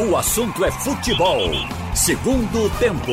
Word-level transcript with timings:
O 0.00 0.16
assunto 0.16 0.64
é 0.64 0.70
futebol. 0.70 1.50
Segundo 1.92 2.70
tempo. 2.78 3.10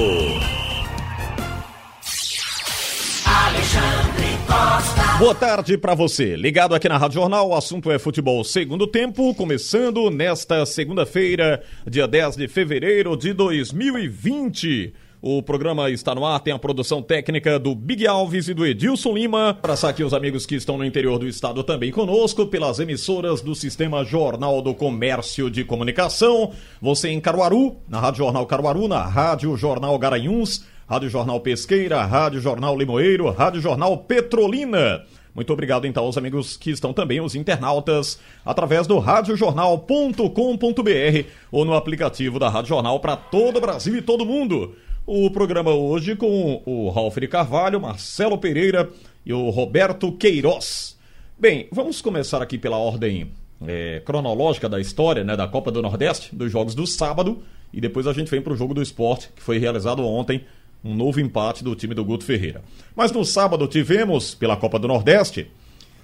Alexandre 3.26 4.38
Costa. 4.46 5.18
Boa 5.18 5.34
tarde 5.34 5.80
para 5.80 5.96
você. 5.96 6.36
Ligado 6.36 6.76
aqui 6.76 6.88
na 6.88 7.00
Rádio 7.00 7.16
Jornal, 7.16 7.50
o 7.50 7.56
assunto 7.56 7.90
é 7.90 7.98
futebol 7.98 8.44
segundo 8.44 8.86
tempo, 8.86 9.34
começando 9.34 10.12
nesta 10.12 10.64
segunda-feira, 10.64 11.64
dia 11.88 12.08
10 12.08 12.36
de 12.36 12.48
fevereiro 12.48 13.18
de 13.18 13.34
2020. 13.34 14.94
O 15.28 15.42
programa 15.42 15.90
está 15.90 16.14
no 16.14 16.24
ar, 16.24 16.40
tem 16.40 16.54
a 16.54 16.60
produção 16.60 17.02
técnica 17.02 17.58
do 17.58 17.74
Big 17.74 18.06
Alves 18.06 18.48
e 18.48 18.54
do 18.54 18.64
Edilson 18.64 19.12
Lima. 19.12 19.58
Abraçar 19.58 19.90
aqui 19.90 20.04
os 20.04 20.14
amigos 20.14 20.46
que 20.46 20.54
estão 20.54 20.78
no 20.78 20.86
interior 20.86 21.18
do 21.18 21.28
estado 21.28 21.64
também 21.64 21.92
conosco, 21.92 22.46
pelas 22.46 22.78
emissoras 22.78 23.42
do 23.42 23.56
Sistema 23.56 24.04
Jornal 24.04 24.62
do 24.62 24.76
Comércio 24.76 25.50
de 25.50 25.64
Comunicação. 25.64 26.52
Você 26.80 27.10
em 27.10 27.20
Caruaru, 27.20 27.76
na 27.90 28.00
Rádio 28.00 28.20
Jornal 28.20 28.46
Caruaru, 28.46 28.88
na 28.88 29.02
Rádio 29.02 29.58
Jornal 29.58 29.98
Garanhuns, 29.98 30.64
Rádio 30.88 31.10
Jornal 31.10 31.40
Pesqueira, 31.40 32.06
Rádio 32.06 32.40
Jornal 32.40 32.78
Limoeiro, 32.78 33.32
Rádio 33.32 33.62
Jornal 33.62 33.98
Petrolina. 33.98 35.06
Muito 35.34 35.52
obrigado 35.52 35.88
então 35.88 36.06
aos 36.06 36.20
amigos 36.20 36.56
que 36.56 36.70
estão 36.70 36.94
também, 36.94 37.20
os 37.20 37.34
internautas, 37.34 38.20
através 38.46 38.86
do 38.86 39.00
radiojornal.com.br 39.00 41.28
ou 41.52 41.66
no 41.66 41.74
aplicativo 41.74 42.38
da 42.38 42.48
Rádio 42.48 42.70
Jornal 42.70 43.00
para 43.00 43.18
todo 43.18 43.58
o 43.58 43.62
Brasil 43.62 43.98
e 43.98 44.04
todo 44.04 44.24
mundo. 44.24 44.76
O 45.08 45.30
programa 45.30 45.72
hoje 45.72 46.16
com 46.16 46.64
o 46.66 46.90
Ralf 46.90 47.16
de 47.18 47.28
Carvalho, 47.28 47.80
Marcelo 47.80 48.40
Pereira 48.40 48.90
e 49.24 49.32
o 49.32 49.52
Roberto 49.52 50.12
Queiroz. 50.12 50.98
Bem, 51.38 51.68
vamos 51.72 52.02
começar 52.02 52.42
aqui 52.42 52.58
pela 52.58 52.78
ordem 52.78 53.32
é, 53.68 54.02
cronológica 54.04 54.68
da 54.68 54.82
história 54.82 55.24
né, 55.24 55.38
da 55.38 55.48
Copa 55.48 55.72
do 55.72 55.80
Nordeste, 55.80 56.36
dos 56.36 56.52
jogos 56.52 56.74
do 56.74 56.88
sábado, 56.88 57.44
e 57.72 57.80
depois 57.80 58.08
a 58.08 58.14
gente 58.14 58.32
vem 58.32 58.42
para 58.42 58.54
o 58.54 58.58
jogo 58.58 58.74
do 58.74 58.82
esporte, 58.82 59.30
que 59.36 59.44
foi 59.44 59.60
realizado 59.60 60.04
ontem, 60.04 60.44
um 60.84 60.96
novo 60.96 61.20
empate 61.20 61.64
do 61.64 61.76
time 61.76 61.94
do 61.94 62.04
Guto 62.04 62.24
Ferreira. 62.24 62.64
Mas 62.96 63.12
no 63.12 63.24
sábado 63.24 63.68
tivemos 63.68 64.34
pela 64.34 64.58
Copa 64.58 64.80
do 64.80 64.88
Nordeste 64.88 65.46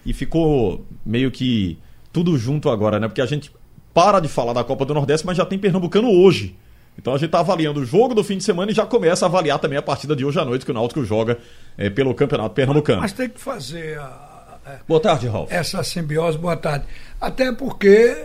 e 0.05 0.13
ficou 0.13 0.85
meio 1.03 1.31
que 1.31 1.75
tudo 2.13 2.37
junto 2.37 2.69
agora, 2.69 2.99
né? 2.99 3.07
Porque 3.07 3.21
a 3.21 3.25
gente 3.25 3.51
para 3.95 4.19
de 4.19 4.27
falar 4.27 4.53
da 4.53 4.63
Copa 4.63 4.85
do 4.85 4.93
Nordeste, 4.93 5.25
mas 5.25 5.37
já 5.37 5.45
tem 5.45 5.57
Pernambucano 5.57 6.07
hoje. 6.07 6.55
Então 6.97 7.13
a 7.13 7.17
gente 7.17 7.27
está 7.27 7.39
avaliando 7.39 7.79
o 7.79 7.85
jogo 7.85 8.13
do 8.13 8.23
fim 8.23 8.37
de 8.37 8.43
semana 8.43 8.71
e 8.71 8.75
já 8.75 8.85
começa 8.85 9.25
a 9.25 9.27
avaliar 9.27 9.59
também 9.59 9.77
a 9.77 9.81
partida 9.81 10.15
de 10.15 10.25
hoje 10.25 10.39
à 10.39 10.45
noite 10.45 10.65
que 10.65 10.71
o 10.71 10.73
Náutico 10.73 11.03
joga 11.03 11.37
é, 11.77 11.89
pelo 11.89 12.13
Campeonato 12.13 12.53
Pernambucano. 12.53 13.01
Mas 13.01 13.13
tem 13.13 13.29
que 13.29 13.39
fazer 13.39 13.97
a, 13.97 14.03
a, 14.03 14.79
boa 14.87 14.99
tarde, 14.99 15.27
Ralf. 15.27 15.51
essa 15.51 15.83
simbiose, 15.83 16.37
boa 16.37 16.57
tarde. 16.57 16.85
Até 17.19 17.51
porque 17.51 18.15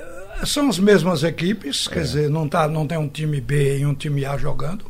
são 0.45 0.69
as 0.69 0.79
mesmas 0.79 1.23
equipes, 1.23 1.89
quer 1.89 2.01
é. 2.01 2.03
dizer, 2.03 2.31
não, 2.31 2.49
tá, 2.49 2.69
não 2.69 2.87
tem 2.87 2.99
um 2.99 3.09
time 3.09 3.41
B 3.41 3.79
e 3.79 3.87
um 3.87 3.95
time 3.95 4.25
A 4.25 4.37
jogando. 4.37 4.85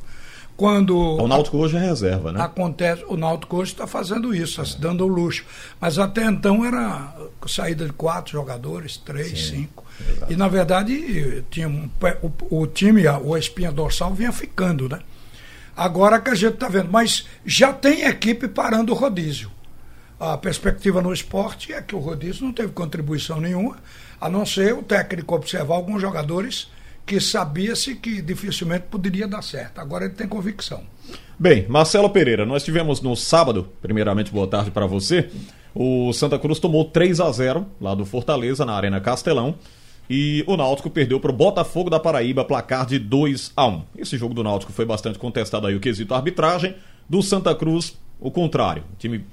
Quando 0.56 0.96
o 0.96 1.28
Náutico 1.28 1.58
hoje 1.58 1.76
é 1.76 1.80
reserva, 1.80 2.32
né? 2.32 2.40
Acontece, 2.42 3.04
o 3.08 3.16
Náutico 3.16 3.56
hoje 3.58 3.72
está 3.72 3.86
fazendo 3.86 4.34
isso, 4.34 4.62
é. 4.62 4.64
se 4.64 4.80
dando 4.80 5.04
o 5.04 5.06
luxo. 5.06 5.44
Mas 5.78 5.98
até 5.98 6.24
então 6.24 6.64
era 6.64 7.14
saída 7.46 7.84
de 7.84 7.92
quatro 7.92 8.32
jogadores, 8.32 8.96
três, 8.96 9.46
Sim, 9.46 9.56
cinco. 9.56 9.84
Exato. 10.00 10.32
E 10.32 10.36
na 10.36 10.48
verdade 10.48 11.44
tinha 11.50 11.68
um, 11.68 11.90
o, 12.22 12.62
o, 12.62 12.66
time, 12.66 13.06
o 13.06 13.36
espinha 13.36 13.70
dorsal 13.70 14.14
vinha 14.14 14.32
ficando, 14.32 14.88
né? 14.88 15.00
Agora 15.76 16.18
que 16.18 16.30
a 16.30 16.34
gente 16.34 16.54
está 16.54 16.68
vendo, 16.68 16.90
mas 16.90 17.26
já 17.44 17.70
tem 17.70 18.04
equipe 18.04 18.48
parando 18.48 18.92
o 18.92 18.96
rodízio. 18.96 19.50
A 20.18 20.38
perspectiva 20.38 21.02
no 21.02 21.12
esporte 21.12 21.74
é 21.74 21.82
que 21.82 21.94
o 21.94 21.98
rodízio 21.98 22.46
não 22.46 22.52
teve 22.52 22.72
contribuição 22.72 23.38
nenhuma, 23.38 23.76
a 24.18 24.30
não 24.30 24.46
ser 24.46 24.72
o 24.72 24.82
técnico 24.82 25.34
observar 25.34 25.74
alguns 25.74 26.00
jogadores 26.00 26.68
que 27.06 27.20
sabia-se 27.20 27.94
que 27.94 28.20
dificilmente 28.20 28.86
poderia 28.90 29.28
dar 29.28 29.40
certo. 29.40 29.78
Agora 29.78 30.04
ele 30.04 30.14
tem 30.14 30.26
convicção. 30.26 30.82
Bem, 31.38 31.66
Marcelo 31.68 32.10
Pereira, 32.10 32.44
nós 32.44 32.64
tivemos 32.64 33.00
no 33.00 33.14
sábado, 33.14 33.68
primeiramente 33.80 34.32
boa 34.32 34.46
tarde 34.46 34.70
para 34.72 34.86
você. 34.86 35.30
O 35.72 36.12
Santa 36.12 36.38
Cruz 36.38 36.58
tomou 36.58 36.86
3 36.86 37.20
a 37.20 37.30
0 37.30 37.66
lá 37.80 37.94
do 37.94 38.04
Fortaleza 38.04 38.64
na 38.64 38.74
Arena 38.74 39.00
Castelão. 39.00 39.54
E 40.08 40.44
o 40.46 40.56
Náutico 40.56 40.88
perdeu 40.88 41.20
para 41.20 41.30
o 41.30 41.34
Botafogo 41.34 41.90
da 41.90 41.98
Paraíba, 41.98 42.44
placar 42.44 42.86
de 42.86 42.98
2 42.98 43.52
a 43.56 43.66
1 43.66 43.82
Esse 43.98 44.16
jogo 44.16 44.32
do 44.34 44.42
Náutico 44.42 44.72
foi 44.72 44.84
bastante 44.84 45.18
contestado 45.18 45.66
aí, 45.66 45.74
o 45.74 45.80
quesito 45.80 46.14
arbitragem. 46.14 46.74
Do 47.08 47.22
Santa 47.22 47.54
Cruz, 47.54 47.96
o 48.18 48.30
contrário. 48.30 48.84
O 48.94 48.96
time 48.96 49.24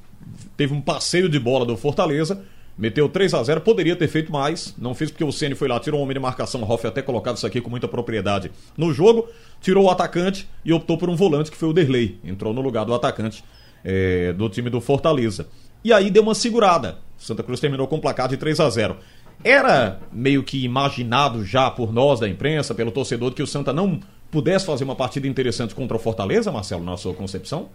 teve 0.57 0.73
um 0.73 0.81
passeio 0.81 1.29
de 1.29 1.39
bola 1.39 1.65
do 1.65 1.77
Fortaleza, 1.77 2.43
Meteu 2.77 3.07
3 3.07 3.33
a 3.35 3.43
0 3.43 3.61
poderia 3.61 3.95
ter 3.95 4.07
feito 4.07 4.31
mais, 4.31 4.73
não 4.77 4.95
fez 4.95 5.11
porque 5.11 5.23
o 5.23 5.31
Ceni 5.31 5.53
foi 5.53 5.67
lá, 5.67 5.79
tirou 5.79 5.99
um 5.99 6.03
homem 6.03 6.15
de 6.15 6.19
marcação, 6.19 6.61
o 6.61 6.69
Hoff 6.69 6.87
até 6.87 7.01
colocado 7.01 7.37
isso 7.37 7.45
aqui 7.45 7.61
com 7.61 7.69
muita 7.69 7.87
propriedade 7.87 8.51
no 8.75 8.91
jogo, 8.91 9.29
tirou 9.61 9.85
o 9.85 9.89
atacante 9.91 10.49
e 10.65 10.73
optou 10.73 10.97
por 10.97 11.07
um 11.09 11.15
volante 11.15 11.51
que 11.51 11.57
foi 11.57 11.69
o 11.69 11.73
Derlei, 11.73 12.17
entrou 12.23 12.51
no 12.51 12.61
lugar 12.61 12.83
do 12.83 12.93
atacante 12.93 13.43
é, 13.83 14.33
do 14.33 14.49
time 14.49 14.69
do 14.69 14.81
Fortaleza. 14.81 15.47
E 15.83 15.91
aí 15.91 16.09
deu 16.09 16.23
uma 16.23 16.33
segurada. 16.33 16.97
Santa 17.17 17.43
Cruz 17.43 17.59
terminou 17.59 17.87
com 17.87 17.97
um 17.97 17.99
placar 17.99 18.27
de 18.27 18.37
3 18.37 18.59
a 18.59 18.69
0 18.69 18.97
Era 19.43 19.99
meio 20.11 20.41
que 20.41 20.63
imaginado 20.63 21.45
já 21.45 21.69
por 21.69 21.93
nós 21.93 22.19
da 22.19 22.27
imprensa, 22.27 22.73
pelo 22.73 22.91
torcedor, 22.91 23.33
que 23.33 23.43
o 23.43 23.47
Santa 23.47 23.73
não 23.73 23.99
pudesse 24.31 24.65
fazer 24.65 24.83
uma 24.83 24.95
partida 24.95 25.27
interessante 25.27 25.75
contra 25.75 25.95
o 25.95 25.99
Fortaleza, 25.99 26.51
Marcelo, 26.51 26.83
na 26.83 26.97
sua 26.97 27.13
concepção? 27.13 27.69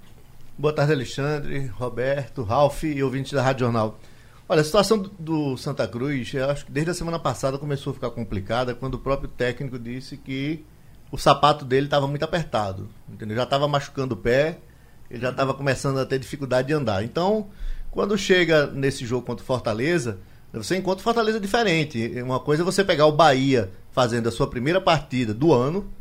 Boa 0.56 0.72
tarde, 0.72 0.92
Alexandre, 0.92 1.66
Roberto, 1.66 2.42
Ralf 2.42 2.82
e 2.82 3.00
ouvintes 3.00 3.32
da 3.32 3.42
Rádio 3.42 3.66
Jornal. 3.66 3.98
Olha, 4.50 4.62
a 4.62 4.64
situação 4.64 4.98
do, 5.18 5.58
Santa 5.58 5.86
Cruz, 5.86 6.34
acho 6.34 6.64
que 6.64 6.72
desde 6.72 6.90
a 6.90 6.94
semana 6.94 7.18
passada 7.18 7.58
começou 7.58 7.90
a 7.90 7.94
ficar 7.94 8.10
complicada 8.10 8.74
quando 8.74 8.94
o 8.94 8.98
próprio 8.98 9.28
técnico 9.28 9.78
disse 9.78 10.16
que 10.16 10.64
o 11.12 11.18
sapato 11.18 11.66
dele 11.66 11.86
estava 11.86 12.06
muito 12.06 12.22
apertado, 12.22 12.88
entendeu? 13.06 13.36
Já 13.36 13.42
estava 13.42 13.68
machucando 13.68 14.14
o 14.14 14.16
pé, 14.16 14.58
ele 15.10 15.20
já 15.20 15.28
estava 15.28 15.52
começando 15.52 15.98
a 15.98 16.06
ter 16.06 16.18
dificuldade 16.18 16.68
de 16.68 16.74
andar. 16.74 17.04
Então, 17.04 17.48
quando 17.90 18.16
chega 18.16 18.66
nesse 18.66 19.04
jogo 19.04 19.26
contra 19.26 19.42
o 19.42 19.46
Fortaleza, 19.46 20.18
você 20.50 20.78
encontra 20.78 21.00
o 21.00 21.04
Fortaleza 21.04 21.38
diferente. 21.38 22.10
Uma 22.22 22.40
coisa 22.40 22.62
é 22.62 22.64
você 22.64 22.82
pegar 22.82 23.04
o 23.04 23.12
Bahia 23.12 23.70
fazendo 23.92 24.30
a 24.30 24.32
sua 24.32 24.48
primeira 24.48 24.80
partida 24.80 25.34
do 25.34 25.52
ano, 25.52 25.92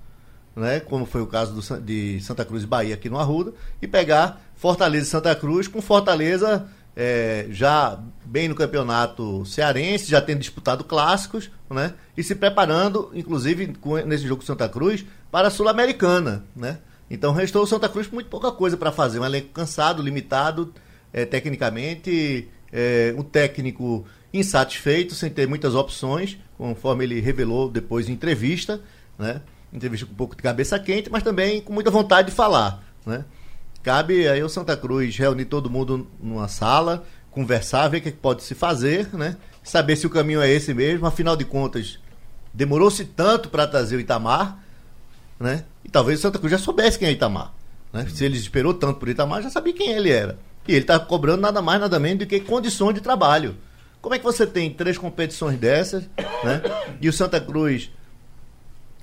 né, 0.56 0.80
como 0.80 1.06
foi 1.06 1.22
o 1.22 1.28
caso 1.28 1.54
do, 1.54 1.82
de 1.82 2.22
Santa 2.22 2.46
Cruz 2.46 2.64
e 2.64 2.68
Bahia 2.68 2.96
aqui 2.96 3.10
no 3.10 3.20
Arruda, 3.20 3.54
e 3.82 3.88
pegar 3.88 4.42
Fortaleza 4.56 5.06
e 5.06 5.10
Santa 5.10 5.36
Cruz 5.36 5.68
com 5.68 5.82
Fortaleza 5.82 6.68
é, 7.00 7.46
já 7.52 8.00
bem 8.26 8.48
no 8.48 8.56
campeonato 8.56 9.46
cearense, 9.46 10.10
já 10.10 10.20
tendo 10.20 10.40
disputado 10.40 10.84
clássicos, 10.84 11.52
né? 11.70 11.94
E 12.18 12.24
se 12.24 12.34
preparando, 12.34 13.12
inclusive, 13.14 13.68
com, 13.76 13.98
nesse 13.98 14.28
jogo 14.28 14.44
Santa 14.44 14.68
Cruz, 14.68 15.06
para 15.32 15.50
a 15.50 15.52
Sul-Americana, 15.52 16.44
né? 16.56 16.80
Então 17.08 17.32
restou 17.34 17.62
o 17.62 17.68
Santa 17.68 17.88
Cruz 17.88 18.10
muito 18.10 18.30
pouca 18.32 18.52
coisa 18.52 18.76
para 18.76 18.92
fazer. 18.92 19.20
Um 19.20 19.26
elenco 19.26 19.50
cansado, 19.50 20.02
limitado, 20.02 20.74
é, 21.14 21.24
tecnicamente, 21.24 22.50
é, 22.74 23.14
um 23.16 23.22
técnico 23.22 24.04
insatisfeito, 24.34 25.14
sem 25.14 25.30
ter 25.30 25.48
muitas 25.48 25.76
opções, 25.76 26.40
conforme 26.58 27.04
ele 27.04 27.20
revelou 27.22 27.70
depois 27.70 28.10
em 28.10 28.14
entrevista, 28.14 28.82
né? 29.20 29.42
Entrevista 29.72 30.08
com 30.08 30.14
um 30.14 30.18
pouco 30.18 30.36
de 30.36 30.42
cabeça 30.42 30.80
quente, 30.80 31.12
mas 31.12 31.22
também 31.22 31.62
com 31.62 31.72
muita 31.72 31.92
vontade 31.92 32.30
de 32.32 32.36
falar, 32.36 32.84
né? 33.06 33.24
Cabe 33.88 34.28
aí 34.28 34.44
o 34.44 34.50
Santa 34.50 34.76
Cruz 34.76 35.16
reunir 35.16 35.46
todo 35.46 35.70
mundo 35.70 36.06
numa 36.22 36.50
sala, 36.50 37.06
conversar, 37.32 37.88
ver 37.88 38.00
o 38.00 38.02
que 38.02 38.12
pode 38.12 38.44
se 38.44 38.54
fazer, 38.54 39.08
né? 39.16 39.38
Saber 39.64 39.96
se 39.96 40.06
o 40.06 40.10
caminho 40.10 40.42
é 40.42 40.52
esse 40.52 40.74
mesmo. 40.74 41.06
Afinal 41.06 41.38
de 41.38 41.46
contas, 41.46 41.98
demorou-se 42.54 43.06
tanto 43.06 43.48
para 43.48 43.66
trazer 43.66 43.96
o 43.96 44.00
Itamar, 44.02 44.62
né? 45.40 45.64
E 45.86 45.90
talvez 45.90 46.20
o 46.20 46.22
Santa 46.22 46.38
Cruz 46.38 46.52
já 46.52 46.58
soubesse 46.58 47.00
quem 47.00 47.08
é 47.08 47.12
Itamar. 47.14 47.54
Né? 47.94 48.06
Se 48.14 48.26
ele 48.26 48.38
esperou 48.38 48.74
tanto 48.74 49.00
por 49.00 49.08
Itamar, 49.08 49.42
já 49.42 49.50
sabia 49.50 49.72
quem 49.72 49.94
ele 49.94 50.12
era. 50.12 50.38
E 50.68 50.74
ele 50.74 50.82
está 50.82 51.00
cobrando 51.00 51.40
nada 51.40 51.62
mais, 51.62 51.80
nada 51.80 51.98
menos 51.98 52.20
do 52.20 52.26
que 52.26 52.42
condições 52.42 52.94
de 52.94 53.00
trabalho. 53.00 53.56
Como 54.02 54.14
é 54.14 54.20
que 54.20 54.26
você 54.26 54.46
tem 54.46 54.70
três 54.70 54.98
competições 54.98 55.58
dessas, 55.58 56.04
né? 56.44 56.62
E 57.00 57.08
o 57.08 57.14
Santa 57.14 57.40
Cruz, 57.40 57.90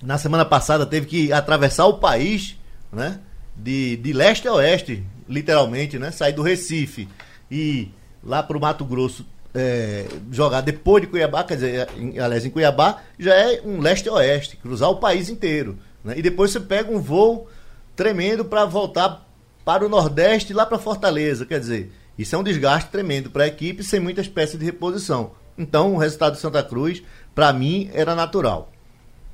na 0.03 0.19
semana 0.19 0.45
passada, 0.45 0.85
teve 0.85 1.07
que 1.07 1.33
atravessar 1.33 1.87
o 1.87 1.95
país, 1.95 2.59
né? 2.93 3.19
De, 3.57 3.97
de 3.97 4.13
leste 4.13 4.49
a 4.49 4.55
oeste, 4.55 5.03
literalmente, 5.29 5.99
né? 5.99 6.11
Sair 6.11 6.33
do 6.33 6.43
Recife 6.43 7.09
e 7.51 7.89
lá 8.23 8.43
para 8.43 8.57
o 8.57 8.61
Mato 8.61 8.85
Grosso 8.85 9.27
é, 9.55 10.07
jogar 10.33 10.61
depois 10.63 11.03
de 11.03 11.09
Cuiabá, 11.09 11.45
quer 11.45 11.55
dizer, 11.55 11.89
em, 11.97 12.19
aliás, 12.19 12.45
em 12.45 12.51
Cuiabá, 12.51 13.03
já 13.19 13.35
é 13.35 13.63
um 13.65 13.81
leste 13.81 14.09
a 14.09 14.15
oeste, 14.15 14.57
cruzar 14.57 14.91
o 14.91 14.97
país 14.97 15.29
inteiro. 15.29 15.79
Né? 16.03 16.15
E 16.17 16.23
depois 16.23 16.51
você 16.51 16.59
pega 16.59 16.91
um 16.91 17.01
voo 17.01 17.49
tremendo 17.95 18.45
para 18.45 18.65
voltar 18.65 19.25
para 19.65 19.87
o 19.87 19.89
Nordeste 19.89 20.53
lá 20.53 20.67
para 20.67 20.79
Fortaleza. 20.79 21.47
Quer 21.47 21.61
dizer, 21.61 21.93
isso 22.19 22.35
é 22.35 22.39
um 22.39 22.43
desgaste 22.43 22.91
tremendo 22.91 23.31
para 23.31 23.45
a 23.45 23.47
equipe 23.47 23.85
sem 23.85 24.01
muita 24.01 24.21
espécie 24.21 24.59
de 24.59 24.65
reposição. 24.65 25.33
Então, 25.57 25.95
o 25.95 25.99
resultado 25.99 26.33
do 26.33 26.39
Santa 26.39 26.63
Cruz, 26.63 27.03
para 27.33 27.53
mim, 27.53 27.89
era 27.95 28.15
natural. 28.15 28.73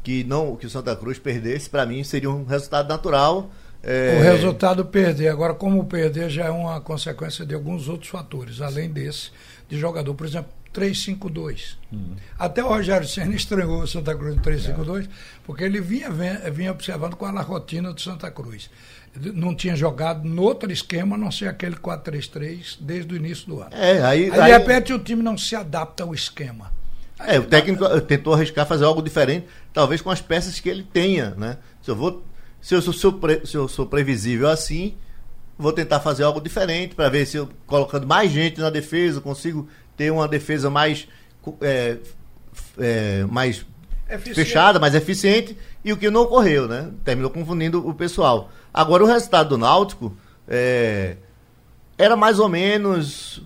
Que 0.03 0.23
não 0.23 0.55
que 0.55 0.67
o 0.67 0.71
Santa 0.71 0.95
Cruz 0.95 1.19
perdesse, 1.19 1.69
para 1.69 1.87
mim, 1.87 2.05
seria 2.05 2.31
um 2.31 2.45
resultado 2.45 2.89
natural 2.89 3.51
é... 3.82 4.19
O 4.19 4.23
resultado 4.23 4.85
perder. 4.85 5.29
Agora, 5.29 5.55
como 5.55 5.85
perder 5.85 6.29
já 6.29 6.47
é 6.47 6.50
uma 6.50 6.81
consequência 6.81 7.44
de 7.44 7.55
alguns 7.55 7.88
outros 7.88 8.11
fatores, 8.11 8.61
além 8.61 8.91
desse, 8.91 9.31
de 9.69 9.79
jogador. 9.79 10.15
Por 10.15 10.27
exemplo, 10.27 10.50
352. 10.73 11.79
Hum. 11.93 12.15
Até 12.38 12.62
o 12.62 12.69
Rogério 12.69 13.06
Senna 13.06 13.35
estranhou 13.35 13.82
o 13.82 13.87
Santa 13.87 14.15
Cruz 14.15 14.37
no 14.37 14.43
352, 14.43 15.06
é. 15.06 15.09
porque 15.44 15.65
ele 15.65 15.81
vinha, 15.81 16.09
vinha 16.53 16.71
observando 16.71 17.17
qual 17.17 17.31
era 17.31 17.41
a 17.41 17.43
rotina 17.43 17.93
do 17.93 18.00
Santa 18.00 18.31
Cruz. 18.31 18.71
Não 19.35 19.56
tinha 19.56 19.75
jogado 19.75 20.29
no 20.29 20.43
outro 20.43 20.71
esquema, 20.71 21.17
a 21.17 21.19
não 21.19 21.33
ser 21.33 21.49
aquele 21.49 21.75
4-3-3, 21.75 22.76
desde 22.81 23.12
o 23.12 23.17
início 23.17 23.47
do 23.49 23.61
ano. 23.61 23.71
É, 23.73 24.00
aí, 24.03 24.31
aí, 24.31 24.53
de 24.53 24.59
repente, 24.59 24.93
o 24.93 25.00
time 25.00 25.21
não 25.21 25.37
se 25.37 25.56
adapta 25.56 26.05
ao 26.05 26.15
esquema. 26.15 26.71
É, 27.19 27.38
o 27.38 27.44
técnico 27.44 28.00
tentou 28.03 28.33
arriscar 28.35 28.67
fazer 28.67 28.85
algo 28.85 29.03
diferente, 29.03 29.47
talvez 29.73 30.00
com 30.00 30.11
as 30.11 30.23
peças 30.23 30.61
que 30.61 30.69
ele 30.69 30.85
tenha, 30.85 31.35
né? 31.37 31.59
Se 31.83 31.91
eu 31.91 31.97
vou, 31.97 32.25
se 32.61 32.75
eu 32.75 32.83
sou, 32.83 32.93
se 32.93 33.05
eu, 33.05 33.12
pre, 33.12 33.47
se 33.47 33.57
eu 33.57 33.69
sou 33.69 33.87
previsível 33.87 34.49
assim, 34.49 34.97
vou 35.59 35.73
tentar 35.73 36.01
fazer 36.01 36.25
algo 36.25 36.41
diferente 36.41 36.95
para 36.95 37.09
ver 37.09 37.27
se 37.27 37.37
eu 37.37 37.49
colocando 37.67 38.07
mais 38.07 38.31
gente 38.31 38.61
na 38.61 38.71
defesa 38.71 39.21
consigo 39.21 39.69
ter 39.97 40.11
uma 40.11 40.27
defesa 40.27 40.71
mais 40.71 41.07
é, 41.61 41.99
é, 42.79 43.25
mais 43.31 43.65
eficiente. 44.09 44.35
fechada, 44.35 44.79
mais 44.79 44.95
eficiente 44.95 45.57
e 45.85 45.93
o 45.93 45.97
que 45.97 46.11
não 46.11 46.23
ocorreu, 46.23 46.69
né? 46.69 46.91
Terminou 47.05 47.31
confundindo 47.31 47.87
o 47.87 47.95
pessoal. 47.95 48.51
Agora 48.73 49.05
o 49.05 49.07
resultado 49.07 49.51
do 49.51 49.59
Náutico 49.59 50.17
é, 50.49 51.17
era 51.97 52.17
mais 52.17 52.39
ou 52.39 52.49
menos 52.49 53.43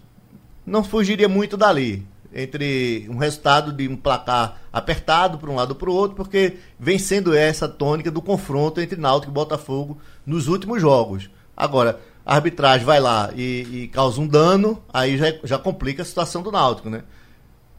não 0.67 0.83
fugiria 0.83 1.29
muito 1.29 1.57
dali 1.57 2.07
entre 2.35 3.07
um 3.09 3.17
resultado 3.17 3.73
de 3.73 3.89
um 3.89 3.97
placar 3.97 4.61
apertado 4.73 5.39
para 5.39 5.49
um 5.49 5.55
lado 5.55 5.75
para 5.75 5.89
o 5.89 5.95
outro, 5.95 6.17
porque 6.17 6.59
vem 6.79 6.99
sendo 6.99 7.35
essa 7.35 7.69
tônica 7.69 8.11
do 8.11 8.21
confronto 8.21 8.81
entre 8.81 9.01
Náutico 9.01 9.31
e 9.31 9.35
Botafogo 9.35 9.99
nos 10.27 10.49
últimos 10.49 10.83
jogos. 10.83 11.31
Agora, 11.57 12.01
a 12.27 12.35
arbitragem 12.35 12.85
vai 12.85 12.99
lá 12.99 13.31
e, 13.37 13.67
e 13.71 13.89
causa 13.89 14.21
um 14.21 14.27
dano, 14.27 14.83
aí 14.93 15.17
já, 15.17 15.27
já 15.45 15.59
complica 15.59 16.03
a 16.03 16.05
situação 16.05 16.43
do 16.43 16.51
Náutico, 16.51 16.91
né? 16.91 17.05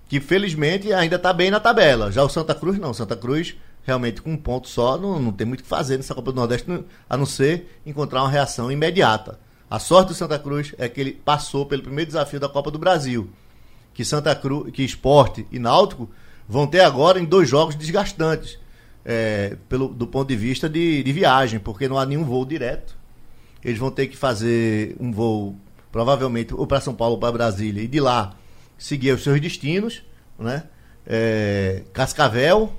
Que 0.08 0.22
felizmente 0.22 0.94
ainda 0.94 1.18
está 1.18 1.34
bem 1.34 1.52
na 1.52 1.60
tabela. 1.60 2.12
Já 2.12 2.24
o 2.24 2.30
Santa 2.30 2.56
Cruz 2.56 2.80
não. 2.80 2.94
Santa 2.94 3.16
Cruz 3.18 3.56
realmente 3.84 4.22
com 4.22 4.32
um 4.32 4.38
ponto 4.38 4.68
só 4.70 4.98
não, 4.98 5.20
não 5.20 5.32
tem 5.32 5.46
muito 5.46 5.60
o 5.60 5.64
que 5.64 5.70
fazer 5.70 5.98
nessa 5.98 6.16
Copa 6.16 6.32
do 6.32 6.38
Nordeste, 6.38 6.68
a 7.10 7.18
não 7.18 7.26
ser 7.26 7.80
encontrar 7.86 8.22
uma 8.22 8.30
reação 8.30 8.72
imediata. 8.72 9.40
A 9.70 9.80
sorte 9.80 10.10
do 10.10 10.14
Santa 10.14 10.40
Cruz 10.40 10.74
é 10.78 10.88
que 10.88 11.02
ele 11.02 11.12
passou 11.12 11.66
pelo 11.66 11.84
primeiro 11.84 12.08
desafio 12.08 12.40
da 12.40 12.48
Copa 12.48 12.72
do 12.72 12.80
Brasil 12.80 13.30
que 13.96 14.04
Santa 14.04 14.36
Cruz, 14.36 14.72
que 14.72 14.84
Esporte 14.84 15.48
e 15.50 15.58
Náutico 15.58 16.10
vão 16.48 16.68
ter 16.68 16.82
agora 16.82 17.18
em 17.18 17.26
dois 17.26 17.50
jogos 17.50 17.76
desgastantes, 17.76 18.60
é, 19.06 19.58
pelo, 19.70 19.88
do 19.88 20.06
ponto 20.06 20.28
de 20.28 20.36
vista 20.36 20.70
de, 20.70 21.02
de 21.02 21.14
viagem, 21.14 21.60
porque 21.60 21.88
não 21.88 21.98
há 21.98 22.06
nenhum 22.06 22.26
voo 22.26 22.46
direto. 22.46 22.96
Eles 23.64 23.80
vão 23.80 23.90
ter 23.90 24.08
que 24.08 24.18
fazer 24.18 24.96
um 25.00 25.12
voo, 25.12 25.56
provavelmente, 25.92 26.54
ou 26.54 26.68
para 26.68 26.82
São 26.82 26.94
Paulo 26.94 27.16
ou 27.16 27.20
para 27.20 27.32
Brasília, 27.32 27.82
e 27.82 27.88
de 27.88 28.00
lá 28.02 28.36
seguir 28.78 29.12
os 29.12 29.24
seus 29.24 29.40
destinos, 29.40 30.04
né? 30.38 30.64
É, 31.08 31.84
Cascavel, 31.94 32.74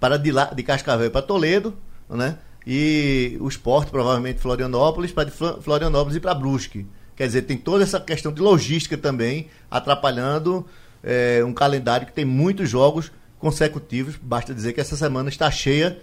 para 0.00 0.16
de, 0.16 0.32
lá, 0.32 0.46
de 0.46 0.62
Cascavel 0.62 1.10
para 1.10 1.22
Toledo, 1.22 1.76
né? 2.10 2.38
E 2.66 3.38
o 3.40 3.46
esporte, 3.46 3.90
provavelmente, 3.92 4.40
Florianópolis, 4.40 5.12
para 5.12 5.30
Florianópolis 5.30 6.16
e 6.16 6.20
para 6.20 6.34
Brusque. 6.34 6.84
Quer 7.16 7.26
dizer, 7.26 7.42
tem 7.42 7.56
toda 7.56 7.82
essa 7.82 7.98
questão 7.98 8.30
de 8.30 8.42
logística 8.42 8.96
também 8.96 9.48
atrapalhando 9.70 10.66
é, 11.02 11.42
um 11.42 11.52
calendário 11.52 12.06
que 12.06 12.12
tem 12.12 12.24
muitos 12.24 12.68
jogos 12.68 13.10
consecutivos. 13.38 14.16
Basta 14.20 14.54
dizer 14.54 14.74
que 14.74 14.80
essa 14.80 14.96
semana 14.96 15.28
está 15.30 15.50
cheia, 15.50 15.98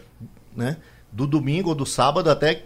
né? 0.55 0.77
Do 1.11 1.27
domingo 1.27 1.69
ou 1.69 1.75
do 1.75 1.85
sábado 1.85 2.29
até 2.29 2.63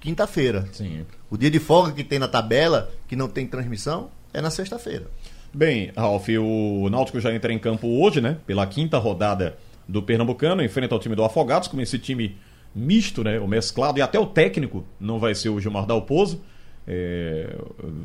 quinta-feira. 0.00 0.66
Sim. 0.72 1.04
O 1.30 1.36
dia 1.36 1.50
de 1.50 1.58
folga 1.58 1.92
que 1.92 2.02
tem 2.02 2.18
na 2.18 2.28
tabela, 2.28 2.90
que 3.06 3.14
não 3.14 3.28
tem 3.28 3.46
transmissão, 3.46 4.10
é 4.32 4.40
na 4.40 4.50
sexta-feira. 4.50 5.06
Bem, 5.52 5.92
Ralf, 5.94 6.26
o 6.40 6.88
Náutico 6.88 7.20
já 7.20 7.34
entra 7.34 7.52
em 7.52 7.58
campo 7.58 7.86
hoje, 7.86 8.22
né? 8.22 8.38
Pela 8.46 8.66
quinta 8.66 8.96
rodada 8.96 9.58
do 9.86 10.02
Pernambucano, 10.02 10.64
enfrenta 10.64 10.94
o 10.94 10.98
time 10.98 11.14
do 11.14 11.22
Afogados, 11.22 11.68
com 11.68 11.78
esse 11.78 11.98
time 11.98 12.38
misto, 12.74 13.22
né? 13.22 13.38
O 13.38 13.46
mesclado, 13.46 13.98
e 13.98 14.02
até 14.02 14.18
o 14.18 14.24
técnico 14.24 14.82
não 14.98 15.18
vai 15.18 15.34
ser 15.34 15.50
o 15.50 15.60
Gilmar 15.60 15.84
Dalpozo. 15.84 16.40
É, 16.86 17.54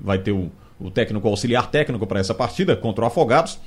vai 0.03 0.19
ter 0.19 0.31
o, 0.31 0.51
o, 0.79 0.91
técnico 0.91 1.27
auxiliar 1.27 1.69
técnico 1.71 2.05
para 2.05 2.19
essa 2.19 2.33
partida 2.33 2.75
contra 2.75 3.03
o 3.03 3.07
Afogados. 3.07 3.59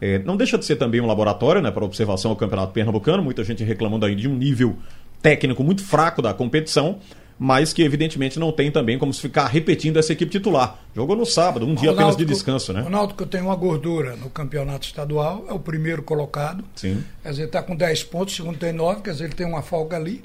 É, 0.00 0.18
não 0.20 0.36
deixa 0.36 0.58
de 0.58 0.64
ser 0.64 0.76
também 0.76 1.00
um 1.00 1.06
laboratório 1.06 1.60
né, 1.60 1.70
para 1.70 1.84
observação 1.84 2.30
ao 2.30 2.36
Campeonato 2.36 2.72
Pernambucano, 2.72 3.22
muita 3.22 3.42
gente 3.42 3.64
reclamando 3.64 4.06
aí 4.06 4.14
de 4.14 4.28
um 4.28 4.36
nível 4.36 4.76
técnico 5.20 5.64
muito 5.64 5.82
fraco 5.84 6.22
da 6.22 6.32
competição, 6.32 7.00
mas 7.38 7.72
que 7.72 7.82
evidentemente 7.82 8.38
não 8.38 8.50
tem 8.50 8.70
também 8.70 8.98
como 8.98 9.12
se 9.12 9.20
ficar 9.20 9.46
repetindo 9.46 9.96
essa 9.96 10.12
equipe 10.12 10.30
titular. 10.30 10.78
Jogou 10.94 11.16
no 11.16 11.24
sábado, 11.24 11.66
um 11.66 11.74
dia 11.74 11.92
apenas 11.92 12.16
de 12.16 12.24
descanso, 12.24 12.72
né? 12.72 12.82
O 12.82 12.90
Náutico 12.90 13.24
tem 13.26 13.40
uma 13.40 13.54
gordura 13.54 14.16
no 14.16 14.28
campeonato 14.28 14.86
estadual, 14.86 15.44
é 15.48 15.52
o 15.52 15.58
primeiro 15.58 16.02
colocado. 16.02 16.64
Sim. 16.74 17.02
Quer 17.22 17.30
dizer, 17.30 17.44
está 17.44 17.62
com 17.62 17.76
10 17.76 18.04
pontos, 18.04 18.34
o 18.34 18.36
segundo 18.36 18.58
tem 18.58 18.72
9, 18.72 19.02
quer 19.02 19.12
dizer, 19.12 19.24
ele 19.24 19.34
tem 19.34 19.46
uma 19.46 19.62
folga 19.62 19.96
ali. 19.96 20.24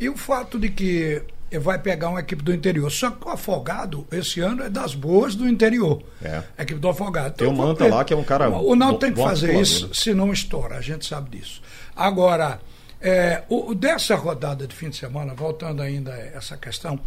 E 0.00 0.08
o 0.08 0.16
fato 0.16 0.58
de 0.58 0.68
que 0.68 1.22
vai 1.56 1.78
pegar 1.78 2.08
uma 2.08 2.20
equipe 2.20 2.42
do 2.42 2.52
interior. 2.52 2.90
Só 2.90 3.10
que 3.10 3.26
o 3.26 3.30
Afogado, 3.30 4.06
esse 4.10 4.40
ano, 4.40 4.64
é 4.64 4.68
das 4.68 4.94
boas 4.94 5.36
do 5.36 5.48
interior. 5.48 6.02
É. 6.20 6.42
A 6.58 6.62
equipe 6.64 6.80
do 6.80 6.88
Afogado. 6.88 7.34
Tem 7.36 7.46
o 7.46 7.52
então, 7.52 7.66
Manta 7.66 7.86
lá, 7.86 8.04
que 8.04 8.12
é 8.12 8.16
um 8.16 8.24
cara. 8.24 8.50
O 8.50 8.74
Naldo 8.74 8.98
tem 8.98 9.12
que 9.12 9.22
fazer 9.22 9.54
isso, 9.58 9.94
se 9.94 10.12
não 10.12 10.32
estoura, 10.32 10.76
a 10.76 10.80
gente 10.80 11.06
sabe 11.06 11.38
disso. 11.38 11.62
Agora, 11.94 12.60
é, 13.00 13.44
o, 13.48 13.74
dessa 13.74 14.16
rodada 14.16 14.66
de 14.66 14.74
fim 14.74 14.90
de 14.90 14.96
semana, 14.96 15.32
voltando 15.32 15.80
ainda 15.80 16.12
a 16.12 16.18
essa 16.18 16.56
questão, 16.56 16.98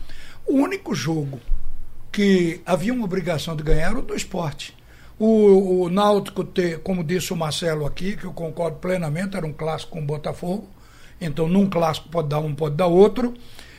o 0.47 0.53
único 0.53 0.95
jogo 0.95 1.39
que 2.11 2.61
havia 2.65 2.93
uma 2.93 3.05
obrigação 3.05 3.55
de 3.55 3.63
ganhar 3.63 3.89
era 3.89 3.99
o 3.99 4.01
do 4.01 4.15
esporte. 4.15 4.75
O, 5.19 5.83
o 5.83 5.89
Náutico, 5.89 6.43
ter, 6.43 6.79
como 6.79 7.03
disse 7.03 7.31
o 7.31 7.37
Marcelo 7.37 7.85
aqui, 7.85 8.17
que 8.17 8.25
eu 8.25 8.33
concordo 8.33 8.77
plenamente, 8.77 9.37
era 9.37 9.45
um 9.45 9.53
clássico 9.53 9.91
com 9.91 9.99
o 9.99 10.05
Botafogo. 10.05 10.67
Então, 11.19 11.47
num 11.47 11.69
clássico 11.69 12.09
pode 12.09 12.29
dar 12.29 12.39
um, 12.39 12.55
pode 12.55 12.75
dar 12.75 12.87
outro. 12.87 13.35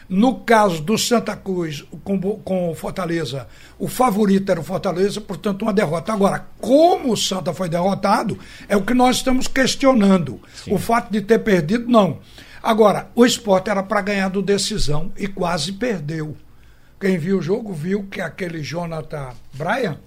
No 0.08 0.40
caso 0.40 0.82
do 0.82 0.98
Santa 0.98 1.36
Cruz 1.36 1.84
com, 2.04 2.20
com 2.20 2.70
o 2.70 2.74
Fortaleza, 2.74 3.46
o 3.78 3.88
favorito 3.88 4.50
era 4.50 4.60
o 4.60 4.64
Fortaleza, 4.64 5.20
portanto, 5.20 5.62
uma 5.62 5.72
derrota. 5.72 6.12
Agora, 6.12 6.46
como 6.60 7.12
o 7.12 7.16
Santa 7.16 7.52
foi 7.54 7.68
derrotado, 7.68 8.38
é 8.68 8.76
o 8.76 8.82
que 8.82 8.94
nós 8.94 9.16
estamos 9.16 9.46
questionando. 9.46 10.40
Sim. 10.54 10.74
O 10.74 10.78
fato 10.78 11.10
de 11.10 11.20
ter 11.20 11.38
perdido, 11.38 11.90
não. 11.90 12.18
Agora, 12.62 13.10
o 13.14 13.26
esporte 13.26 13.70
era 13.70 13.82
para 13.82 14.02
ganhar 14.02 14.28
do 14.28 14.42
decisão 14.42 15.12
e 15.16 15.26
quase 15.26 15.72
perdeu. 15.72 16.36
Quem 17.00 17.18
viu 17.18 17.38
o 17.38 17.42
jogo 17.42 17.72
viu 17.72 18.04
que 18.04 18.20
aquele 18.20 18.62
Jonathan 18.62 19.30
Bryan 19.52 19.98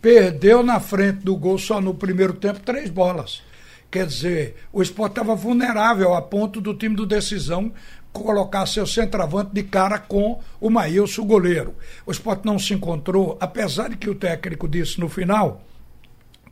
perdeu 0.00 0.62
na 0.62 0.80
frente 0.80 1.24
do 1.24 1.36
gol 1.36 1.58
só 1.58 1.80
no 1.80 1.92
primeiro 1.92 2.32
tempo 2.32 2.60
três 2.60 2.88
bolas. 2.88 3.42
Quer 3.90 4.06
dizer, 4.06 4.56
o 4.72 4.82
esporte 4.82 5.12
estava 5.12 5.34
vulnerável 5.34 6.14
a 6.14 6.20
ponto 6.20 6.60
do 6.60 6.74
time 6.74 6.94
do 6.94 7.06
decisão 7.06 7.72
colocar 8.12 8.66
seu 8.66 8.86
centroavante 8.86 9.52
de 9.52 9.62
cara 9.62 9.98
com 9.98 10.40
o 10.60 10.70
Maílson, 10.70 11.24
goleiro. 11.24 11.74
O 12.06 12.10
esporte 12.10 12.44
não 12.44 12.58
se 12.58 12.74
encontrou, 12.74 13.36
apesar 13.40 13.90
de 13.90 13.96
que 13.96 14.10
o 14.10 14.14
técnico 14.14 14.68
disse 14.68 14.98
no 14.98 15.08
final 15.08 15.62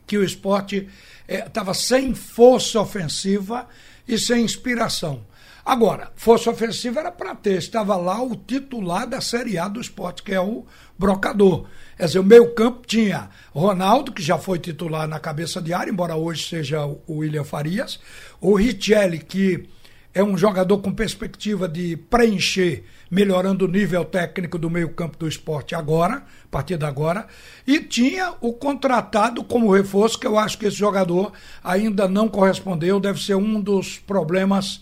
que 0.05 0.17
o 0.17 0.23
esporte 0.23 0.87
estava 1.27 1.71
eh, 1.71 1.73
sem 1.73 2.15
força 2.15 2.79
ofensiva 2.79 3.67
e 4.07 4.17
sem 4.17 4.43
inspiração. 4.43 5.21
Agora, 5.65 6.13
força 6.15 6.49
ofensiva 6.49 7.01
era 7.01 7.11
para 7.11 7.35
ter, 7.35 7.57
estava 7.57 7.97
lá 7.97 8.23
o 8.23 8.37
titular 8.37 9.05
da 9.05 9.19
Série 9.19 9.57
A 9.57 9.67
do 9.67 9.81
esporte, 9.81 10.23
que 10.23 10.33
é 10.33 10.39
o 10.39 10.65
Brocador. 10.97 11.65
Quer 11.97 12.05
dizer, 12.05 12.19
o 12.19 12.23
meio 12.23 12.53
campo 12.55 12.87
tinha 12.87 13.29
Ronaldo, 13.53 14.13
que 14.13 14.23
já 14.23 14.37
foi 14.37 14.59
titular 14.59 15.09
na 15.09 15.19
cabeça 15.19 15.61
de 15.61 15.73
área, 15.73 15.91
embora 15.91 16.15
hoje 16.15 16.47
seja 16.47 16.85
o 16.85 17.17
William 17.17 17.43
Farias, 17.43 17.99
o 18.39 18.55
Richelli, 18.55 19.19
que 19.19 19.67
é 20.13 20.23
um 20.23 20.37
jogador 20.37 20.79
com 20.79 20.91
perspectiva 20.91 21.67
de 21.67 21.95
preencher, 21.95 22.83
melhorando 23.09 23.65
o 23.65 23.67
nível 23.67 24.03
técnico 24.03 24.57
do 24.57 24.69
meio-campo 24.69 25.17
do 25.17 25.27
esporte 25.27 25.75
agora, 25.75 26.15
a 26.15 26.47
partir 26.49 26.77
de 26.77 26.85
agora. 26.85 27.27
E 27.65 27.79
tinha 27.79 28.33
o 28.41 28.53
contratado 28.53 29.43
como 29.43 29.71
reforço, 29.71 30.19
que 30.19 30.25
eu 30.25 30.37
acho 30.37 30.57
que 30.57 30.65
esse 30.65 30.77
jogador 30.77 31.31
ainda 31.63 32.07
não 32.07 32.27
correspondeu, 32.27 32.99
deve 32.99 33.21
ser 33.21 33.35
um 33.35 33.61
dos 33.61 33.99
problemas 33.99 34.81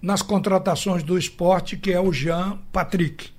nas 0.00 0.22
contratações 0.22 1.02
do 1.02 1.18
esporte, 1.18 1.76
que 1.76 1.92
é 1.92 2.00
o 2.00 2.12
Jean 2.12 2.58
Patrick. 2.72 3.30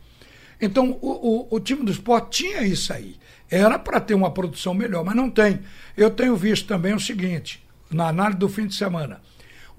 Então, 0.59 0.97
o, 1.01 1.47
o, 1.51 1.55
o 1.55 1.59
time 1.59 1.83
do 1.83 1.91
esporte 1.91 2.43
tinha 2.43 2.61
isso 2.63 2.91
aí. 2.91 3.15
Era 3.49 3.79
para 3.79 3.99
ter 3.99 4.13
uma 4.13 4.31
produção 4.31 4.73
melhor, 4.73 5.03
mas 5.03 5.15
não 5.15 5.29
tem. 5.29 5.61
Eu 5.95 6.11
tenho 6.11 6.35
visto 6.35 6.67
também 6.67 6.93
o 6.93 6.99
seguinte, 6.99 7.65
na 7.89 8.09
análise 8.09 8.37
do 8.37 8.49
fim 8.49 8.67
de 8.67 8.75
semana. 8.75 9.21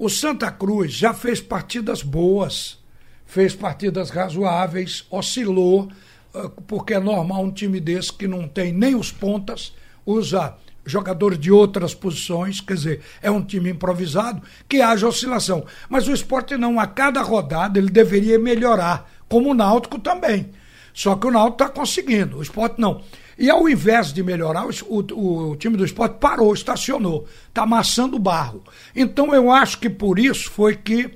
O 0.02 0.08
Santa 0.08 0.50
Cruz 0.50 0.94
já 0.94 1.12
fez 1.12 1.42
partidas 1.42 2.02
boas, 2.02 2.78
fez 3.26 3.54
partidas 3.54 4.08
razoáveis, 4.08 5.04
oscilou, 5.10 5.90
ah, 6.34 6.50
porque 6.66 6.94
é 6.94 6.98
normal 6.98 7.44
um 7.44 7.50
time 7.52 7.78
desse 7.78 8.10
que 8.10 8.26
não 8.26 8.48
tem 8.48 8.72
nem 8.72 8.94
os 8.94 9.12
pontas, 9.12 9.74
usa 10.06 10.56
jogadores 10.86 11.38
de 11.38 11.52
outras 11.52 11.92
posições, 11.92 12.62
quer 12.62 12.76
dizer, 12.76 13.02
é 13.20 13.30
um 13.30 13.44
time 13.44 13.68
improvisado, 13.68 14.40
que 14.66 14.80
haja 14.80 15.06
oscilação. 15.06 15.66
Mas 15.86 16.08
o 16.08 16.14
esporte 16.14 16.56
não, 16.56 16.80
a 16.80 16.86
cada 16.86 17.20
rodada 17.20 17.78
ele 17.78 17.90
deveria 17.90 18.38
melhorar, 18.38 19.06
como 19.28 19.50
o 19.50 19.54
Náutico 19.54 19.98
também. 19.98 20.48
Só 20.94 21.14
que 21.14 21.26
o 21.26 21.30
Náutico 21.30 21.62
está 21.62 21.68
conseguindo, 21.68 22.38
o 22.38 22.42
esporte 22.42 22.80
não. 22.80 23.02
E 23.40 23.48
ao 23.48 23.66
invés 23.66 24.12
de 24.12 24.22
melhorar, 24.22 24.66
o, 24.66 24.98
o, 24.98 25.56
time 25.56 25.74
do 25.74 25.82
esporte 25.82 26.18
parou, 26.20 26.52
estacionou, 26.52 27.26
está 27.48 27.62
amassando 27.62 28.18
barro. 28.18 28.62
Então 28.94 29.34
eu 29.34 29.50
acho 29.50 29.78
que 29.78 29.88
por 29.88 30.18
isso 30.18 30.50
foi 30.50 30.76
que 30.76 31.10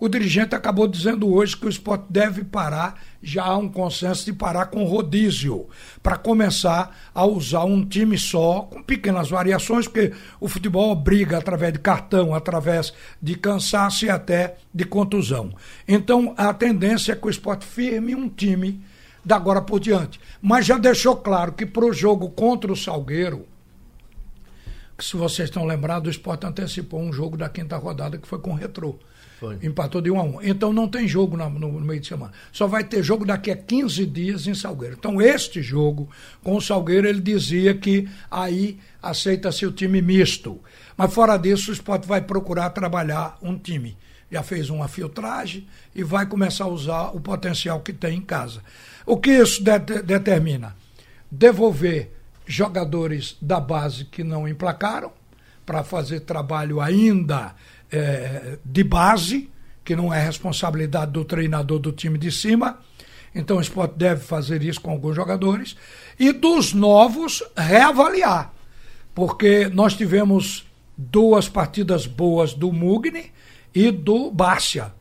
o 0.00 0.08
dirigente 0.08 0.54
acabou 0.54 0.88
dizendo 0.88 1.30
hoje 1.30 1.54
que 1.54 1.66
o 1.66 1.68
esporte 1.68 2.06
deve 2.08 2.44
parar, 2.44 2.98
já 3.22 3.44
há 3.44 3.58
um 3.58 3.68
consenso 3.68 4.24
de 4.24 4.32
parar 4.32 4.66
com 4.66 4.84
rodízio, 4.84 5.68
para 6.02 6.16
começar 6.16 6.96
a 7.14 7.26
usar 7.26 7.64
um 7.64 7.84
time 7.84 8.16
só, 8.16 8.62
com 8.62 8.82
pequenas 8.82 9.28
variações, 9.28 9.86
porque 9.86 10.14
o 10.40 10.48
futebol 10.48 10.92
obriga 10.92 11.36
através 11.36 11.74
de 11.74 11.78
cartão, 11.78 12.34
através 12.34 12.94
de 13.20 13.34
cansaço 13.34 14.06
e 14.06 14.08
até 14.08 14.56
de 14.72 14.86
contusão. 14.86 15.52
Então 15.86 16.32
a 16.38 16.54
tendência 16.54 17.12
é 17.12 17.16
que 17.16 17.26
o 17.26 17.30
esporte 17.30 17.66
firme 17.66 18.14
um 18.14 18.30
time 18.30 18.82
da 19.26 19.34
agora 19.34 19.60
por 19.60 19.80
diante. 19.80 20.20
Mas 20.40 20.64
já 20.64 20.78
deixou 20.78 21.16
claro 21.16 21.52
que 21.52 21.66
para 21.66 21.84
o 21.84 21.92
jogo 21.92 22.30
contra 22.30 22.72
o 22.72 22.76
Salgueiro, 22.76 23.44
que 24.96 25.04
se 25.04 25.16
vocês 25.16 25.48
estão 25.48 25.64
lembrados, 25.64 26.06
o 26.06 26.10
esporte 26.10 26.46
antecipou 26.46 27.00
um 27.00 27.12
jogo 27.12 27.36
da 27.36 27.48
quinta 27.48 27.76
rodada 27.76 28.16
que 28.16 28.28
foi 28.28 28.38
com 28.38 28.52
o 28.52 28.54
Retrô. 28.54 28.96
Foi. 29.40 29.58
Empatou 29.62 30.00
de 30.00 30.10
1 30.12 30.18
a 30.18 30.22
1. 30.22 30.42
Então 30.44 30.72
não 30.72 30.88
tem 30.88 31.08
jogo 31.08 31.36
no, 31.36 31.50
no, 31.50 31.80
meio 31.80 32.00
de 32.00 32.06
semana. 32.06 32.32
Só 32.52 32.68
vai 32.68 32.84
ter 32.84 33.02
jogo 33.02 33.26
daqui 33.26 33.50
a 33.50 33.56
15 33.56 34.06
dias 34.06 34.46
em 34.46 34.54
Salgueiro. 34.54 34.94
Então 34.96 35.20
este 35.20 35.60
jogo 35.60 36.08
com 36.42 36.56
o 36.56 36.60
Salgueiro 36.60 37.08
ele 37.08 37.20
dizia 37.20 37.74
que 37.74 38.08
aí 38.30 38.78
aceita-se 39.02 39.66
o 39.66 39.72
time 39.72 40.00
misto. 40.00 40.60
Mas 40.96 41.12
fora 41.12 41.36
disso 41.36 41.70
o 41.70 41.74
esporte 41.74 42.06
vai 42.06 42.22
procurar 42.22 42.70
trabalhar 42.70 43.36
um 43.42 43.58
time. 43.58 43.98
Já 44.30 44.42
fez 44.42 44.70
uma 44.70 44.88
filtragem 44.88 45.66
e 45.94 46.02
vai 46.02 46.26
começar 46.26 46.64
a 46.64 46.68
usar 46.68 47.08
o 47.14 47.20
potencial 47.20 47.80
que 47.80 47.92
tem 47.92 48.18
em 48.18 48.22
casa. 48.22 48.62
O 49.06 49.16
que 49.16 49.30
isso 49.30 49.62
de 49.62 49.78
determina? 49.78 50.74
Devolver 51.30 52.10
jogadores 52.44 53.36
da 53.40 53.60
base 53.60 54.04
que 54.04 54.24
não 54.24 54.48
emplacaram 54.48 55.12
para 55.64 55.84
fazer 55.84 56.20
trabalho 56.20 56.80
ainda 56.80 57.54
é, 57.90 58.58
de 58.64 58.82
base, 58.82 59.48
que 59.84 59.94
não 59.94 60.12
é 60.12 60.20
responsabilidade 60.20 61.12
do 61.12 61.24
treinador 61.24 61.78
do 61.78 61.92
time 61.92 62.18
de 62.18 62.32
cima. 62.32 62.80
Então 63.32 63.58
o 63.58 63.60
esporte 63.60 63.96
deve 63.96 64.22
fazer 64.22 64.62
isso 64.62 64.80
com 64.80 64.90
alguns 64.90 65.14
jogadores. 65.14 65.76
E 66.18 66.32
dos 66.32 66.72
novos, 66.72 67.44
reavaliar. 67.56 68.52
Porque 69.14 69.68
nós 69.68 69.94
tivemos 69.94 70.66
duas 70.96 71.48
partidas 71.48 72.06
boas 72.06 72.54
do 72.54 72.72
Mugni 72.72 73.32
e 73.74 73.90
do 73.90 74.30
Bárcia. 74.30 74.92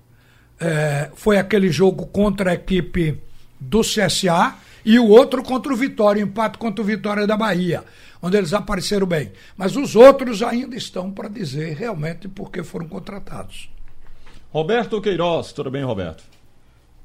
É, 0.60 1.10
foi 1.16 1.38
aquele 1.38 1.70
jogo 1.70 2.06
contra 2.08 2.52
a 2.52 2.54
equipe 2.54 3.22
do 3.60 3.82
CSA 3.82 4.56
e 4.84 5.00
o 5.00 5.08
outro 5.08 5.44
contra 5.44 5.74
o 5.74 5.76
Vitória, 5.76 6.22
empate 6.22 6.58
contra 6.58 6.82
o 6.82 6.86
Vitória 6.86 7.26
da 7.26 7.38
Bahia 7.38 7.84
onde 8.26 8.38
eles 8.38 8.54
apareceram 8.54 9.06
bem. 9.06 9.32
Mas 9.56 9.76
os 9.76 9.96
outros 9.96 10.42
ainda 10.42 10.76
estão 10.76 11.12
para 11.12 11.30
dizer 11.30 11.76
realmente 11.76 12.28
por 12.28 12.50
que 12.50 12.64
foram 12.64 12.88
contratados. 12.88 13.70
Roberto 14.52 15.00
Queiroz, 15.00 15.54
tudo 15.54 15.70
bem, 15.70 15.84
Roberto? 15.84 16.24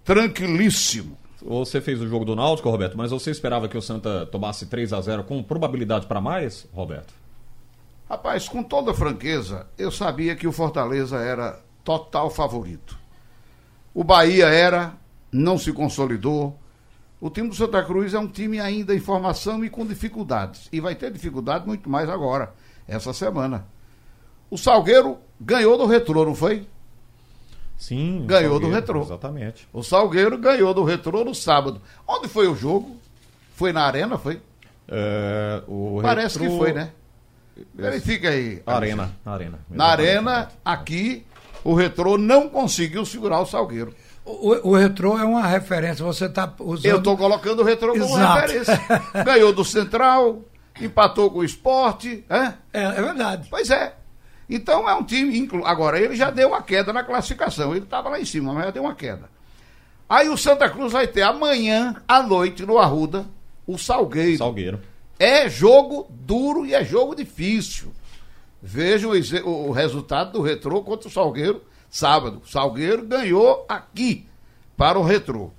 Tranquilíssimo. 0.02 1.19
Você 1.42 1.80
fez 1.80 2.00
o 2.00 2.09
jogo 2.09 2.25
do 2.25 2.35
Náutico, 2.35 2.71
Roberto, 2.71 2.97
mas 2.97 3.11
você 3.11 3.30
esperava 3.30 3.69
que 3.69 3.76
o 3.76 3.83
Santa 3.83 4.25
tomasse 4.26 4.66
3 4.66 4.92
a 4.95 5.00
0 5.00 5.25
com 5.25 5.42
probabilidade 5.42 6.07
para 6.07 6.21
mais, 6.21 6.66
Roberto? 6.73 7.12
Rapaz, 8.09 8.49
com 8.49 8.62
toda 8.62 8.95
franqueza, 8.95 9.66
eu 9.76 9.90
sabia 9.90 10.35
que 10.35 10.47
o 10.47 10.52
Fortaleza 10.52 11.19
era 11.19 11.61
total 11.85 12.30
favorito. 12.30 12.99
O 13.92 14.02
Bahia 14.04 14.47
era, 14.47 14.95
não 15.32 15.58
se 15.58 15.72
consolidou, 15.72 16.58
o 17.20 17.28
time 17.28 17.49
do 17.49 17.54
Santa 17.54 17.82
Cruz 17.82 18.14
é 18.14 18.18
um 18.18 18.26
time 18.26 18.58
ainda 18.58 18.94
em 18.94 19.00
formação 19.00 19.64
e 19.64 19.70
com 19.70 19.87
dificuldades. 19.87 20.68
E 20.72 20.80
vai 20.80 20.94
ter 20.94 21.12
dificuldade 21.12 21.66
muito 21.66 21.88
mais 21.88 22.08
agora, 22.08 22.54
essa 22.88 23.12
semana. 23.12 23.66
O 24.50 24.56
Salgueiro 24.56 25.18
ganhou 25.40 25.76
do 25.76 25.87
Retrô, 25.87 26.25
não 26.25 26.34
foi? 26.34 26.66
Sim. 27.76 28.25
Ganhou 28.26 28.58
do 28.58 28.70
Retrô. 28.70 29.02
Exatamente. 29.02 29.68
O 29.72 29.82
Salgueiro 29.82 30.37
ganhou 30.37 30.75
do 30.75 30.84
Retrô 30.84 31.25
no 31.25 31.34
sábado. 31.34 31.80
Onde 32.06 32.28
foi 32.28 32.46
o 32.46 32.54
jogo? 32.54 32.96
Foi 33.54 33.72
na 33.72 33.84
Arena, 33.84 34.18
foi? 34.18 34.40
É, 34.88 35.62
Parece 36.02 36.38
Retro... 36.38 36.52
que 36.52 36.58
foi, 36.58 36.72
né? 36.72 36.92
Verifica 37.75 38.30
aí. 38.30 38.62
Arena. 38.66 39.10
Arena. 39.25 39.58
Na 39.68 39.87
Arena, 39.87 40.49
aqui, 40.64 41.25
o 41.62 41.75
Retrô 41.75 42.18
não 42.18 42.49
conseguiu 42.49 43.04
segurar 43.04 43.40
o 43.40 43.46
Salgueiro. 43.46 43.94
O, 44.24 44.70
o 44.70 44.76
retrô 44.76 45.18
é 45.18 45.24
uma 45.24 45.46
referência, 45.46 46.04
você 46.04 46.26
está 46.26 46.52
usando. 46.58 46.86
Eu 46.86 46.98
estou 46.98 47.16
colocando 47.16 47.60
o 47.60 47.64
retrô 47.64 47.92
como 47.92 48.04
Exato. 48.04 48.40
referência. 48.40 48.80
Ganhou 49.24 49.52
do 49.52 49.64
Central, 49.64 50.42
empatou 50.80 51.30
com 51.30 51.38
o 51.38 51.44
esporte. 51.44 52.24
É? 52.28 52.52
é, 52.72 52.82
é 52.82 53.02
verdade. 53.02 53.48
Pois 53.50 53.70
é. 53.70 53.94
Então 54.48 54.88
é 54.88 54.94
um 54.94 55.04
time. 55.04 55.48
Agora, 55.64 55.98
ele 55.98 56.16
já 56.16 56.30
deu 56.30 56.48
uma 56.48 56.62
queda 56.62 56.92
na 56.92 57.02
classificação. 57.02 57.70
Ele 57.74 57.84
estava 57.84 58.08
lá 58.08 58.20
em 58.20 58.24
cima, 58.24 58.52
mas 58.52 58.64
já 58.66 58.70
deu 58.72 58.82
uma 58.82 58.94
queda. 58.94 59.30
Aí 60.08 60.28
o 60.28 60.36
Santa 60.36 60.68
Cruz 60.68 60.92
vai 60.92 61.06
ter 61.06 61.22
amanhã, 61.22 61.94
à 62.06 62.20
noite, 62.20 62.66
no 62.66 62.78
Arruda, 62.78 63.26
o 63.64 63.78
Salgueiro. 63.78 64.38
Salgueiro. 64.38 64.80
É 65.18 65.48
jogo 65.48 66.08
duro 66.10 66.66
e 66.66 66.74
é 66.74 66.84
jogo 66.84 67.14
difícil. 67.14 67.92
Veja 68.60 69.08
o, 69.08 69.68
o 69.68 69.70
resultado 69.70 70.32
do 70.32 70.42
retrô 70.42 70.82
contra 70.82 71.08
o 71.08 71.12
Salgueiro 71.12 71.62
sábado. 71.90 72.42
Salgueiro 72.47 73.04
ganhou 73.04 73.66
aqui 73.68 74.26
para 74.76 74.99
o 74.99 75.02
Retrô. 75.02 75.50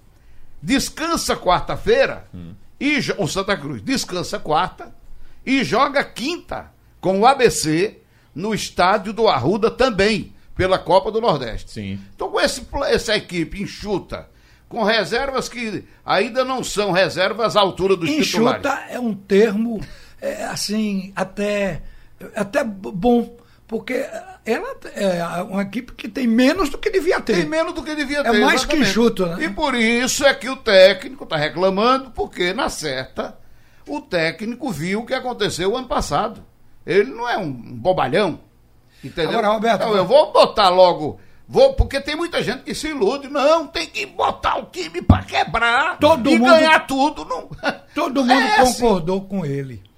Descansa 0.62 1.36
quarta-feira 1.36 2.28
hum. 2.34 2.54
e 2.80 2.98
o 3.18 3.28
Santa 3.28 3.58
Cruz 3.58 3.82
descansa 3.82 4.40
quarta 4.40 4.94
e 5.46 5.64
joga 5.64 6.04
quinta 6.04 6.72
com 7.00 7.20
o 7.20 7.26
ABC 7.26 7.98
no 8.34 8.54
estádio 8.54 9.12
do 9.12 9.28
Arruda 9.28 9.70
também 9.70 10.34
pela 10.56 10.78
Copa 10.78 11.12
do 11.12 11.20
Nordeste. 11.20 11.72
Sim. 11.72 12.00
Então 12.16 12.30
com 12.30 12.40
esse, 12.40 12.66
essa 12.86 13.16
equipe 13.16 13.62
enxuta, 13.62 14.30
com 14.70 14.84
reservas 14.84 15.50
que 15.50 15.84
ainda 16.06 16.46
não 16.46 16.64
são 16.64 16.92
reservas 16.92 17.56
à 17.56 17.62
altura 17.62 17.96
dos 17.96 18.10
enxuta 18.10 18.24
titulares. 18.24 18.66
Enxuta 18.66 18.94
é 18.94 19.00
um 19.00 19.14
termo 19.14 19.82
é, 20.22 20.46
assim 20.46 21.12
até 21.16 21.82
até 22.36 22.64
bom 22.64 23.36
porque 23.68 24.06
ela 24.46 24.76
é 24.96 25.24
uma 25.44 25.62
equipe 25.62 25.94
que 25.94 26.10
tem 26.10 26.26
menos 26.26 26.70
do 26.70 26.78
que 26.78 26.90
devia 26.90 27.22
ter. 27.22 27.36
Tem 27.36 27.46
menos 27.46 27.74
do 27.74 27.84
que 27.84 27.94
devia 27.94 28.20
é 28.20 28.24
ter. 28.24 28.36
É 28.36 28.40
mais 28.40 28.62
exatamente. 28.62 28.68
que 28.68 28.90
enxuto, 28.90 29.26
né? 29.26 29.44
E 29.46 29.50
por 29.50 29.76
isso 29.76 30.26
é 30.26 30.34
que 30.34 30.50
o 30.50 30.56
técnico 30.56 31.24
está 31.24 31.38
reclamando, 31.38 32.10
porque 32.12 32.52
na 32.52 32.68
certa, 32.68 33.38
o 33.88 34.02
técnico 34.02 34.72
viu 34.72 35.02
o 35.02 35.06
que 35.06 35.14
aconteceu 35.14 35.72
o 35.72 35.78
ano 35.78 35.88
passado. 35.88 36.44
Ele 36.86 37.12
não 37.12 37.30
é 37.30 37.38
um 37.38 37.52
bobalhão. 37.52 38.40
Entendeu? 39.04 39.38
Agora, 39.38 39.54
Roberto. 39.54 39.82
Então, 39.84 39.96
eu 39.96 40.06
vou 40.06 40.32
botar 40.32 40.70
logo. 40.70 41.20
Vou, 41.48 41.74
porque 41.74 42.00
tem 42.00 42.16
muita 42.16 42.42
gente 42.42 42.64
que 42.64 42.74
se 42.74 42.88
ilude. 42.88 43.28
Não, 43.28 43.68
tem 43.68 43.86
que 43.86 44.06
botar 44.08 44.58
o 44.58 44.66
time 44.66 45.02
para 45.02 45.24
quebrar 45.24 46.00
todo 46.00 46.30
e 46.30 46.40
mundo, 46.40 46.50
ganhar 46.50 46.88
tudo. 46.88 47.26
Não. 47.26 47.50
Todo 47.94 48.22
mundo 48.26 48.32
é 48.32 48.58
concordou 48.58 49.18
assim. 49.18 49.28
com 49.28 49.46
ele 49.46 49.91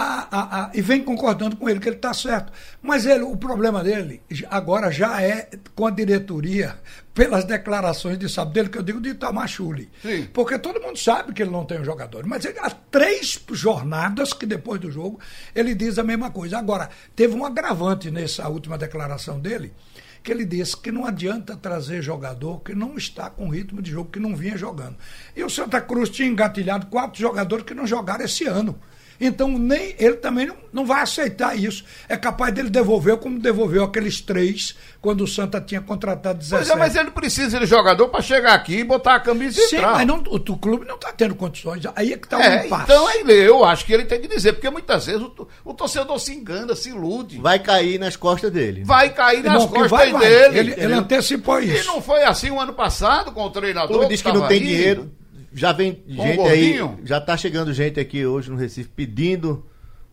a, 0.00 0.28
a, 0.30 0.64
a, 0.64 0.70
e 0.72 0.80
vem 0.80 1.04
concordando 1.04 1.56
com 1.56 1.68
ele 1.68 1.78
que 1.78 1.88
ele 1.88 1.96
está 1.96 2.14
certo. 2.14 2.52
Mas 2.80 3.04
ele, 3.04 3.22
o 3.22 3.36
problema 3.36 3.82
dele 3.84 4.22
agora 4.48 4.90
já 4.90 5.20
é 5.22 5.50
com 5.74 5.86
a 5.86 5.90
diretoria, 5.90 6.78
pelas 7.12 7.44
declarações 7.44 8.18
de 8.18 8.28
sábado 8.28 8.54
dele, 8.54 8.68
que 8.68 8.78
eu 8.78 8.82
digo 8.82 9.00
de 9.00 9.10
Itamar 9.10 9.48
Chuli. 9.48 9.90
Porque 10.32 10.58
todo 10.58 10.80
mundo 10.80 10.98
sabe 10.98 11.34
que 11.34 11.42
ele 11.42 11.50
não 11.50 11.66
tem 11.66 11.80
um 11.80 11.84
jogador. 11.84 12.24
Mas 12.26 12.44
ele, 12.44 12.58
há 12.58 12.70
três 12.70 13.38
jornadas 13.50 14.32
que 14.32 14.46
depois 14.46 14.80
do 14.80 14.90
jogo 14.90 15.20
ele 15.54 15.74
diz 15.74 15.98
a 15.98 16.02
mesma 16.02 16.30
coisa. 16.30 16.58
Agora, 16.58 16.88
teve 17.14 17.34
um 17.34 17.44
agravante 17.44 18.10
nessa 18.10 18.48
última 18.48 18.78
declaração 18.78 19.38
dele, 19.38 19.74
que 20.22 20.32
ele 20.32 20.44
disse 20.44 20.76
que 20.76 20.90
não 20.90 21.04
adianta 21.04 21.56
trazer 21.56 22.00
jogador 22.02 22.60
que 22.60 22.74
não 22.74 22.96
está 22.96 23.28
com 23.28 23.48
ritmo 23.48 23.82
de 23.82 23.90
jogo, 23.90 24.10
que 24.10 24.20
não 24.20 24.34
vinha 24.34 24.56
jogando. 24.56 24.96
E 25.36 25.42
o 25.44 25.50
Santa 25.50 25.80
Cruz 25.80 26.08
tinha 26.08 26.28
engatilhado 26.28 26.86
quatro 26.86 27.20
jogadores 27.20 27.64
que 27.64 27.74
não 27.74 27.86
jogaram 27.86 28.24
esse 28.24 28.46
ano. 28.46 28.78
Então, 29.20 29.48
nem 29.58 29.94
ele 29.98 30.14
também 30.14 30.46
não, 30.46 30.56
não 30.72 30.86
vai 30.86 31.02
aceitar 31.02 31.54
isso. 31.54 31.84
É 32.08 32.16
capaz 32.16 32.54
dele 32.54 32.70
devolver 32.70 33.18
como 33.18 33.38
devolveu 33.38 33.84
aqueles 33.84 34.20
três 34.20 34.74
quando 35.00 35.22
o 35.24 35.26
Santa 35.26 35.60
tinha 35.60 35.80
contratado 35.80 36.38
17. 36.38 36.62
Pois 36.62 36.70
é, 36.70 36.78
mas 36.78 36.96
ele 36.96 37.10
precisa 37.10 37.60
de 37.60 37.66
jogador 37.66 38.08
para 38.08 38.22
chegar 38.22 38.54
aqui 38.54 38.78
e 38.78 38.84
botar 38.84 39.16
a 39.16 39.20
camisa 39.20 39.60
e 39.60 39.68
Sim, 39.68 39.76
entrar. 39.76 39.92
mas 39.92 40.06
não, 40.06 40.22
o, 40.26 40.36
o 40.36 40.56
clube 40.56 40.86
não 40.86 40.94
está 40.94 41.12
tendo 41.12 41.34
condições. 41.34 41.84
Aí 41.94 42.14
é 42.14 42.16
que 42.16 42.26
está 42.26 42.38
o 42.38 42.40
é, 42.40 42.66
impasse. 42.66 42.84
Então, 42.84 43.10
eu 43.28 43.62
acho 43.64 43.84
que 43.84 43.92
ele 43.92 44.04
tem 44.04 44.20
que 44.20 44.28
dizer, 44.28 44.54
porque 44.54 44.70
muitas 44.70 45.04
vezes 45.04 45.20
o, 45.20 45.48
o, 45.64 45.74
torcedor 45.74 46.18
se 46.18 46.32
engana, 46.32 46.74
se 46.74 46.88
ilude. 46.88 47.38
Vai 47.38 47.58
cair 47.58 47.98
nas 47.98 48.16
costas 48.16 48.50
dele. 48.50 48.84
Vai 48.84 49.10
cair 49.10 49.42
nas 49.44 49.66
costas 49.66 49.90
vai, 49.90 50.12
dele. 50.12 50.48
Vai. 50.48 50.58
Ele, 50.58 50.74
ele 50.78 50.92
antecipou 50.94 51.60
isso. 51.60 51.84
E 51.84 51.86
não 51.86 52.00
foi 52.00 52.22
assim 52.22 52.50
o 52.50 52.58
ano 52.58 52.72
passado 52.72 53.32
com 53.32 53.44
o 53.44 53.50
treinador. 53.50 53.98
Ele 53.98 54.08
disse 54.08 54.22
que 54.22 54.32
não 54.32 54.48
tem 54.48 54.60
dinheiro. 54.60 55.19
Já 55.52 55.72
vem 55.72 56.02
gente 56.06 56.40
aí, 56.40 56.78
já 57.04 57.18
está 57.18 57.36
chegando 57.36 57.72
gente 57.72 57.98
aqui 57.98 58.24
hoje 58.24 58.50
no 58.50 58.56
Recife 58.56 58.88
pedindo 58.88 59.66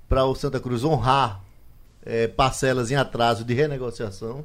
para 0.09 0.25
o 0.25 0.33
Santa 0.33 0.59
Cruz 0.59 0.83
honrar 0.83 1.43
é, 2.03 2.27
parcelas 2.27 2.89
em 2.91 2.95
atraso 2.95 3.43
de 3.43 3.53
renegociação. 3.53 4.43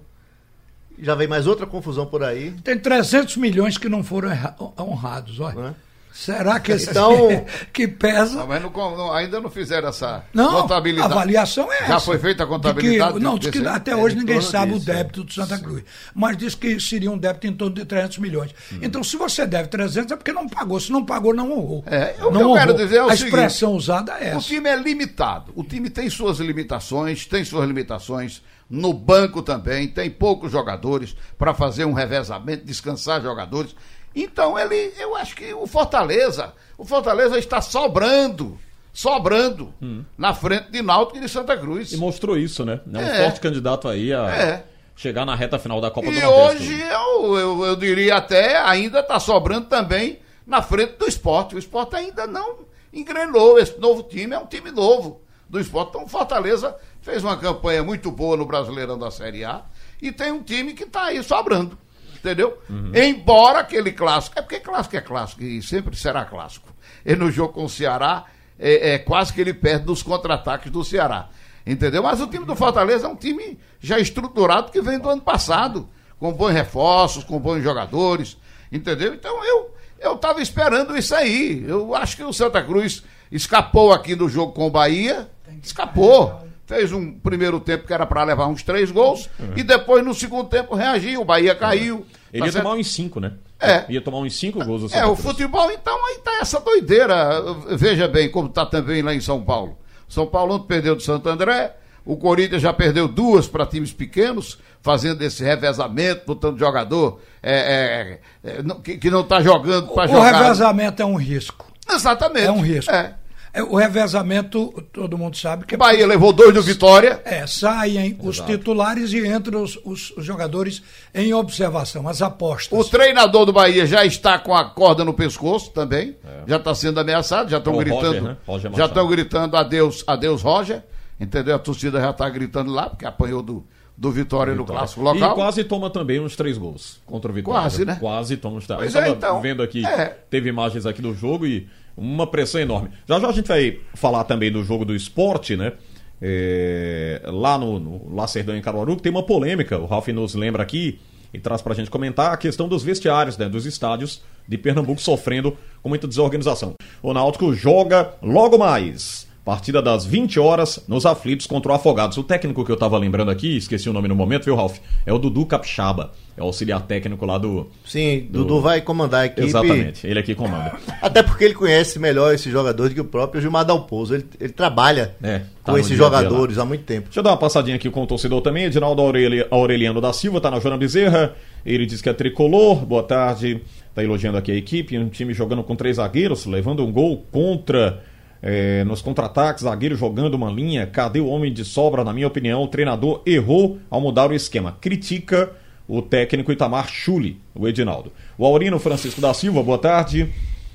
Já 0.99 1.15
vem 1.15 1.27
mais 1.27 1.47
outra 1.47 1.67
confusão 1.67 2.07
por 2.07 2.23
aí. 2.23 2.53
Tem 2.63 2.79
300 2.79 3.37
milhões 3.39 3.79
que 3.79 3.89
não 3.89 4.05
foram 4.05 4.31
honrados, 4.79 5.41
olha. 5.41 5.69
É? 5.69 5.75
Será 6.13 6.61
que 6.61 6.73
esse 6.73 6.91
Então- 6.91 7.45
que 7.73 7.89
pesa? 7.89 8.37
Não, 8.41 8.47
mas 8.47 8.63
não- 8.63 8.71
não- 8.71 9.13
ainda 9.13 9.41
não 9.41 9.51
fizeram 9.51 9.89
essa 9.89 10.25
Não, 10.33 10.59
a 10.59 10.63
contabilidade. 10.63 11.13
avaliação 11.13 11.73
é 11.73 11.77
essa. 11.79 11.87
Já 11.89 12.01
foi 12.01 12.19
feita 12.19 12.45
a 12.45 12.47
contabilidade? 12.47 13.13
De 13.15 13.19
que, 13.19 13.25
não, 13.25 13.39
diz 13.39 13.51
que 13.51 13.67
até 13.67 13.97
hoje 13.97 14.15
É, 14.15 14.19
em 14.19 14.21
ninguém 14.21 14.41
sabe 14.41 14.73
disso, 14.73 14.83
o 14.83 14.85
débito 14.95 15.25
do 15.25 15.33
Santa 15.33 15.59
Cruz. 15.59 15.83
Mas 16.15 16.37
diz 16.37 16.55
que 16.55 16.79
seria 16.79 17.11
um 17.11 17.17
débito 17.19 17.47
em 17.47 17.53
torno 17.55 17.75
de 17.75 17.85
300 17.85 18.19
milhões. 18.19 18.55
Então, 18.83 19.03
se 19.03 19.17
você 19.17 19.47
deve 19.47 19.69
300, 19.69 20.13
é 20.13 20.17
porque 20.17 20.33
não 20.33 20.47
pagou. 20.49 20.79
Se 20.79 20.93
não 20.93 21.05
pagou, 21.05 21.35
não 21.35 21.51
honrou. 21.51 21.83
É, 21.87 22.15
o 22.21 22.29
que 22.29 22.35
não 22.35 22.41
eu 22.41 22.53
quero 22.55 22.73
honrou. 22.73 22.85
dizer 22.85 22.97
é 22.97 23.03
o 23.03 23.07
A 23.07 23.17
seguinte, 23.17 23.25
expressão 23.29 23.73
usada 23.75 24.13
é 24.13 24.35
O 24.35 24.39
essa. 24.39 24.47
time 24.47 24.69
é 24.69 24.77
limitado. 24.77 25.53
O 25.57 25.65
time 25.65 25.89
tem 25.89 26.11
suas 26.11 26.39
limitações, 26.39 27.27
tem 27.27 27.45
suas 27.45 27.67
limitações. 27.67 28.43
No 28.69 28.95
banco 28.95 29.43
também, 29.43 29.87
tem 29.87 30.09
poucos 30.11 30.51
jogadores 30.51 31.15
para 31.37 31.53
fazer 31.53 31.85
um 31.85 31.93
revezamento, 31.93 32.65
descansar 32.65 33.21
jogadores. 33.21 33.75
Então, 34.15 34.59
ele, 34.59 34.93
eu 34.99 35.17
acho 35.17 35.35
que 35.37 35.53
o 35.55 35.67
Fortaleza, 35.67 36.53
o 36.77 36.85
Fortaleza 36.85 37.39
está 37.39 37.61
sobrando, 37.61 38.59
sobrando 38.93 39.73
na 40.19 40.35
frente 40.35 40.71
de 40.71 40.83
Náutico 40.83 41.19
e 41.19 41.21
de 41.21 41.29
Santa 41.29 41.57
Cruz. 41.57 41.93
E 41.93 41.97
mostrou 41.97 42.37
isso, 42.37 42.65
né? 42.65 42.81
É 42.93 42.99
um 42.99 43.01
É. 43.01 43.25
forte 43.25 43.41
candidato 43.41 43.89
aí 43.89 44.13
a 44.13 44.29
É. 44.29 44.65
chegar 44.95 45.25
na 45.25 45.35
reta 45.35 45.59
final 45.59 45.81
da 45.81 45.91
Copa 45.91 46.11
do 46.11 46.17
E 46.17 46.21
Nordeste. 46.21 46.63
hoje 46.65 46.81
eu, 46.83 47.37
eu, 47.39 47.65
eu 47.65 47.77
diria 47.77 48.17
até 48.17 48.59
ainda 48.59 49.01
está 49.01 49.19
sobrando 49.19 49.67
também 49.67 50.19
na 50.47 50.61
frente 50.61 50.97
do 50.99 51.07
esporte. 51.07 51.55
O 51.55 51.59
esporte 51.59 51.97
ainda 51.97 52.27
não 52.27 52.59
engrenou. 52.93 53.59
Esse 53.59 53.79
novo 53.81 54.03
time 54.03 54.35
é 54.35 54.39
um 54.39 54.47
time 54.47 54.71
novo 54.71 55.23
do 55.49 55.59
esporte. 55.59 55.89
Então 55.91 56.05
o 56.05 56.09
Fortaleza 56.09 56.77
fez 57.01 57.25
uma 57.25 57.37
campanha 57.37 57.83
muito 57.83 58.11
boa 58.11 58.37
no 58.37 58.45
Brasileirão 58.45 58.99
da 58.99 59.11
Série 59.11 59.45
A 59.45 59.63
e 60.01 60.13
tem 60.13 60.31
um 60.31 60.43
time 60.43 60.75
que 60.75 60.85
está 60.85 61.05
aí 61.05 61.23
sobrando. 61.23 61.79
Entendeu? 62.23 62.57
Embora 62.95 63.59
aquele 63.59 63.91
clássico. 63.91 64.39
É 64.39 64.43
porque 64.43 64.61
clássico 64.61 64.97
é 64.97 65.01
clássico 65.01 65.43
e 65.43 65.61
sempre 65.61 65.97
será 65.97 66.25
clássico. 66.25 66.69
E 67.05 67.17
no 67.17 67.33
jogo 67.33 67.53
com 67.53 67.65
o 67.65 67.69
Ceará, 67.69 68.27
é, 68.57 68.93
é 68.95 68.99
quase 68.99 69.33
que 69.33 69.41
ele 69.41 69.53
perde 69.53 69.87
nos 69.87 70.05
contra-ataques 70.05 70.71
do 70.71 70.85
Ceará. 70.85 71.29
Entendeu? 71.67 72.01
Mas 72.05 72.21
o 72.21 72.29
time 72.29 72.45
do 72.45 72.55
Fortaleza 72.55 73.07
é 73.07 73.11
um 73.11 73.17
time 73.17 73.59
já 73.81 73.99
estruturado 73.99 74.71
que 74.71 74.81
vem 74.81 75.01
do 75.01 75.09
ano 75.09 75.23
passado, 75.23 75.89
com 76.19 76.33
bons 76.33 76.53
reforços, 76.53 77.25
com 77.25 77.41
bons 77.41 77.61
jogadores, 77.61 78.37
entendeu? 78.71 79.15
Então 79.15 79.45
eu 79.45 79.73
eu 79.99 80.15
estava 80.15 80.43
esperando 80.43 80.97
isso 80.97 81.15
aí. 81.15 81.65
Eu 81.67 81.95
acho 81.95 82.17
que 82.17 82.25
o 82.25 82.33
Santa 82.33 82.63
Cruz 82.63 83.03
escapou 83.31 83.93
aqui 83.93 84.15
do 84.15 84.29
jogo 84.29 84.53
com 84.53 84.67
o 84.67 84.71
Bahia, 84.71 85.31
escapou. 85.63 86.43
Fez 86.73 86.91
um 86.93 87.13
primeiro 87.13 87.61
tempo 87.61 87.87
que 87.87 87.93
era 87.93 88.07
para 88.07 88.25
levar 88.25 88.47
uns 88.47 88.63
três 88.63 88.91
gols 88.91 89.29
e 89.55 89.63
depois 89.63 90.03
no 90.05 90.15
segundo 90.15 90.49
tempo 90.49 90.75
reagiu. 90.75 91.21
O 91.21 91.25
Bahia 91.25 91.55
caiu. 91.55 92.07
Ele 92.33 92.41
tá 92.41 92.47
ia 92.47 92.53
certo? 92.53 92.65
tomar 92.65 92.77
uns 92.77 92.91
5, 92.93 93.21
né? 93.21 93.33
É. 93.61 93.85
Ia 93.91 94.01
tomar 94.01 94.19
uns 94.19 94.35
5 94.39 94.65
gols 94.65 94.93
É, 94.93 95.05
o 95.05 95.15
futebol, 95.15 95.71
então, 95.71 95.95
aí 96.09 96.19
tá 96.19 96.39
essa 96.41 96.59
doideira. 96.61 97.43
Veja 97.77 98.09
bem 98.09 98.31
como 98.31 98.49
tá 98.49 98.65
também 98.65 99.03
lá 99.03 99.15
em 99.15 99.21
São 99.21 99.43
Paulo. 99.43 99.77
São 100.09 100.27
Paulo 100.27 100.55
ontem 100.55 100.67
perdeu 100.67 100.97
do 100.97 101.03
Santo 101.03 101.29
André, 101.29 101.75
o 102.05 102.17
Corinthians 102.17 102.63
já 102.63 102.73
perdeu 102.73 103.07
duas 103.07 103.47
para 103.47 103.65
times 103.67 103.93
pequenos, 103.93 104.59
fazendo 104.81 105.23
esse 105.23 105.45
revezamento, 105.45 106.23
botando 106.27 106.59
jogador 106.59 107.21
é, 107.43 108.19
é, 108.45 108.51
é, 108.51 108.63
que, 108.83 108.97
que 108.99 109.11
não 109.11 109.23
tá 109.23 109.41
jogando 109.41 109.89
para 109.89 110.11
O 110.11 110.15
jogar. 110.15 110.43
revezamento 110.43 111.03
é 111.03 111.07
um 111.07 111.17
risco. 111.17 111.71
Exatamente. 111.89 112.47
É 112.47 112.51
um 112.53 112.61
risco. 112.61 112.91
É. 112.91 113.15
É, 113.55 113.63
O 113.63 113.77
revezamento, 113.77 114.73
todo 114.93 115.19
mundo 115.19 115.37
sabe 115.37 115.67
que 115.67 115.75
O 115.75 115.79
Bahia 115.79 116.07
levou 116.07 116.33
dois 116.33 116.55
do 116.55 116.63
Vitória. 116.63 117.21
É, 117.25 117.47
saem 117.47 118.17
os 118.23 118.41
titulares 118.41 119.13
e 119.13 119.27
entram 119.27 119.63
os, 119.63 119.79
os- 119.85 120.11
os 120.17 120.25
jogadores 120.25 120.83
em 121.15 121.35
observação, 121.35 122.09
as 122.09 122.23
apostas. 122.23 122.79
O 122.79 122.85
treinador 122.89 123.45
do 123.45 123.53
Bahia 123.53 123.85
já 123.87 124.05
está 124.07 124.39
com 124.39 124.55
a 124.55 124.65
corda 124.71 125.05
no 125.05 125.13
pescoço 125.13 125.71
também. 125.71 126.17
Já 126.47 126.57
está 126.57 126.75
sendo 126.75 126.99
ameaçado, 126.99 127.51
já 127.51 127.59
estão 127.59 127.75
É 127.75 127.79
gritando. 127.85 128.05
Roger, 128.07 128.23
né? 128.23 128.37
Roger 128.47 128.73
já 128.75 128.87
estão 128.87 129.07
gritando 129.09 129.57
adeus, 129.57 130.03
adeus, 130.07 130.41
Roger. 130.43 130.83
Entendeu? 131.21 131.55
A 131.55 131.59
torcida 131.59 132.01
já 132.01 132.11
está 132.11 132.29
gritando 132.31 132.73
lá, 132.73 132.89
porque 132.91 133.07
apanhou 133.07 133.43
do, 133.43 133.65
do 134.03 134.11
Vitória, 134.11 134.53
no 134.53 134.65
clássico 134.65 135.01
local. 135.01 135.31
E 135.31 135.35
quase 135.37 135.63
toma 135.63 135.89
também 135.89 136.19
uns 136.19 136.35
três 136.35 136.59
gols 136.59 137.01
contra 137.07 137.31
o 137.31 137.35
Vitória. 137.35 137.61
Quase, 137.61 137.85
né? 137.85 137.97
Quase 138.01 138.37
toma 138.37 138.57
uns 138.57 138.67
três. 138.67 138.81
Pois 138.81 138.97
é, 138.97 139.09
então, 139.09 139.41
vendo 139.41 139.63
aqui, 139.63 139.87
é. 139.87 140.19
teve 140.29 140.49
imagens 140.49 140.87
aqui 140.87 141.01
do 141.01 141.15
jogo 141.15 141.47
e 141.47 141.69
uma 141.97 142.27
pressão 142.27 142.61
enorme. 142.61 142.91
Já 143.09 143.21
já 143.21 143.29
a 143.29 143.33
gente 143.33 143.47
vai 143.47 143.79
falar 143.95 144.25
também 144.25 144.51
do 144.51 144.65
jogo 144.65 144.85
do 144.85 144.93
esporte, 144.93 145.57
né? 145.57 145.75
É, 146.21 147.23
lá 147.27 147.57
no, 147.57 147.79
no 147.79 148.13
Lacerdão 148.13 148.57
em 148.57 148.61
Caruaru, 148.61 148.97
tem 148.97 149.13
uma 149.13 149.23
polêmica. 149.23 149.79
O 149.79 149.87
Ralf 149.87 150.09
nos 150.09 150.35
lembra 150.35 150.65
aqui 150.65 150.99
e 151.33 151.39
traz 151.39 151.63
pra 151.63 151.73
gente 151.73 151.89
comentar 151.89 152.33
a 152.33 152.37
questão 152.37 152.67
dos 152.67 152.83
vestiários, 152.83 153.39
né, 153.39 153.49
dos 153.49 153.67
estádios 153.67 154.21
de 154.49 154.59
Pernambuco 154.59 155.01
sofrendo 155.01 155.57
com 155.81 155.89
muita 155.89 156.09
desorganização. 156.09 156.75
O 157.01 157.15
Náutico 157.15 157.55
joga 157.55 158.15
logo 158.21 158.59
mais. 158.59 159.29
Partida 159.45 159.83
das 159.83 160.07
20 160.07 160.39
horas 160.39 160.85
nos 160.87 161.05
aflitos 161.05 161.49
contra 161.49 161.73
o 161.73 161.75
Afogados. 161.75 162.17
O 162.17 162.23
técnico 162.23 162.65
que 162.65 162.71
eu 162.71 162.77
tava 162.77 162.97
lembrando 162.97 163.29
aqui, 163.29 163.57
esqueci 163.57 163.91
o 163.91 163.93
nome 163.93 164.07
no 164.07 164.15
momento, 164.15 164.45
viu, 164.45 164.55
Ralf? 164.55 164.79
É 165.05 165.13
o 165.13 165.19
Dudu 165.19 165.45
Capixaba. 165.45 166.13
É 166.37 166.41
o 166.41 166.45
auxiliar 166.45 166.81
técnico 166.83 167.27
lá 167.27 167.39
do. 167.39 167.69
Sim, 167.85 168.29
Dudu 168.31 168.61
vai 168.61 168.81
comandar 168.81 169.23
a 169.23 169.27
equipe. 169.27 169.43
Exatamente, 169.45 170.07
ele 170.07 170.21
aqui 170.21 170.35
comanda. 170.37 170.79
Até 171.03 171.25
porque 171.25 171.43
ele 171.45 171.55
conhece 171.55 171.99
melhor 171.99 172.33
esses 172.33 172.51
jogadores 172.53 172.93
do 172.93 172.95
que 172.95 173.01
o 173.01 173.05
próprio 173.05 173.41
Gilmar 173.41 173.65
Dalpozo. 173.65 174.15
Ele, 174.15 174.25
ele 174.41 174.53
trabalha 174.53 175.17
É, 175.21 175.41
tá 175.65 175.73
com 175.73 175.77
esses 175.79 175.97
jogadores 175.99 176.57
há 176.57 176.65
muito 176.65 176.85
tempo. 176.85 177.07
Deixa 177.07 177.19
eu 177.19 177.25
dar 177.25 177.31
uma 177.31 177.37
passadinha 177.37 177.75
aqui 177.77 177.91
com 177.91 178.05
o 178.05 178.07
torcedor 178.07 178.41
também. 178.43 178.65
Edinaldo 178.67 179.03
Aureli- 179.03 179.45
Aureliano 179.51 180.01
da 180.01 180.13
Silva 180.13 180.41
tá 180.41 180.53
na 180.53 180.61
Joana 180.61 180.79
Bezerra. 180.79 181.35
Ele 181.67 181.85
diz 181.85 182.01
que 182.01 182.09
é 182.09 182.13
tricolor. 182.15 182.77
Boa 182.87 183.03
tarde. 183.03 183.61
Tá 183.93 184.03
elogiando 184.05 184.39
aqui 184.39 184.53
a 184.53 184.55
equipe. 184.57 184.97
Um 184.97 185.09
time 185.09 185.35
jogando 185.35 185.63
com 185.65 185.75
três 185.77 185.97
zagueiros, 185.97 186.47
levando 186.47 186.85
um 186.87 186.93
gol 186.93 187.27
contra. 187.33 188.05
É, 188.43 188.83
nos 188.85 189.01
contra-ataques, 189.01 189.63
zagueiro 189.63 189.95
jogando 189.95 190.35
uma 190.35 190.51
linha. 190.51 190.87
Cadê 190.87 191.21
o 191.21 191.29
homem 191.29 191.53
de 191.53 191.65
sobra? 191.65 192.03
Na 192.03 192.13
minha 192.13 192.27
opinião, 192.27 192.63
o 192.63 192.69
treinador 192.69 193.23
errou 193.25 193.79
ao 193.89 194.01
mudar 194.01 194.29
o 194.31 194.35
esquema. 194.35 194.77
Critica 194.81 195.53
o 195.89 196.03
técnico 196.03 196.51
Itamar 196.51 196.89
Chuli, 196.89 197.41
o 197.55 197.69
Edinaldo. 197.69 198.13
O 198.37 198.45
Aurino 198.45 198.79
Francisco 198.79 199.21
da 199.21 199.33
Silva, 199.33 199.63
boa 199.63 199.79
tarde. 199.79 200.29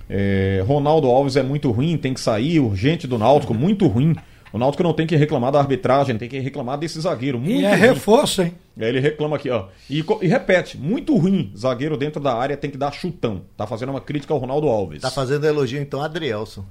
É, 0.10 0.64
Ronaldo 0.66 1.08
Alves 1.08 1.36
é 1.36 1.44
muito 1.44 1.70
ruim, 1.72 1.98
tem 1.98 2.14
que 2.14 2.20
sair 2.22 2.60
urgente 2.60 3.06
do 3.08 3.18
Náutico, 3.18 3.54
muito 3.54 3.88
ruim. 3.88 4.16
O 4.54 4.58
Náutico 4.58 4.82
não 4.82 4.94
tem 4.94 5.06
que 5.06 5.16
reclamar 5.18 5.52
da 5.52 5.60
arbitragem, 5.60 6.18
tem 6.18 6.30
que 6.30 6.40
reclamar 6.40 6.78
desse 6.78 7.00
zagueiro. 7.02 7.38
Muito 7.38 7.60
E 7.62 7.66
é 7.66 7.72
ruim. 7.72 7.80
reforço, 7.82 8.42
hein? 8.44 8.54
Aí 8.80 8.88
ele 8.88 9.00
reclama 9.02 9.36
aqui, 9.36 9.50
ó. 9.50 9.66
E, 9.90 10.04
e 10.22 10.28
repete, 10.28 10.78
muito 10.78 11.16
ruim. 11.18 11.52
Zagueiro 11.58 11.98
dentro 11.98 12.22
da 12.22 12.34
área 12.34 12.56
tem 12.56 12.72
que 12.72 12.78
dar 12.78 12.94
chutão. 12.94 13.42
Tá 13.58 13.68
fazendo 13.68 13.90
uma 13.90 14.00
crítica 14.00 14.34
ao 14.34 14.40
Ronaldo 14.40 14.68
Alves. 14.70 15.02
Tá 15.02 15.12
fazendo 15.12 15.46
elogio 15.46 15.82
então 15.82 16.02
a 16.02 16.06
Adrielson. 16.06 16.64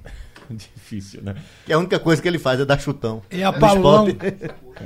Difícil, 0.75 1.21
né? 1.21 1.35
Que 1.65 1.73
a 1.73 1.77
única 1.77 1.99
coisa 1.99 2.21
que 2.21 2.27
ele 2.27 2.39
faz 2.39 2.59
é 2.59 2.65
dar 2.65 2.79
chutão. 2.79 3.21
E 3.31 3.43
a 3.43 3.51
No 3.51 3.59
Paulão, 3.59 4.07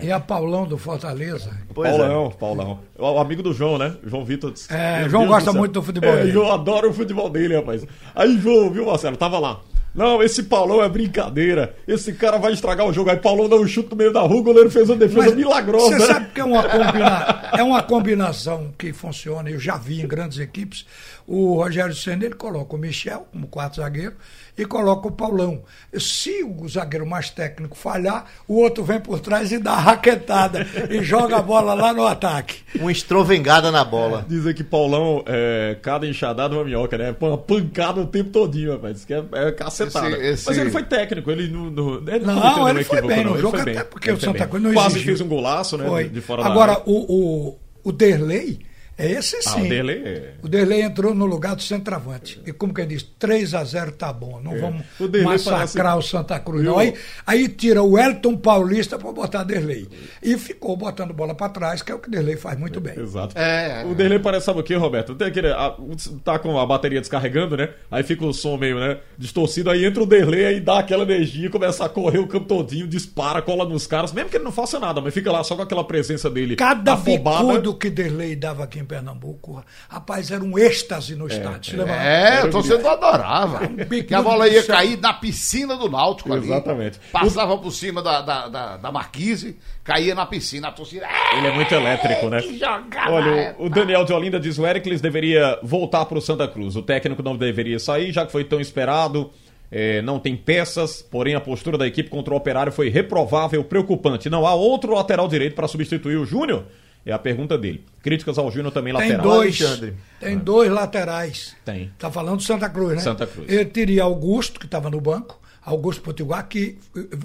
e 0.01 0.11
a 0.11 0.19
Paulão 0.19 0.65
do 0.65 0.77
Fortaleza. 0.77 1.51
Pois 1.73 1.93
é. 1.93 1.97
Paulão, 1.97 2.31
Paulão. 2.31 2.79
O 2.97 3.19
amigo 3.19 3.43
do 3.43 3.53
João, 3.53 3.77
né? 3.77 3.95
João 4.05 4.23
Vitor. 4.25 4.53
É, 4.69 5.07
João 5.09 5.23
Deus 5.23 5.33
gosta 5.35 5.51
céu. 5.51 5.59
muito 5.59 5.73
do 5.73 5.83
futebol 5.83 6.09
É, 6.11 6.17
dele. 6.17 6.31
João 6.31 6.51
adora 6.51 6.87
o 6.87 6.93
futebol 6.93 7.29
dele, 7.29 7.55
rapaz. 7.55 7.85
Aí, 8.15 8.37
João, 8.39 8.71
viu, 8.71 8.85
Marcelo? 8.85 9.17
Tava 9.17 9.39
lá. 9.39 9.61
Não, 9.93 10.23
esse 10.23 10.43
Paulão 10.43 10.81
é 10.81 10.87
brincadeira. 10.87 11.75
Esse 11.85 12.13
cara 12.13 12.37
vai 12.37 12.53
estragar 12.53 12.87
o 12.87 12.93
jogo. 12.93 13.09
Aí 13.09 13.17
Paulão 13.17 13.49
dá 13.49 13.57
um 13.57 13.67
chute 13.67 13.91
no 13.91 13.97
meio 13.97 14.13
da 14.13 14.21
rua, 14.21 14.39
o 14.39 14.43
goleiro 14.43 14.71
fez 14.71 14.89
uma 14.89 14.95
defesa 14.95 15.25
Mas 15.27 15.35
milagrosa. 15.35 15.99
Você 15.99 16.05
sabe 16.07 16.27
que 16.33 16.39
é 16.39 16.43
uma, 16.45 16.63
combina... 16.63 17.49
é 17.57 17.63
uma 17.63 17.83
combinação 17.83 18.71
que 18.77 18.93
funciona, 18.93 19.49
eu 19.49 19.59
já 19.59 19.75
vi 19.77 20.01
em 20.01 20.07
grandes 20.07 20.39
equipes. 20.39 20.85
O 21.27 21.55
Rogério 21.55 21.93
Senna 21.93 22.25
ele 22.25 22.35
coloca 22.35 22.73
o 22.73 22.79
Michel 22.79 23.27
como 23.31 23.47
quarto 23.47 23.77
zagueiro 23.77 24.15
e 24.57 24.65
coloca 24.65 25.07
o 25.07 25.11
Paulão. 25.11 25.61
Se 25.97 26.43
o 26.43 26.67
zagueiro 26.67 27.05
mais 27.05 27.29
técnico 27.29 27.75
falhar, 27.77 28.25
o 28.47 28.55
outro 28.55 28.83
vem 28.83 28.99
por 28.99 29.19
trás 29.19 29.51
e 29.51 29.57
dá 29.57 29.71
a 29.73 29.79
raquetada 29.79 30.65
e 30.89 31.01
joga 31.03 31.37
a 31.37 31.41
bola 31.41 31.73
lá 31.73 31.93
no 31.93 32.05
ataque. 32.05 32.59
Uma 32.79 32.91
estrovengada 32.91 33.71
na 33.71 33.83
bola. 33.83 34.25
Dizem 34.27 34.53
que 34.53 34.63
Paulão 34.63 35.23
é 35.25 35.77
cada 35.81 36.05
enxadada 36.07 36.55
uma 36.55 36.63
minhoca, 36.63 36.97
né? 36.97 37.11
Põe 37.13 37.29
uma 37.29 37.37
pancada 37.37 37.99
o 38.01 38.07
tempo 38.07 38.29
todinho, 38.29 38.71
rapaz. 38.73 38.95
Diz 38.95 39.05
que 39.05 39.13
é, 39.13 39.23
é 39.33 39.51
cacetada. 39.51 40.09
Esse- 40.09 40.21
esse- 40.25 40.45
Mas 40.47 40.57
ele 40.57 40.69
foi 40.69 40.83
técnico, 40.83 41.31
ele 41.31 41.47
não. 41.47 41.69
não 41.69 41.95
ele 42.07 42.25
Não, 42.25 42.41
cometeu 42.41 42.67
ele 42.69 42.83
foi 42.83 43.01
bem 43.01 43.23
não, 43.23 43.33
no 43.33 43.39
jogo, 43.39 43.57
até 43.57 43.73
bem, 43.73 43.83
porque 43.89 44.09
ele 44.09 44.17
o 44.17 44.21
Santa. 44.21 44.47
Cruz 44.47 44.63
não 44.63 44.73
Quase 44.73 44.95
exigiu. 44.95 45.05
fez 45.07 45.21
um 45.21 45.27
golaço, 45.27 45.77
né? 45.77 45.87
Foi. 45.87 46.09
De 46.09 46.21
fora 46.21 46.43
da 46.43 46.49
Agora, 46.49 46.71
área. 46.73 46.83
o, 46.85 47.49
o, 47.49 47.59
o 47.83 47.91
Derlei, 47.91 48.59
é 49.05 49.11
esse 49.11 49.35
Ah, 49.37 49.41
sim. 49.41 49.65
o 49.65 49.69
dele 49.69 49.91
é- 49.91 50.33
O 50.41 50.47
Derlei 50.47 50.81
entrou 50.81 51.13
no 51.13 51.25
lugar 51.25 51.55
do 51.55 51.61
centroavante. 51.61 52.41
E 52.45 52.51
como 52.51 52.73
que 52.73 52.81
ele 52.81 52.95
diz? 52.95 53.03
3 53.19 53.53
a 53.53 53.63
0 53.63 53.91
tá 53.91 54.11
bom. 54.11 54.39
Não 54.41 54.57
vamos 54.59 54.81
É. 54.99 55.03
O 55.03 55.07
Derlei 55.07 55.31
massacrar 55.33 55.91
parece- 55.93 56.07
o 56.07 56.09
Santa 56.09 56.39
Cruz, 56.39 56.63
não. 56.63 56.77
Aí, 56.79 56.93
aí 57.25 57.47
tira 57.47 57.81
o 57.83 57.97
Elton 57.97 58.37
Paulista 58.37 58.97
para 58.97 59.11
botar 59.11 59.43
Derlei. 59.43 59.87
E 60.21 60.37
ficou 60.37 60.75
botando 60.77 61.13
bola 61.13 61.33
para 61.35 61.49
trás, 61.49 61.81
que 61.81 61.91
é 61.91 61.95
o 61.95 61.99
que 61.99 62.07
o 62.07 62.11
Derlei 62.11 62.35
faz 62.37 62.57
muito 62.57 62.79
bem. 62.79 62.99
Exato. 62.99 63.37
É. 63.37 63.85
O 63.85 63.93
Derlei 63.95 64.19
parece, 64.19 64.45
sabe 64.45 64.59
o 64.59 64.63
que, 64.63 64.73
Roberto? 64.75 65.15
Tem 65.15 65.27
aquele, 65.27 65.47
a- 65.51 65.75
tá 66.23 66.39
com 66.39 66.57
a 66.59 66.65
bateria 66.65 66.99
descarregando, 66.99 67.57
né? 67.57 67.69
Aí 67.89 68.03
fica 68.03 68.25
o 68.25 68.33
som 68.33 68.57
meio, 68.57 68.79
né? 68.79 68.97
Distorcido. 69.17 69.69
Aí 69.69 69.85
entra 69.85 70.01
o 70.03 70.05
Derlei, 70.05 70.45
aí 70.45 70.59
dá 70.59 70.79
aquela 70.79 71.03
energia, 71.03 71.49
começa 71.49 71.85
a 71.85 71.89
correr 71.89 72.19
o 72.19 72.27
campo 72.27 72.45
todinho, 72.45 72.87
dispara, 72.87 73.41
cola 73.41 73.65
nos 73.65 73.85
caras. 73.87 74.11
Mesmo 74.13 74.29
que 74.29 74.37
ele 74.37 74.43
não 74.43 74.51
faça 74.51 74.79
nada, 74.79 75.01
mas 75.01 75.13
fica 75.13 75.31
lá 75.31 75.43
só 75.43 75.55
com 75.55 75.61
aquela 75.61 75.83
presença 75.83 76.29
dele 76.29 76.55
Cada 76.55 76.93
afobada. 76.93 77.45
bicudo 77.47 77.73
que 77.75 77.89
Derlei 77.89 78.35
dava 78.35 78.63
aqui 78.63 78.79
em 78.79 78.85
Pernambuco, 78.91 79.63
rapaz, 79.87 80.31
era 80.31 80.43
um 80.43 80.59
êxtase 80.59 81.15
no 81.15 81.25
estádio. 81.27 81.71
se 81.71 81.77
lembra? 81.77 81.95
É, 81.95 82.43
o 82.43 82.51
torcedor 82.51 82.91
adorava. 82.91 83.65
bico 83.67 84.09
Que 84.09 84.13
a 84.13 84.21
bola 84.21 84.49
ia 84.49 84.61
cair 84.63 84.99
na 84.99 85.13
piscina 85.13 85.77
do 85.77 85.89
Náutico 85.89 86.33
ali. 86.33 86.43
Exatamente. 86.45 86.99
Passava 87.09 87.57
por 87.57 87.71
cima 87.71 88.01
da, 88.01 88.21
da, 88.21 88.47
da, 88.49 88.77
da 88.77 88.91
marquise, 88.91 89.57
caía 89.81 90.13
na 90.13 90.25
piscina. 90.25 90.67
A 90.67 90.71
torcida. 90.73 91.05
"É, 91.05 91.37
Ele 91.37 91.47
é 91.47 91.51
muito 91.53 91.73
elétrico, 91.73 92.29
né? 92.29 92.41
que 92.41 92.59
jogada 92.59 93.11
Olha, 93.11 93.29
é 93.29 93.55
o, 93.57 93.67
o 93.67 93.69
Daniel 93.69 94.03
de 94.03 94.11
Olinda 94.11 94.39
diz 94.39 94.57
o 94.59 94.67
Ericles 94.67 94.99
deveria 94.99 95.57
voltar 95.63 96.03
para 96.05 96.17
o 96.17 96.21
Santa 96.21 96.45
Cruz. 96.47 96.75
O 96.75 96.81
técnico 96.81 97.23
não 97.23 97.37
deveria 97.37 97.79
sair, 97.79 98.11
já 98.11 98.25
que 98.25 98.31
foi 98.31 98.43
tão 98.43 98.59
esperado. 98.59 99.31
é, 99.71 100.01
não 100.01 100.19
tem 100.19 100.35
peças, 100.35 101.01
porém 101.01 101.33
a 101.33 101.39
postura 101.39 101.77
da 101.77 101.87
equipe 101.87 102.09
contra 102.09 102.33
o 102.33 102.37
Operário 102.37 102.73
foi 102.73 102.89
reprovável, 102.89 103.63
preocupante. 103.63 104.29
Não 104.29 104.45
há 104.45 104.53
outro 104.53 104.93
lateral 104.93 105.29
direito 105.29 105.55
para 105.55 105.65
substituir 105.65 106.17
o 106.17 106.25
Júnior? 106.25 106.65
É 107.05 107.11
a 107.11 107.19
pergunta 107.19 107.57
dele. 107.57 107.83
Críticas 108.01 108.37
ao 108.37 108.51
Júnior 108.51 108.71
também 108.71 108.93
Tem 108.95 109.11
lateral. 109.11 109.23
dois, 109.23 109.59
Alexandre. 109.61 109.93
tem 110.19 110.37
dois 110.37 110.71
laterais. 110.71 111.55
Tem. 111.65 111.91
Tá 111.97 112.11
falando 112.11 112.37
do 112.37 112.43
Santa 112.43 112.69
Cruz, 112.69 112.95
né? 112.95 112.99
Santa 113.01 113.25
Cruz. 113.25 113.49
Ele 113.51 113.65
teria 113.65 114.03
Augusto, 114.03 114.59
que 114.59 114.65
estava 114.65 114.89
no 114.89 115.01
banco, 115.01 115.39
Augusto 115.63 116.01
Potiguar, 116.01 116.47
que 116.47 116.77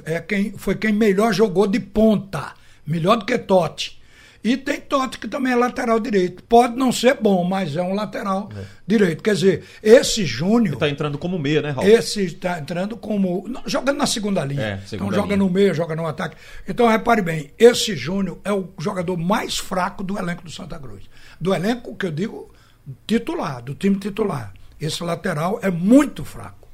é 0.05 0.19
quem, 0.21 0.53
foi 0.57 0.75
quem 0.75 0.93
melhor 0.93 1.33
jogou 1.33 1.67
de 1.67 1.81
ponta, 1.81 2.55
melhor 2.87 3.17
do 3.17 3.27
que 3.27 3.37
Totti. 3.39 3.96
E 4.47 4.57
tem 4.57 4.81
Totti, 4.81 5.19
que 5.19 5.27
também 5.27 5.53
é 5.53 5.57
lateral 5.57 5.99
direito. 5.99 6.41
Pode 6.45 6.77
não 6.77 6.93
ser 6.93 7.19
bom, 7.21 7.43
mas 7.43 7.77
é 7.77 7.83
um 7.83 7.93
lateral 7.93 8.49
direito. 8.87 9.21
Quer 9.21 9.35
dizer, 9.35 9.65
esse 9.83 10.25
Júnior. 10.25 10.77
Tá 10.77 10.89
entrando 10.89 11.19
como 11.19 11.37
meia, 11.37 11.61
né, 11.61 11.71
Raul? 11.71 11.89
Esse 11.89 12.23
está 12.27 12.61
entrando 12.61 12.97
como. 12.97 13.45
não, 13.49 13.63
jogando 13.67 13.97
na 13.97 14.07
segunda 14.07 14.45
linha. 14.45 14.63
É, 14.63 14.73
então 14.75 14.87
segunda 14.87 15.17
joga 15.17 15.35
linha. 15.35 15.39
no 15.39 15.51
meio, 15.51 15.75
joga 15.75 15.97
no 15.97 16.07
ataque. 16.07 16.37
Então 16.69 16.87
repare 16.87 17.23
bem, 17.23 17.51
esse 17.59 17.97
Júnior 17.97 18.39
é 18.45 18.53
o 18.53 18.69
jogador 18.79 19.17
mais 19.17 19.59
fraco 19.59 20.05
do 20.05 20.17
elenco 20.17 20.45
do 20.45 20.51
Santa 20.51 20.79
Cruz. 20.79 21.03
Do 21.41 21.53
elenco 21.53 21.97
que 21.97 22.07
eu 22.07 22.13
digo 22.13 22.55
titular, 23.05 23.61
do 23.61 23.75
time 23.75 23.97
titular. 23.97 24.55
Esse 24.81 25.03
lateral 25.03 25.59
é 25.61 25.73
muito 25.73 26.25
fraco. 26.25 26.69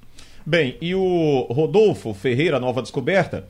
Bem, 0.44 0.76
e 0.78 0.94
o 0.94 1.46
Rodolfo 1.50 2.12
Ferreira, 2.12 2.60
nova 2.60 2.82
descoberta, 2.82 3.46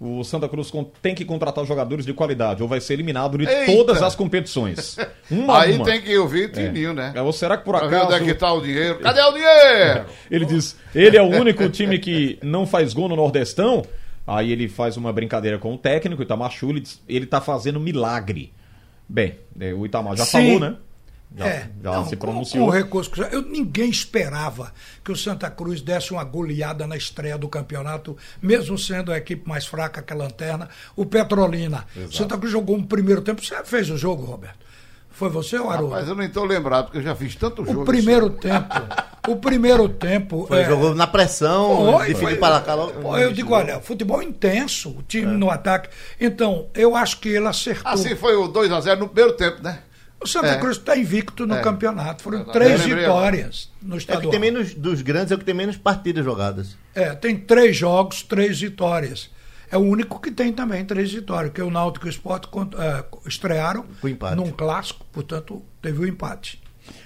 o 0.00 0.24
Santa 0.24 0.48
Cruz 0.48 0.72
tem 1.00 1.14
que 1.14 1.24
contratar 1.24 1.64
jogadores 1.64 2.04
de 2.04 2.12
qualidade 2.12 2.62
ou 2.62 2.68
vai 2.68 2.80
ser 2.80 2.94
eliminado 2.94 3.38
de 3.38 3.46
Eita! 3.46 3.72
todas 3.72 4.02
as 4.02 4.14
competições. 4.14 4.96
Uma 5.30 5.62
Aí 5.62 5.76
uma. 5.76 5.84
tem 5.84 6.02
que 6.02 6.16
ouvir 6.18 6.50
Tininho, 6.52 6.92
né? 6.92 7.12
É, 7.14 7.22
Ou 7.22 7.32
será 7.32 7.56
que 7.56 7.64
por 7.64 7.78
Pra 7.78 7.86
ver 7.86 7.96
onde 8.02 8.14
é 8.14 8.18
que 8.18 8.24
acaso... 8.30 8.38
tá 8.38 8.52
o 8.52 8.60
dinheiro. 8.60 8.98
Cadê 8.98 9.22
o 9.22 9.32
dinheiro? 9.32 10.04
Ele 10.30 10.44
diz, 10.44 10.76
ele 10.94 11.16
é 11.16 11.22
o 11.22 11.26
único 11.28 11.68
time 11.70 11.98
que 11.98 12.38
não 12.42 12.66
faz 12.66 12.92
gol 12.92 13.08
no 13.08 13.16
Nordestão. 13.16 13.82
Aí 14.26 14.52
ele 14.52 14.68
faz 14.68 14.96
uma 14.96 15.12
brincadeira 15.12 15.58
com 15.58 15.74
o 15.74 15.78
técnico, 15.78 16.20
o 16.20 16.24
Itamar 16.24 16.50
Schulli, 16.50 16.80
diz, 16.80 17.02
ele 17.08 17.26
tá 17.26 17.40
fazendo 17.40 17.78
milagre. 17.78 18.52
Bem, 19.08 19.34
é, 19.60 19.72
o 19.74 19.84
Itamar 19.84 20.16
já 20.16 20.24
Sim. 20.24 20.32
falou, 20.32 20.60
né? 20.60 20.76
Já, 21.36 21.46
é, 21.46 21.70
já 21.82 21.90
não, 21.92 22.04
se 22.04 22.16
com- 22.16 22.26
pronunciou. 22.26 22.64
Com, 22.66 22.70
o 22.70 22.74
recurso 22.74 23.10
que 23.10 23.18
já- 23.18 23.26
eu, 23.28 23.42
ninguém 23.42 23.90
esperava 23.90 24.72
que 25.04 25.10
o 25.10 25.16
Santa 25.16 25.50
Cruz 25.50 25.80
desse 25.80 26.12
uma 26.12 26.22
goleada 26.22 26.86
na 26.86 26.96
estreia 26.96 27.36
do 27.36 27.48
campeonato, 27.48 28.16
mesmo 28.40 28.78
sendo 28.78 29.10
a 29.12 29.18
equipe 29.18 29.48
mais 29.48 29.66
fraca 29.66 30.00
que 30.00 30.12
a 30.12 30.16
Lanterna. 30.16 30.68
O 30.94 31.04
Petrolina. 31.04 31.86
O 31.96 32.12
Santa 32.12 32.36
Cruz 32.38 32.52
jogou 32.52 32.76
um 32.76 32.84
primeiro 32.84 33.20
tempo. 33.20 33.44
Você 33.44 33.56
fez 33.64 33.90
o 33.90 33.96
jogo, 33.98 34.24
Roberto? 34.24 34.64
Foi 35.10 35.28
você 35.28 35.56
ou 35.58 35.70
Haroldo? 35.70 35.90
Mas 35.94 36.08
eu 36.08 36.14
não 36.16 36.24
estou 36.24 36.44
lembrado, 36.44 36.86
porque 36.86 36.98
eu 36.98 37.02
já 37.02 37.14
fiz 37.14 37.36
tanto 37.36 37.64
jogo. 37.64 37.82
O 37.82 37.84
primeiro 37.84 38.30
tempo. 38.30 38.74
O 39.28 39.36
primeiro 39.36 39.88
tempo. 39.88 40.44
Foi, 40.48 40.60
é, 40.60 40.64
jogou 40.64 40.92
na 40.94 41.06
pressão, 41.06 41.98
foi, 42.18 42.34
para 42.36 42.60
cá 42.60 42.74
logo. 42.74 42.92
Pô, 43.00 43.16
Eu 43.16 43.32
digo, 43.32 43.54
olha, 43.54 43.80
futebol 43.80 44.20
intenso, 44.22 44.90
o 44.90 45.02
time 45.02 45.26
É. 45.32 45.36
no 45.36 45.50
ataque. 45.50 45.88
Então, 46.20 46.66
eu 46.74 46.94
acho 46.96 47.20
que 47.20 47.28
ele 47.28 47.46
acertou. 47.46 47.90
Assim 47.92 48.16
foi 48.16 48.34
o 48.36 48.48
2x0 48.48 48.98
no 48.98 49.08
primeiro 49.08 49.36
tempo, 49.36 49.62
né? 49.62 49.78
O 50.24 50.26
Santa 50.26 50.48
é. 50.48 50.58
Cruz 50.58 50.76
está 50.76 50.96
invicto 50.96 51.46
no 51.46 51.54
É. 51.54 51.60
campeonato. 51.62 52.22
Foram 52.22 52.38
Eu 52.40 52.44
três 52.46 52.82
vitórias 52.84 53.70
no 53.82 53.92
É 53.92 53.96
o 53.96 53.98
estadual. 53.98 54.22
que 54.24 54.30
tem 54.30 54.40
menos 54.40 54.74
dos 54.74 55.02
grandes, 55.02 55.30
é 55.30 55.34
o 55.34 55.38
que 55.38 55.44
tem 55.44 55.54
menos 55.54 55.76
partidas 55.76 56.24
jogadas. 56.24 56.76
É, 56.94 57.14
tem 57.14 57.36
três 57.36 57.76
jogos, 57.76 58.22
três 58.22 58.60
vitórias. 58.60 59.30
É 59.70 59.76
o 59.76 59.80
único 59.80 60.20
que 60.20 60.30
tem 60.30 60.52
também 60.52 60.84
três 60.84 61.12
vitórias, 61.12 61.52
que 61.52 61.60
o 61.62 61.70
Náutico 61.70 62.06
e 62.06 62.08
o 62.08 62.10
Sport 62.10 62.46
é, 62.78 63.04
estrearam 63.26 63.84
num 64.36 64.50
clássico, 64.50 65.04
portanto, 65.12 65.62
teve 65.82 65.98
o 66.00 66.06
empate. 66.06 66.60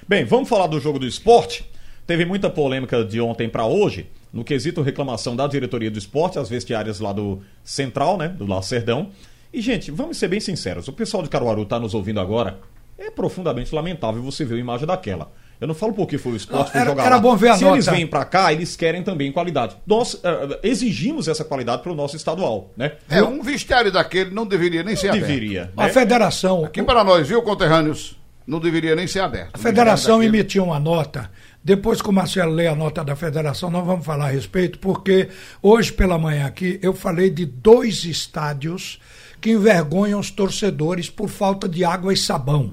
Bem, 0.06 0.24
vamos 0.24 0.48
falar 0.48 0.66
do 0.66 0.78
jogo 0.80 0.98
do 0.98 1.06
esporte. 1.06 1.68
Teve 2.06 2.24
muita 2.24 2.48
polêmica 2.50 3.04
de 3.04 3.20
ontem 3.20 3.48
para 3.48 3.64
hoje, 3.66 4.08
no 4.32 4.42
quesito 4.44 4.82
reclamação 4.82 5.36
da 5.36 5.46
diretoria 5.46 5.90
do 5.90 5.98
esporte, 5.98 6.38
as 6.38 6.48
vestiárias 6.48 7.00
lá 7.00 7.12
do 7.12 7.40
Central, 7.62 8.16
né, 8.18 8.28
do 8.28 8.46
Lacerdão. 8.46 9.10
E, 9.52 9.60
gente, 9.60 9.90
vamos 9.90 10.16
ser 10.18 10.28
bem 10.28 10.40
sinceros, 10.40 10.88
o 10.88 10.92
pessoal 10.92 11.22
de 11.22 11.28
Caruaru 11.28 11.64
tá 11.64 11.78
nos 11.78 11.94
ouvindo 11.94 12.20
agora, 12.20 12.58
é 12.98 13.10
profundamente 13.10 13.74
lamentável 13.74 14.22
você 14.22 14.44
ver 14.44 14.56
a 14.56 14.58
imagem 14.58 14.86
daquela. 14.86 15.30
Eu 15.60 15.66
não 15.66 15.74
falo 15.74 15.92
porque 15.92 16.18
foi 16.18 16.32
o 16.32 16.36
esporte, 16.36 16.66
Não, 16.66 16.70
foi 16.72 16.80
era- 16.80 16.90
jogar 16.90 17.06
era 17.06 17.14
lá. 17.16 17.20
bom 17.20 17.36
ver 17.36 17.48
a 17.50 17.56
Se 17.56 17.64
nota. 17.64 17.74
eles 17.76 17.86
vêm 17.86 18.06
para 18.06 18.24
cá, 18.24 18.52
eles 18.52 18.76
querem 18.76 19.02
também 19.02 19.32
qualidade. 19.32 19.76
Nós 19.86 20.20
eh, 20.22 20.60
exigimos 20.62 21.26
essa 21.26 21.44
qualidade 21.44 21.82
para 21.82 21.90
o 21.90 21.94
nosso 21.96 22.14
estadual, 22.16 22.72
né? 22.76 22.92
É, 23.10 23.22
um 23.24 23.42
vestiário 23.42 23.90
daquele 23.90 24.30
não 24.30 24.46
deveria 24.46 24.84
nem 24.84 24.94
ser 24.94 25.08
aberto. 25.08 25.26
Deveria. 25.26 25.72
A 25.76 25.84
né? 25.86 25.92
federação, 25.92 26.64
Aqui 26.64 26.80
para 26.82 27.02
nós, 27.02 27.26
viu, 27.26 27.42
conterrâneos? 27.42 28.16
Não 28.46 28.60
deveria 28.60 28.94
nem 28.94 29.06
ser 29.06 29.20
aberto. 29.20 29.50
a 29.54 29.58
federação 29.58 30.18
Daquele- 30.18 30.38
emitiu 30.38 30.64
uma 30.64 30.78
nota. 30.78 31.30
Depois 31.62 32.00
que 32.00 32.08
o 32.08 32.12
Marcelo 32.12 32.52
lê 32.52 32.66
a 32.68 32.74
nota 32.74 33.04
da 33.04 33.14
federação, 33.16 33.68
nós 33.68 33.84
vamos 33.84 34.06
falar 34.06 34.26
a 34.26 34.30
respeito, 34.30 34.78
porque 34.78 35.28
hoje 35.60 35.92
pela 35.92 36.16
manhã 36.16 36.46
aqui 36.46 36.78
eu 36.80 36.94
falei 36.94 37.28
de 37.30 37.44
dois 37.44 38.04
estádios 38.04 39.00
que 39.40 39.50
envergonham 39.50 40.18
os 40.20 40.30
torcedores 40.30 41.10
por 41.10 41.28
falta 41.28 41.68
de 41.68 41.84
água 41.84 42.12
e 42.12 42.16
sabão. 42.16 42.72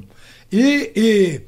E, 0.52 0.92
e, 0.96 1.42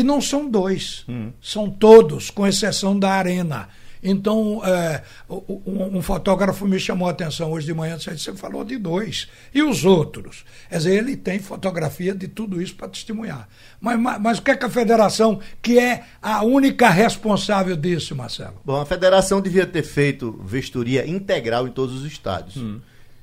e 0.00 0.02
não 0.02 0.20
são 0.20 0.48
dois, 0.48 1.04
são 1.40 1.70
todos, 1.70 2.30
com 2.30 2.46
exceção 2.46 2.98
da 2.98 3.10
arena. 3.10 3.68
Então, 4.06 4.60
é, 4.62 5.02
o- 5.26 5.36
o- 5.64 5.90
um, 5.96 6.02
fotógrafo 6.02 6.66
me 6.68 6.78
chamou 6.78 7.08
a 7.08 7.10
atenção 7.10 7.52
hoje 7.52 7.64
de 7.64 7.72
manhã, 7.72 7.96
disse, 7.96 8.18
você 8.18 8.34
falou 8.34 8.62
de 8.62 8.76
dois. 8.76 9.28
E 9.54 9.62
os 9.62 9.86
outros? 9.86 10.44
Quer 10.68 10.76
dizer, 10.76 10.94
ele 10.98 11.16
tem 11.16 11.38
fotografia 11.38 12.14
de 12.14 12.28
tudo 12.28 12.60
isso 12.60 12.74
para 12.74 12.88
testemunhar. 12.88 13.48
Mas, 13.80 13.98
mas, 13.98 14.20
mas 14.20 14.38
o 14.38 14.42
que 14.42 14.50
é 14.50 14.56
que 14.56 14.64
a 14.66 14.68
federação, 14.68 15.40
que 15.62 15.78
é 15.78 16.04
a 16.20 16.44
única 16.44 16.90
responsável 16.90 17.74
disso, 17.76 18.14
Marcelo? 18.14 18.60
Bom, 18.62 18.78
a 18.78 18.84
federação 18.84 19.40
devia 19.40 19.66
ter 19.66 19.82
feito 19.82 20.38
vistoria 20.44 21.06
integral 21.08 21.66
em 21.66 21.70
todos 21.70 21.94
os 21.94 22.04
estádios. 22.04 22.62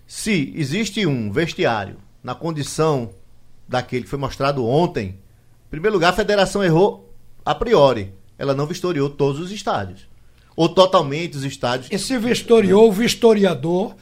Se 0.08 0.52
existe 0.56 1.06
um 1.06 1.32
vestiário 1.32 1.98
na 2.24 2.34
condição 2.34 3.12
daquele 3.72 4.04
que 4.04 4.10
foi 4.10 4.20
mostrado 4.20 4.66
ontem, 4.68 5.18
em 5.68 5.70
primeiro 5.70 5.96
lugar, 5.96 6.10
a 6.10 6.14
federação 6.14 6.62
errou 6.64 7.10
a 7.46 7.56
priori. 7.56 8.14
Ela 8.38 8.54
não 8.54 8.68
vistoriou 8.68 9.10
todos 9.10 9.40
os 9.40 9.52
estádios. 9.52 10.08
Ou 10.56 10.68
totalmente 10.68 11.38
os 11.38 11.46
estádios. 11.46 11.90
Esse 11.90 12.18
vistoriou, 12.18 12.90
o 12.90 12.92
vistoriador 12.92 13.96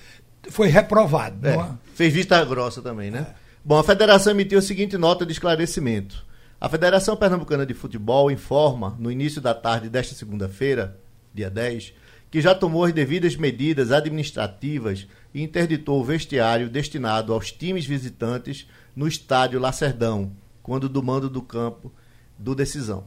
foi 0.50 0.68
reprovado. 0.68 1.48
É, 1.48 1.54
é? 1.54 1.70
fez 1.94 2.12
vista 2.12 2.44
grossa 2.44 2.82
também, 2.82 3.12
né? 3.12 3.28
Bom, 3.64 3.78
a 3.78 3.84
federação 3.84 4.32
emitiu 4.32 4.58
a 4.58 4.62
seguinte 4.62 4.98
nota 4.98 5.26
de 5.26 5.32
esclarecimento. 5.32 6.26
A 6.60 6.68
Federação 6.68 7.16
Pernambucana 7.16 7.66
de 7.66 7.74
Futebol 7.74 8.30
informa, 8.32 8.96
no 9.00 9.12
início 9.12 9.40
da 9.40 9.54
tarde 9.54 9.88
desta 9.88 10.16
segunda-feira, 10.16 10.98
dia 11.34 11.50
10, 11.50 11.94
que 12.32 12.42
já 12.42 12.54
tomou 12.54 12.84
as 12.84 12.94
devidas 12.94 13.36
medidas 13.36 13.92
administrativas 13.92 15.08
e 15.34 15.42
interditou 15.42 16.02
o 16.02 16.04
vestiário 16.04 16.70
destinado 16.70 17.34
aos 17.34 17.52
times 17.52 17.86
visitantes 17.86 18.68
no 18.96 19.08
estádio 19.08 19.60
Lacerdão, 19.60 20.32
quando 20.62 20.90
do 20.90 21.02
mando 21.02 21.30
do 21.30 21.42
campo 21.42 21.92
do 22.38 22.56
Decisão. 22.56 23.06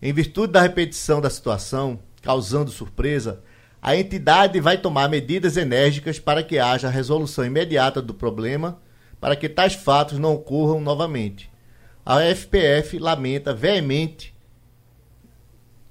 Em 0.00 0.12
virtude 0.12 0.52
da 0.52 0.60
repetição 0.62 1.20
da 1.20 1.30
situação, 1.30 2.00
causando 2.22 2.70
surpresa, 2.70 3.42
a 3.80 3.96
entidade 3.96 4.60
vai 4.60 4.78
tomar 4.78 5.08
medidas 5.08 5.56
enérgicas 5.56 6.18
para 6.18 6.42
que 6.42 6.58
haja 6.58 6.88
resolução 6.88 7.44
imediata 7.44 8.00
do 8.00 8.14
problema, 8.14 8.80
para 9.20 9.36
que 9.36 9.48
tais 9.48 9.74
fatos 9.74 10.18
não 10.18 10.34
ocorram 10.34 10.80
novamente. 10.80 11.50
A 12.04 12.20
FPF 12.20 12.98
lamenta 12.98 13.54
veemente, 13.54 14.34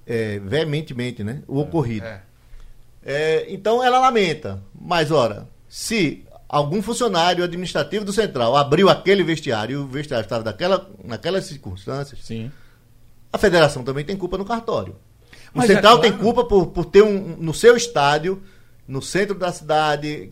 é, 0.06 0.40
veementemente 0.40 1.24
né, 1.24 1.44
o 1.48 1.60
ocorrido. 1.60 2.06
É. 2.06 2.22
É, 3.04 3.46
então 3.50 3.84
ela 3.84 4.00
lamenta, 4.00 4.62
mas 4.74 5.10
ora, 5.10 5.50
se 5.68 6.26
algum 6.52 6.82
funcionário 6.82 7.44
administrativo 7.46 8.04
do 8.04 8.12
Central 8.12 8.58
abriu 8.58 8.90
aquele 8.90 9.24
vestiário 9.24 9.74
e 9.74 9.78
o 9.78 9.88
vestiário 9.88 10.26
estava 10.26 10.44
daquela, 10.44 10.90
naquelas 11.04 11.46
circunstâncias, 11.46 12.20
Sim. 12.24 12.52
a 13.32 13.38
federação 13.38 13.84
também 13.84 14.04
tem 14.04 14.18
culpa 14.18 14.38
no 14.38 14.44
cartório. 14.44 14.96
O 15.54 15.60
Mas 15.60 15.70
é 15.70 15.76
Central 15.76 16.00
claro. 16.00 16.10
tem 16.12 16.20
culpa 16.22 16.44
por, 16.44 16.68
por 16.68 16.86
ter 16.86 17.04
um, 17.04 17.38
no 17.40 17.54
seu 17.54 17.78
estádio, 17.78 18.42
no 18.86 19.02
centro 19.02 19.34
da 19.36 19.50
cidade, 19.52 20.32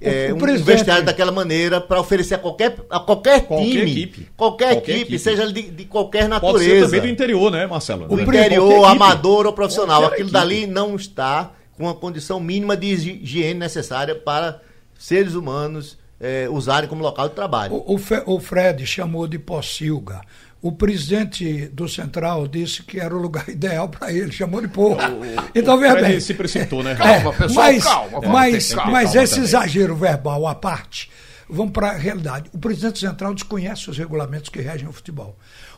é, 0.00 0.32
o 0.32 0.36
um 0.36 0.64
vestiário 0.64 1.04
daquela 1.04 1.30
maneira 1.30 1.80
para 1.80 2.00
oferecer 2.00 2.34
a 2.34 2.38
qualquer, 2.38 2.74
a 2.90 2.98
qualquer, 2.98 3.46
Qualquer 3.46 3.64
time, 3.68 3.82
equipe. 3.92 4.28
qualquer, 4.36 4.74
Qualquer 4.74 4.90
equipe, 4.92 5.00
equipe. 5.02 5.18
seja 5.20 5.52
de, 5.52 5.62
de 5.70 5.84
qualquer 5.84 6.28
Pode 6.28 6.40
ser 6.40 6.46
natureza, 6.46 6.86
também 6.86 7.00
do 7.02 7.08
interior, 7.08 7.50
né, 7.52 7.66
Marcelo? 7.66 8.08
Né? 8.16 8.22
interior, 8.24 8.84
amador 8.86 9.46
ou 9.46 9.52
profissional. 9.52 10.00
Qualquer 10.00 10.14
Aquilo 10.14 10.28
equipe. 10.30 10.40
dali 10.40 10.66
não 10.66 10.96
está 10.96 11.52
com 11.76 11.88
a 11.88 11.94
condição 11.94 12.40
mínima 12.40 12.76
de 12.76 12.86
higi- 12.88 13.20
higiene 13.22 13.60
necessária 13.60 14.14
para 14.14 14.60
seres 15.00 15.34
humanos 15.34 15.96
é, 16.20 16.46
usarem 16.50 16.86
como 16.86 17.02
local 17.02 17.30
de 17.30 17.34
trabalho. 17.34 17.72
O, 17.74 17.94
o, 17.94 17.98
Fe, 17.98 18.22
o 18.26 18.38
Fred 18.38 18.84
chamou 18.86 19.26
de 19.26 19.38
Pocilga. 19.38 20.20
O 20.60 20.70
presidente 20.72 21.68
do 21.68 21.88
Central 21.88 22.46
disse 22.46 22.82
que 22.82 23.00
era 23.00 23.16
o 23.16 23.18
lugar 23.18 23.48
ideal 23.50 23.88
para 23.88 24.12
ele, 24.12 24.30
chamou 24.30 24.60
de 24.60 24.68
porra. 24.68 25.08
então, 25.54 25.76
o 25.76 25.78
veja 25.80 25.92
Fred 25.94 26.08
bem. 26.08 26.20
se 26.20 26.34
precipitou, 26.34 26.82
né? 26.82 26.94
Calma, 26.94 27.32
pessoal, 27.32 27.66
mas, 27.66 27.84
calma, 27.84 28.20
Mas, 28.28 28.74
calma 28.74 28.92
mas 28.92 29.08
também. 29.12 29.24
esse 29.24 29.40
exagero 29.40 29.96
verbal 29.96 30.46
à 30.46 30.54
parte, 30.54 31.10
vamos 31.48 31.72
para 31.72 31.92
a 31.92 31.96
realidade. 31.96 32.50
O 32.52 32.58
presidente 32.58 32.98
central 32.98 33.32
desconhece 33.32 33.88
os 33.88 33.96
regulamentos 33.96 34.50
que 34.50 34.60
regem 34.60 34.86
o 34.86 34.92
futebol. 34.92 35.34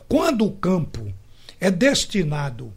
Quando 0.09 0.43
o 0.45 0.51
campo 0.51 1.07
é 1.61 1.71
destinado 1.71 2.73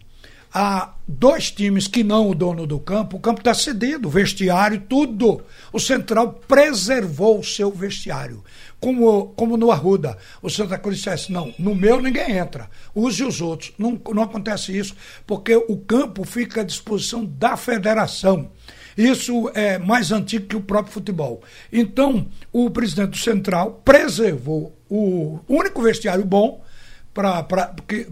a 0.59 0.95
dois 1.07 1.51
times 1.51 1.87
que 1.87 2.03
não 2.03 2.31
o 2.31 2.35
dono 2.35 2.67
do 2.67 2.81
campo, 2.81 3.19
o 3.19 3.21
campo 3.21 3.41
está 3.41 3.53
cedido, 3.53 4.09
vestiário, 4.09 4.81
tudo. 4.89 5.45
O 5.71 5.79
Central 5.79 6.41
preservou 6.49 7.41
o 7.41 7.45
seu 7.45 7.71
vestiário. 7.71 8.43
Como, 8.81 9.35
como 9.37 9.59
no 9.59 9.71
Arruda, 9.71 10.17
o 10.41 10.49
Santa 10.49 10.79
Cruz 10.79 10.97
dissesse, 10.97 11.31
não, 11.31 11.53
no 11.59 11.75
meu 11.75 12.01
ninguém 12.01 12.39
entra, 12.39 12.71
use 12.95 13.23
os 13.23 13.43
outros. 13.43 13.75
Não, 13.77 14.01
não 14.15 14.23
acontece 14.23 14.75
isso, 14.75 14.97
porque 15.27 15.55
o 15.55 15.77
campo 15.77 16.25
fica 16.25 16.63
à 16.63 16.65
disposição 16.65 17.23
da 17.23 17.55
federação. 17.59 18.51
Isso 18.97 19.51
é 19.53 19.77
mais 19.77 20.11
antigo 20.11 20.47
que 20.47 20.57
o 20.57 20.63
próprio 20.63 20.95
futebol. 20.95 21.43
Então, 21.71 22.29
o 22.51 22.71
presidente 22.71 23.11
do 23.11 23.19
Central 23.19 23.83
preservou 23.85 24.75
o 24.89 25.39
único 25.47 25.83
vestiário 25.83 26.25
bom 26.25 26.65
para 27.13 27.47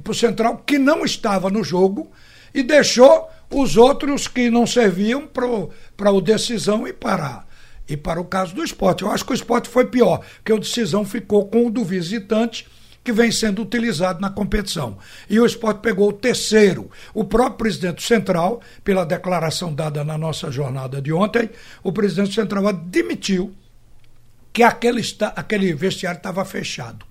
o 0.07 0.13
Central 0.13 0.59
que 0.59 0.79
não 0.79 1.07
estava 1.07 1.49
no 1.49 1.65
jogo 1.65 2.13
e 2.55 2.63
deixou 2.63 3.29
os 3.51 3.77
outros 3.77 4.29
que 4.29 4.49
não 4.49 4.67
serviam 4.67 5.27
para 5.27 6.11
o 6.13 6.21
decisão 6.21 6.87
e 6.87 6.93
para, 6.93 7.45
e 7.89 7.97
para 7.97 8.21
o 8.21 8.25
caso 8.25 8.55
do 8.55 8.65
esporte. 8.65 9.03
Eu 9.03 9.11
acho 9.11 9.25
que 9.25 9.33
o 9.33 9.35
esporte 9.35 9.69
foi 9.69 9.87
pior, 9.87 10.25
porque 10.37 10.53
o 10.53 10.59
decisão 10.59 11.05
ficou 11.05 11.47
com 11.47 11.67
o 11.67 11.71
do 11.71 11.85
visitante 11.85 12.67
que 13.03 13.13
vem 13.13 13.31
sendo 13.31 13.61
utilizado 13.61 14.19
na 14.21 14.31
competição. 14.31 14.97
E 15.29 15.39
o 15.39 15.45
esporte 15.45 15.81
pegou 15.81 16.09
o 16.09 16.13
terceiro. 16.13 16.91
O 17.13 17.23
próprio 17.23 17.59
presidente 17.59 18.03
central, 18.03 18.63
pela 18.83 19.05
declaração 19.05 19.75
dada 19.75 20.03
na 20.03 20.17
nossa 20.17 20.51
jornada 20.51 21.03
de 21.03 21.13
ontem, 21.13 21.51
o 21.83 21.93
presidente 21.93 22.35
central 22.35 22.67
admitiu 22.67 23.55
que 24.55 24.63
aquele, 24.63 25.03
aquele 25.37 25.75
vestiário 25.75 26.17
estava 26.17 26.45
fechado 26.47 27.05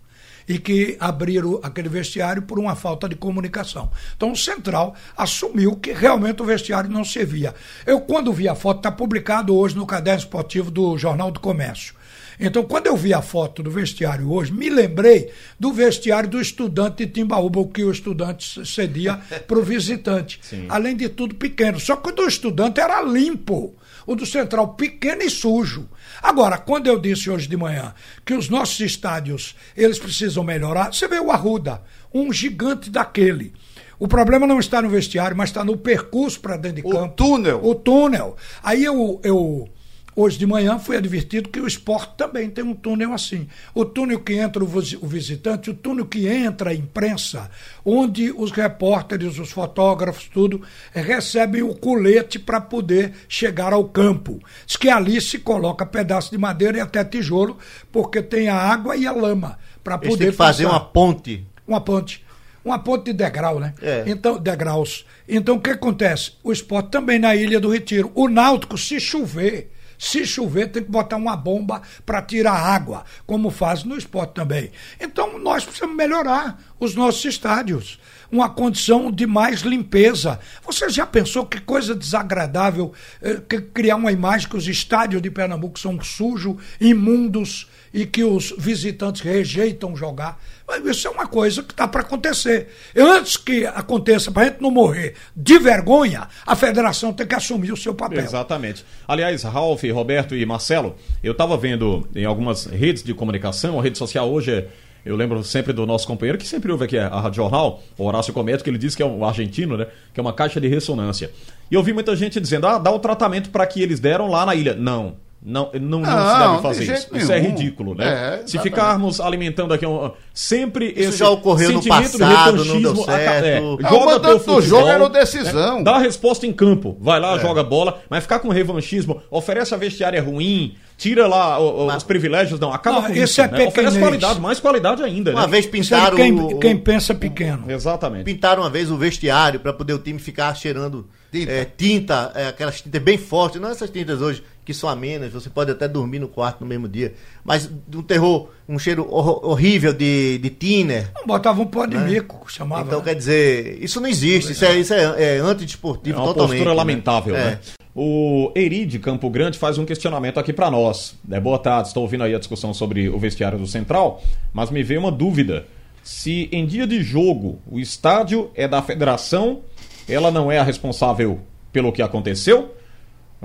e 0.47 0.57
que 0.57 0.97
abriram 0.99 1.59
aquele 1.63 1.89
vestiário 1.89 2.41
por 2.41 2.59
uma 2.59 2.75
falta 2.75 3.07
de 3.07 3.15
comunicação. 3.15 3.89
Então 4.15 4.31
o 4.31 4.37
Central 4.37 4.95
assumiu 5.15 5.75
que 5.75 5.93
realmente 5.93 6.41
o 6.41 6.45
vestiário 6.45 6.89
não 6.89 7.03
servia. 7.03 7.53
Eu, 7.85 8.01
quando 8.01 8.33
vi 8.33 8.47
a 8.47 8.55
foto, 8.55 8.77
está 8.77 8.91
publicado 8.91 9.55
hoje 9.55 9.75
no 9.75 9.85
caderno 9.85 10.19
esportivo 10.19 10.71
do 10.71 10.97
Jornal 10.97 11.31
do 11.31 11.39
Comércio. 11.39 11.95
Então, 12.39 12.63
quando 12.63 12.87
eu 12.87 12.97
vi 12.97 13.13
a 13.13 13.21
foto 13.21 13.61
do 13.61 13.69
vestiário 13.69 14.31
hoje, 14.31 14.51
me 14.51 14.69
lembrei 14.69 15.31
do 15.59 15.71
vestiário 15.71 16.29
do 16.29 16.41
estudante 16.41 17.05
de 17.05 17.11
Timbaúba, 17.11 17.59
o 17.59 17.67
que 17.67 17.83
o 17.83 17.91
estudante 17.91 18.65
cedia 18.65 19.19
para 19.47 19.59
o 19.59 19.63
visitante. 19.63 20.39
Além 20.67 20.95
de 20.95 21.09
tudo, 21.09 21.35
pequeno. 21.35 21.79
Só 21.79 21.95
que 21.95 22.09
o 22.09 22.11
do 22.11 22.27
estudante 22.27 22.79
era 22.79 23.01
limpo. 23.01 23.75
O 24.05 24.15
do 24.15 24.25
Central 24.25 24.73
pequeno 24.73 25.21
e 25.21 25.29
sujo. 25.29 25.87
Agora, 26.23 26.57
quando 26.57 26.87
eu 26.87 26.97
disse 26.97 27.29
hoje 27.29 27.49
de 27.49 27.57
manhã 27.57 27.93
que 28.25 28.33
os 28.33 28.47
nossos 28.47 28.79
estádios 28.79 29.55
eles 29.75 29.99
precisam 29.99 30.41
melhorar, 30.41 30.93
você 30.93 31.05
vê 31.05 31.19
o 31.19 31.29
Arruda, 31.29 31.81
um 32.13 32.31
gigante 32.31 32.89
daquele. 32.89 33.53
O 33.99 34.07
problema 34.07 34.47
não 34.47 34.57
está 34.57 34.81
no 34.81 34.89
vestiário, 34.89 35.35
mas 35.35 35.49
está 35.49 35.65
no 35.65 35.75
percurso 35.77 36.39
para 36.39 36.55
dentro 36.55 36.81
de 36.81 36.87
O 36.87 36.91
campo. 36.91 37.15
túnel. 37.15 37.59
O 37.63 37.75
túnel. 37.75 38.37
Aí 38.63 38.83
eu, 38.85 39.19
eu 39.21 39.67
hoje 40.15 40.37
de 40.37 40.45
manhã 40.45 40.77
fui 40.79 40.95
advertido 40.97 41.49
que 41.49 41.59
o 41.59 41.67
esporte 41.67 42.13
também 42.17 42.49
tem 42.49 42.63
um 42.63 42.73
túnel 42.73 43.13
assim. 43.13 43.47
O 43.73 43.83
túnel 43.85 44.19
que 44.19 44.33
entra 44.33 44.63
o 44.63 44.67
visi- 44.67 44.97
o 45.01 45.07
visitante, 45.07 45.69
o 45.69 45.73
túnel 45.73 46.05
que 46.05 46.27
entra 46.27 46.71
a 46.71 46.73
imprensa, 46.73 47.49
onde 47.85 48.31
os 48.31 48.51
repórteres, 48.51 49.39
os 49.39 49.51
fotógrafos, 49.51 50.29
tudo, 50.33 50.61
recebem 50.91 51.61
o 51.63 51.73
colete 51.75 52.39
para 52.39 52.61
poder 52.61 53.13
chegar 53.27 53.73
ao 53.73 53.85
campo. 53.85 54.39
Diz 54.65 54.77
que 54.77 54.89
ali 54.89 55.19
se 55.21 55.39
coloca 55.39 55.85
pedaço 55.85 56.31
de 56.31 56.37
madeira 56.37 56.77
e 56.77 56.81
até 56.81 57.03
tijolo, 57.03 57.57
porque 57.91 58.21
tem 58.21 58.47
a 58.49 58.55
água 58.55 58.95
e 58.95 59.05
a 59.07 59.11
lama 59.11 59.57
para 59.83 59.97
poder 59.97 60.17
têm 60.17 60.31
que 60.31 60.37
fazer 60.37 60.63
passar 60.65 60.75
uma 60.77 60.85
ponte. 60.85 61.45
uma 61.67 61.81
ponte. 61.81 62.23
Uma 62.63 62.79
ponte 62.79 63.05
de 63.05 63.13
degrau, 63.13 63.59
né? 63.59 63.73
É. 63.81 64.05
Então, 64.07 64.37
degraus. 64.39 65.05
Então, 65.27 65.55
o 65.57 65.59
que 65.59 65.71
acontece? 65.71 66.33
O 66.41 66.49
esporte 66.49 66.91
também 66.91 67.19
na 67.19 67.35
Ilha 67.35 67.59
do 67.59 67.69
Retiro. 67.69 68.09
O 68.15 68.29
Náutico, 68.29 68.77
se 68.77 69.01
chover, 69.01 69.69
se 70.03 70.25
chover, 70.25 70.69
tem 70.69 70.83
que 70.83 70.91
botar 70.91 71.15
uma 71.15 71.37
bomba 71.37 71.81
para 72.05 72.21
tirar 72.21 72.51
água, 72.51 73.05
como 73.25 73.49
faz 73.49 73.85
no 73.85 73.97
esporte 73.97 74.33
também. 74.33 74.69
Então, 74.99 75.39
nós 75.39 75.63
precisamos 75.63 75.95
melhorar 75.95 76.59
os 76.77 76.93
nossos 76.93 77.23
estádios. 77.23 77.97
Uma 78.29 78.49
condição 78.49 79.09
de 79.09 79.25
mais 79.25 79.61
limpeza. 79.61 80.41
Você 80.65 80.89
já 80.89 81.05
pensou 81.05 81.45
que 81.45 81.61
coisa 81.61 81.95
desagradável 81.95 82.91
eh, 83.21 83.39
que 83.47 83.61
criar 83.61 83.95
uma 83.95 84.11
imagem 84.11 84.49
que 84.49 84.57
os 84.57 84.67
estádios 84.67 85.21
de 85.21 85.31
Pernambuco 85.31 85.79
são 85.79 86.01
sujos, 86.01 86.57
imundos 86.81 87.69
e 87.93 88.05
que 88.05 88.23
os 88.23 88.53
visitantes 88.57 89.21
rejeitam 89.21 89.95
jogar? 89.95 90.41
Mas 90.67 90.83
Isso 90.85 91.07
é 91.07 91.11
uma 91.11 91.27
coisa 91.27 91.61
que 91.61 91.71
está 91.71 91.87
para 91.87 92.01
acontecer. 92.01 92.69
E 92.95 93.01
antes 93.01 93.37
que 93.37 93.65
aconteça, 93.65 94.31
para 94.31 94.43
a 94.43 94.45
gente 94.45 94.61
não 94.61 94.71
morrer 94.71 95.13
de 95.35 95.59
vergonha, 95.59 96.27
a 96.45 96.55
federação 96.55 97.13
tem 97.13 97.27
que 97.27 97.35
assumir 97.35 97.71
o 97.71 97.77
seu 97.77 97.93
papel. 97.93 98.19
Exatamente. 98.23 98.83
Aliás, 99.07 99.43
Ralf, 99.43 99.83
Roberto 99.83 100.35
e 100.35 100.45
Marcelo, 100.45 100.95
eu 101.23 101.33
estava 101.33 101.55
vendo 101.55 102.07
em 102.15 102.25
algumas 102.25 102.65
redes 102.65 103.03
de 103.03 103.13
comunicação, 103.13 103.79
a 103.79 103.83
rede 103.83 103.97
social 103.97 104.31
hoje 104.31 104.51
é. 104.51 104.67
Eu 105.05 105.17
lembro 105.17 105.43
sempre 105.43 105.73
do 105.73 105.85
nosso 105.85 106.07
companheiro, 106.07 106.37
que 106.37 106.47
sempre 106.47 106.71
ouve 106.71 106.85
aqui 106.85 106.97
a 106.97 107.09
Rádio 107.19 107.35
Jornal, 107.35 107.83
o 107.97 108.05
Horácio 108.05 108.31
Cometo, 108.31 108.63
que 108.63 108.69
ele 108.69 108.77
disse 108.77 108.95
que 108.95 109.03
é 109.03 109.05
um 109.05 109.25
argentino, 109.25 109.75
né? 109.75 109.87
Que 110.13 110.19
é 110.21 110.21
uma 110.21 110.31
caixa 110.31 110.61
de 110.61 110.67
ressonância. 110.69 111.29
E 111.69 111.75
eu 111.75 111.83
vi 111.83 111.91
muita 111.91 112.15
gente 112.15 112.39
dizendo, 112.39 112.65
ah, 112.67 112.77
dá 112.77 112.89
o 112.89 112.99
tratamento 112.99 113.49
para 113.49 113.67
que 113.67 113.81
eles 113.81 113.99
deram 113.99 114.29
lá 114.29 114.45
na 114.45 114.55
ilha. 114.55 114.73
Não. 114.73 115.17
Não, 115.45 115.69
não, 115.73 115.99
não, 115.99 115.99
Não, 115.99 116.33
se 116.33 116.39
deve 116.39 116.55
de 116.55 116.61
fazer 116.61 116.85
jeito 116.85 116.99
isso. 117.01 117.17
Isso 117.17 117.31
é 117.33 117.39
ridículo, 117.39 117.95
né? 117.95 118.39
É, 118.43 118.47
se 118.47 118.57
ficarmos 118.59 119.19
alimentando 119.19 119.73
aqui 119.73 119.85
um, 119.85 120.09
sempre 120.33 120.93
esse 120.95 121.17
já 121.17 121.29
ocorreu 121.29 121.71
no 121.73 121.81
sentimento 121.83 122.17
passado, 122.17 122.57
de 122.63 122.69
revanchismo, 122.69 123.03
certo. 123.05 123.45
é, 123.45 123.57
É, 123.57 123.61
o 123.61 123.77
joga 123.81 123.87
teu 123.89 123.99
mandante 124.05 124.21
do 124.33 124.39
futebol, 124.39 124.61
jogo 124.61 124.87
era 124.87 125.03
o 125.03 125.09
decisão. 125.09 125.77
né? 125.79 125.83
Dá 125.83 125.95
a 125.95 125.99
resposta 125.99 126.47
em 126.47 126.53
campo. 126.53 126.95
Vai 126.99 127.19
lá, 127.19 127.37
joga 127.39 127.61
bola, 127.63 128.01
mas 128.09 128.23
ficar 128.23 128.39
com 128.39 128.49
revanchismo, 128.49 129.21
oferece 129.29 129.73
a 129.73 129.77
vestiária 129.77 130.21
ruim, 130.21 130.75
tira 130.97 131.27
lá 131.27 131.59
o- 131.59 131.87
o- 131.87 131.93
os 131.95 132.03
privilégios, 132.03 132.59
não, 132.59 132.71
acaba 132.71 133.01
Não, 133.01 133.07
com 133.07 133.13
esse 133.13 133.23
isso. 133.23 133.41
é 133.41 133.47
né? 133.49 133.67
Oferece 133.67 133.99
qualidade, 133.99 134.39
mais 134.39 134.59
qualidade 134.61 135.03
ainda. 135.03 135.31
Uma 135.31 135.41
né? 135.41 135.47
vez 135.47 135.65
Isso 135.65 135.75
é 135.75 135.79
de 135.81 135.89
pintaram 135.89 136.15
quem, 136.15 136.39
o, 136.39 136.57
quem 136.59 136.77
pensa 136.77 137.13
pequeno. 137.13 137.65
Exatamente. 137.69 138.23
pintaram 138.23 138.63
uma 138.63 138.69
vez 138.69 138.89
o 138.89 138.95
vestiário 138.97 139.59
para 139.59 139.73
poder 139.73 139.93
o 139.93 139.99
time 139.99 140.19
ficar 140.19 140.55
cheirando 140.55 141.05
Tinta. 141.39 141.51
é, 141.51 141.65
tinta, 141.65 142.31
é, 142.35 142.47
aquelas 142.47 142.79
tintas 142.81 143.01
bem 143.01 143.17
fortes, 143.17 143.59
não 143.59 143.69
essas 143.69 143.89
tintas 143.89 144.21
hoje 144.21 144.43
que 144.63 144.73
são 144.73 144.87
amenas, 144.87 145.33
você 145.33 145.49
pode 145.49 145.71
até 145.71 145.89
dormir 145.89 146.19
no 146.19 146.27
quarto 146.29 146.61
no 146.61 146.65
mesmo 146.67 146.87
dia, 146.87 147.13
mas 147.43 147.69
um 147.93 148.01
terror, 148.01 148.49
um 148.69 148.79
cheiro 148.79 149.05
hor- 149.13 149.45
horrível 149.45 149.91
de, 149.91 150.37
de 150.37 150.49
thinner. 150.49 151.11
Botava 151.25 151.61
um 151.61 151.65
pó 151.65 151.85
de 151.85 151.97
mico, 151.97 152.45
chamava. 152.49 152.83
Então 152.87 152.99
né? 152.99 153.05
quer 153.05 153.15
dizer, 153.15 153.77
isso 153.83 153.99
não 153.99 154.07
existe, 154.07 154.53
isso 154.53 154.63
é, 154.63 154.79
isso 154.79 154.93
é, 154.93 155.35
é 155.35 155.39
antidesportivo 155.39 156.17
É 156.17 156.21
uma 156.21 156.27
totalmente. 156.27 156.51
postura 156.51 156.69
né? 156.69 156.75
lamentável, 156.77 157.35
É. 157.35 157.45
né? 157.45 157.59
O 157.95 158.51
Eri 158.55 158.85
de 158.85 158.97
Campo 158.99 159.29
Grande 159.29 159.59
faz 159.59 159.77
um 159.77 159.85
questionamento 159.85 160.39
aqui 160.39 160.51
pra 160.53 160.71
nós. 160.71 161.13
É, 161.29 161.39
boa 161.39 161.59
tarde, 161.59 161.89
estou 161.89 162.01
ouvindo 162.03 162.23
aí 162.23 162.33
a 162.33 162.39
discussão 162.39 162.73
sobre 162.73 163.07
o 163.09 163.19
vestiário 163.19 163.59
do 163.59 163.67
Central, 163.67 164.23
mas 164.53 164.71
me 164.71 164.81
veio 164.81 164.99
uma 165.01 165.11
dúvida. 165.11 165.67
Se 166.01 166.49
em 166.51 166.65
dia 166.65 166.87
de 166.87 167.03
jogo 167.03 167.59
o 167.69 167.79
estádio 167.79 168.49
é 168.55 168.67
da 168.67 168.81
federação, 168.81 169.61
ela 170.07 170.31
não 170.31 170.51
é 170.51 170.59
a 170.59 170.63
responsável 170.63 171.41
pelo 171.71 171.91
que 171.91 172.01
aconteceu? 172.01 172.75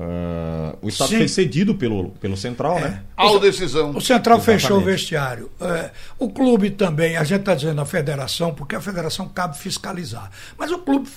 Ah, 0.00 0.76
o 0.80 0.88
estádio 0.88 1.14
Sim. 1.14 1.18
foi 1.18 1.28
cedido 1.28 1.74
pelo, 1.74 2.10
pelo 2.20 2.36
Central, 2.36 2.78
né? 2.80 3.02
Ao 3.16 3.40
decisão. 3.40 3.90
O 3.90 4.00
Central 4.00 4.38
Exatamente. 4.38 4.62
fechou 4.62 4.78
o 4.78 4.80
vestiário. 4.80 5.50
É, 5.60 5.90
o 6.16 6.30
clube 6.30 6.70
também, 6.70 7.16
a 7.16 7.24
gente 7.24 7.40
está 7.40 7.52
dizendo 7.52 7.80
a 7.80 7.84
federação, 7.84 8.54
porque 8.54 8.76
a 8.76 8.80
federação 8.80 9.28
cabe 9.28 9.58
fiscalizar. 9.58 10.30
Mas 10.56 10.70
o 10.70 10.78
clube 10.78 11.08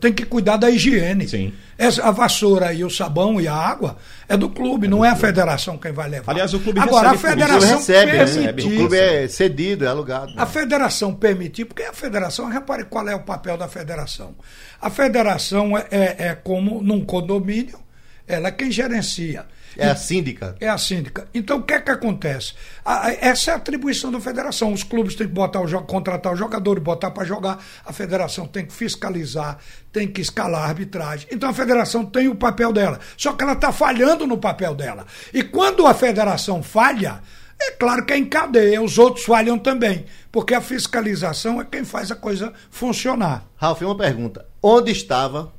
tem 0.00 0.12
que 0.12 0.26
cuidar 0.26 0.58
da 0.58 0.70
higiene. 0.70 1.26
Sim. 1.26 1.54
A 2.02 2.10
vassoura 2.10 2.72
e 2.72 2.84
o 2.84 2.90
sabão 2.90 3.40
e 3.40 3.48
a 3.48 3.54
água 3.54 3.96
é 4.28 4.36
do 4.36 4.48
clube, 4.48 4.86
não 4.88 5.04
é 5.04 5.08
a 5.10 5.16
federação 5.16 5.76
quem 5.76 5.92
vai 5.92 6.08
levar. 6.08 6.32
Aliás, 6.32 6.54
o 6.54 6.60
clube 6.60 6.78
Agora, 6.80 7.10
a 7.10 7.12
recebe 7.12 7.34
clube 7.34 7.42
federação 7.42 7.78
recebe, 7.78 8.12
né? 8.12 8.24
permitir- 8.24 8.72
o 8.72 8.76
clube 8.76 8.96
é 8.96 9.28
cedido, 9.28 9.84
é 9.84 9.88
alugado. 9.88 10.32
A 10.36 10.46
federação 10.46 11.14
permitir, 11.14 11.64
porque 11.64 11.82
a 11.82 11.92
federação, 11.92 12.48
repare 12.48 12.84
qual 12.84 13.08
é 13.08 13.14
o 13.14 13.20
papel 13.22 13.56
da 13.56 13.68
federação. 13.68 14.34
A 14.80 14.90
federação 14.90 15.76
é, 15.76 15.86
é, 15.90 16.16
é 16.28 16.34
como 16.34 16.82
num 16.82 17.04
condomínio, 17.04 17.78
ela 18.26 18.48
é 18.48 18.52
quem 18.52 18.70
gerencia. 18.70 19.44
É 19.76 19.88
a 19.88 19.96
síndica. 19.96 20.54
É 20.60 20.68
a 20.68 20.76
síndica. 20.78 21.28
Então 21.32 21.58
o 21.58 21.62
que 21.62 21.74
é 21.74 21.80
que 21.80 21.90
acontece? 21.90 22.54
A- 22.84 23.06
a- 23.08 23.12
essa 23.12 23.50
é 23.50 23.54
a 23.54 23.56
atribuição 23.56 24.10
da 24.12 24.20
federação. 24.20 24.72
Os 24.72 24.82
clubes 24.82 25.14
têm 25.14 25.26
que 25.26 25.32
botar 25.32 25.60
o 25.60 25.82
contratar 25.84 26.32
o 26.32 26.36
jogador 26.36 26.76
e 26.76 26.80
botar 26.80 27.10
para 27.10 27.24
jogar. 27.24 27.62
A 27.84 27.92
federação 27.92 28.46
tem 28.46 28.66
que 28.66 28.72
fiscalizar, 28.72 29.58
tem 29.92 30.06
que 30.08 30.20
escalar 30.20 30.62
a 30.62 30.66
arbitragem. 30.68 31.28
Então 31.30 31.48
a 31.48 31.52
federação 31.54 32.04
tem 32.04 32.28
o 32.28 32.34
papel 32.34 32.72
dela. 32.72 32.98
Só 33.16 33.32
que 33.32 33.42
ela 33.42 33.52
está 33.54 33.72
falhando 33.72 34.26
no 34.26 34.38
papel 34.38 34.74
dela. 34.74 35.06
E 35.32 35.42
quando 35.42 35.86
a 35.86 35.94
federação 35.94 36.62
falha, 36.62 37.20
é 37.60 37.70
claro 37.72 38.04
que 38.04 38.12
é 38.12 38.16
em 38.18 38.24
cadeia, 38.24 38.82
os 38.82 38.98
outros 38.98 39.24
falham 39.24 39.58
também. 39.58 40.04
Porque 40.30 40.54
a 40.54 40.60
fiscalização 40.60 41.60
é 41.60 41.64
quem 41.64 41.84
faz 41.84 42.10
a 42.10 42.16
coisa 42.16 42.52
funcionar. 42.70 43.44
Ralf, 43.56 43.80
uma 43.82 43.96
pergunta. 43.96 44.46
Onde 44.62 44.90
estava 44.90 45.52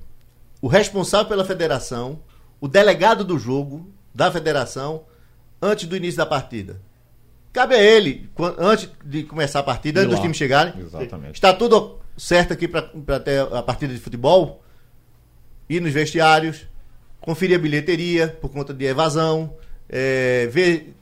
o 0.62 0.67
responsável 0.67 1.28
pela 1.28 1.45
federação, 1.45 2.19
o 2.60 2.67
delegado 2.67 3.23
do 3.23 3.38
jogo 3.38 3.93
da 4.13 4.32
federação, 4.32 5.06
antes 5.62 5.88
do 5.88 5.95
início 5.95 6.17
da 6.17 6.26
partida? 6.26 6.80
Cabe 7.52 7.76
a 7.76 7.82
ele, 7.82 8.30
antes 8.58 8.89
de 9.06 9.23
começar 9.23 9.60
a 9.60 9.63
partida, 9.63 10.02
antes 10.02 10.12
dos 10.12 10.19
times 10.19 10.38
chegarem. 10.38 10.73
Exatamente. 10.80 11.36
Está 11.36 11.54
tudo 11.54 11.99
certo 12.17 12.54
aqui 12.54 12.67
para 12.67 13.19
ter 13.19 13.41
a 13.41 13.62
partida 13.62 13.93
de 13.93 13.99
futebol? 13.99 14.63
Ir 15.69 15.80
nos 15.80 15.93
vestiários, 15.93 16.67
conferir 17.21 17.58
a 17.58 17.60
bilheteria 17.60 18.28
por 18.41 18.49
conta 18.49 18.73
de 18.73 18.86
evasão, 18.86 19.56
é, 19.88 20.47
ver 20.47 20.95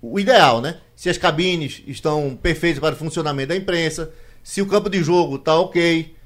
o 0.00 0.18
ideal, 0.18 0.60
né? 0.60 0.78
Se 0.94 1.10
as 1.10 1.18
cabines 1.18 1.82
estão 1.86 2.38
perfeitas 2.40 2.80
para 2.80 2.94
o 2.94 2.98
funcionamento 2.98 3.48
da 3.48 3.56
imprensa, 3.56 4.12
se 4.42 4.62
o 4.62 4.66
campo 4.66 4.88
de 4.88 5.02
jogo 5.02 5.36
está 5.36 5.58
ok. 5.58 6.16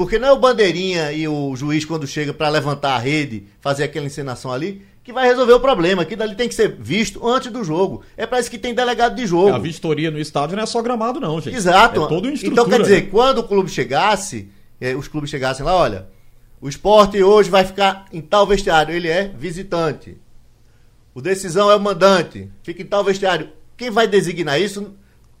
Porque 0.00 0.18
não 0.18 0.28
é 0.28 0.32
o 0.32 0.38
bandeirinha 0.38 1.12
e 1.12 1.28
o 1.28 1.54
juiz, 1.54 1.84
quando 1.84 2.06
chega 2.06 2.32
para 2.32 2.48
levantar 2.48 2.94
a 2.94 2.98
rede, 2.98 3.44
fazer 3.60 3.84
aquela 3.84 4.06
encenação 4.06 4.50
ali, 4.50 4.80
que 5.04 5.12
vai 5.12 5.28
resolver 5.28 5.52
o 5.52 5.60
problema. 5.60 6.00
Aquilo 6.00 6.22
ali 6.22 6.34
tem 6.34 6.48
que 6.48 6.54
ser 6.54 6.74
visto 6.74 7.28
antes 7.28 7.52
do 7.52 7.62
jogo. 7.62 8.02
É 8.16 8.24
para 8.24 8.40
isso 8.40 8.50
que 8.50 8.56
tem 8.56 8.72
delegado 8.72 9.14
de 9.14 9.26
jogo. 9.26 9.52
A 9.52 9.58
vistoria 9.58 10.10
no 10.10 10.18
estádio 10.18 10.56
não 10.56 10.62
é 10.62 10.66
só 10.66 10.80
gramado, 10.80 11.20
não, 11.20 11.38
gente. 11.38 11.54
Exato. 11.54 11.96
É 11.96 11.98
uma 11.98 12.32
estrutura. 12.32 12.34
então, 12.44 12.66
quer 12.66 12.80
dizer, 12.80 13.02
né? 13.02 13.08
quando 13.10 13.40
o 13.40 13.44
clube 13.44 13.68
chegasse, 13.68 14.48
eh, 14.80 14.96
os 14.96 15.06
clubes 15.06 15.28
chegassem 15.28 15.66
lá, 15.66 15.76
olha, 15.76 16.06
o 16.62 16.68
esporte 16.70 17.22
hoje 17.22 17.50
vai 17.50 17.66
ficar 17.66 18.06
em 18.10 18.22
tal 18.22 18.46
vestiário, 18.46 18.94
ele 18.94 19.08
é 19.08 19.28
visitante. 19.28 20.16
O 21.14 21.20
decisão 21.20 21.70
é 21.70 21.76
o 21.76 21.80
mandante, 21.80 22.50
fica 22.62 22.80
em 22.80 22.86
tal 22.86 23.04
vestiário. 23.04 23.50
Quem 23.76 23.90
vai 23.90 24.08
designar 24.08 24.58
isso 24.58 24.94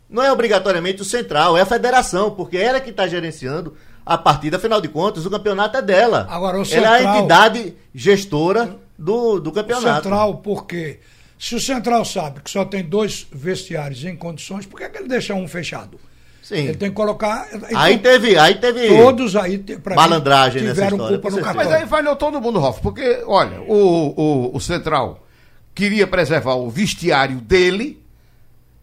não 0.06 0.22
é 0.22 0.30
obrigatoriamente 0.30 1.00
o 1.00 1.04
central, 1.04 1.56
é 1.56 1.62
a 1.62 1.66
federação, 1.66 2.32
porque 2.32 2.58
ela 2.58 2.78
que 2.78 2.90
está 2.90 3.06
gerenciando 3.06 3.74
a 4.10 4.18
partida, 4.18 4.56
afinal 4.56 4.80
de 4.80 4.88
contas, 4.88 5.24
o 5.24 5.30
campeonato 5.30 5.76
é 5.76 5.82
dela. 5.82 6.26
Agora, 6.28 6.58
o 6.60 6.64
Ela 6.72 6.86
é 6.86 6.88
a 6.88 6.96
central- 6.96 7.16
entidade 7.16 7.74
gestora 7.94 8.76
do, 8.98 9.38
do 9.38 9.50
O 9.50 9.52
campeonato. 9.52 10.02
Central, 10.02 10.38
porque 10.38 10.98
se 11.38 11.54
o 11.54 11.60
Central 11.60 12.04
sabe 12.04 12.40
que 12.40 12.50
só 12.50 12.64
tem 12.64 12.82
dois 12.82 13.24
vestiários 13.30 14.04
em 14.04 14.16
condições, 14.16 14.66
por 14.66 14.78
que, 14.78 14.84
é 14.84 14.88
que 14.88 14.98
ele 14.98 15.06
deixa 15.06 15.32
um 15.32 15.46
fechado? 15.46 16.00
Sim. 16.42 16.56
Ele 16.56 16.74
tem 16.74 16.88
que 16.88 16.96
colocar. 16.96 17.46
Aí 17.72 17.94
então, 17.94 18.10
teve, 18.12 18.36
aí 18.36 18.56
teve 18.56 18.88
Todos 18.88 19.36
aí, 19.36 19.58
pra 19.58 19.94
mim, 19.94 20.00
Malandragem 20.00 20.62
nessa 20.62 20.74
tiveram 20.74 20.96
história, 20.96 21.18
culpa 21.20 21.36
no 21.36 21.44
cartão. 21.44 21.64
Mas 21.64 21.72
aí 21.72 21.86
falhou 21.86 22.16
todo 22.16 22.40
mundo, 22.40 22.58
Ralf, 22.58 22.80
porque, 22.80 23.22
olha, 23.24 23.60
o, 23.60 24.50
o, 24.50 24.56
o 24.56 24.60
Central 24.60 25.24
queria 25.72 26.08
preservar 26.08 26.54
o 26.56 26.68
vestiário 26.68 27.36
dele, 27.36 28.02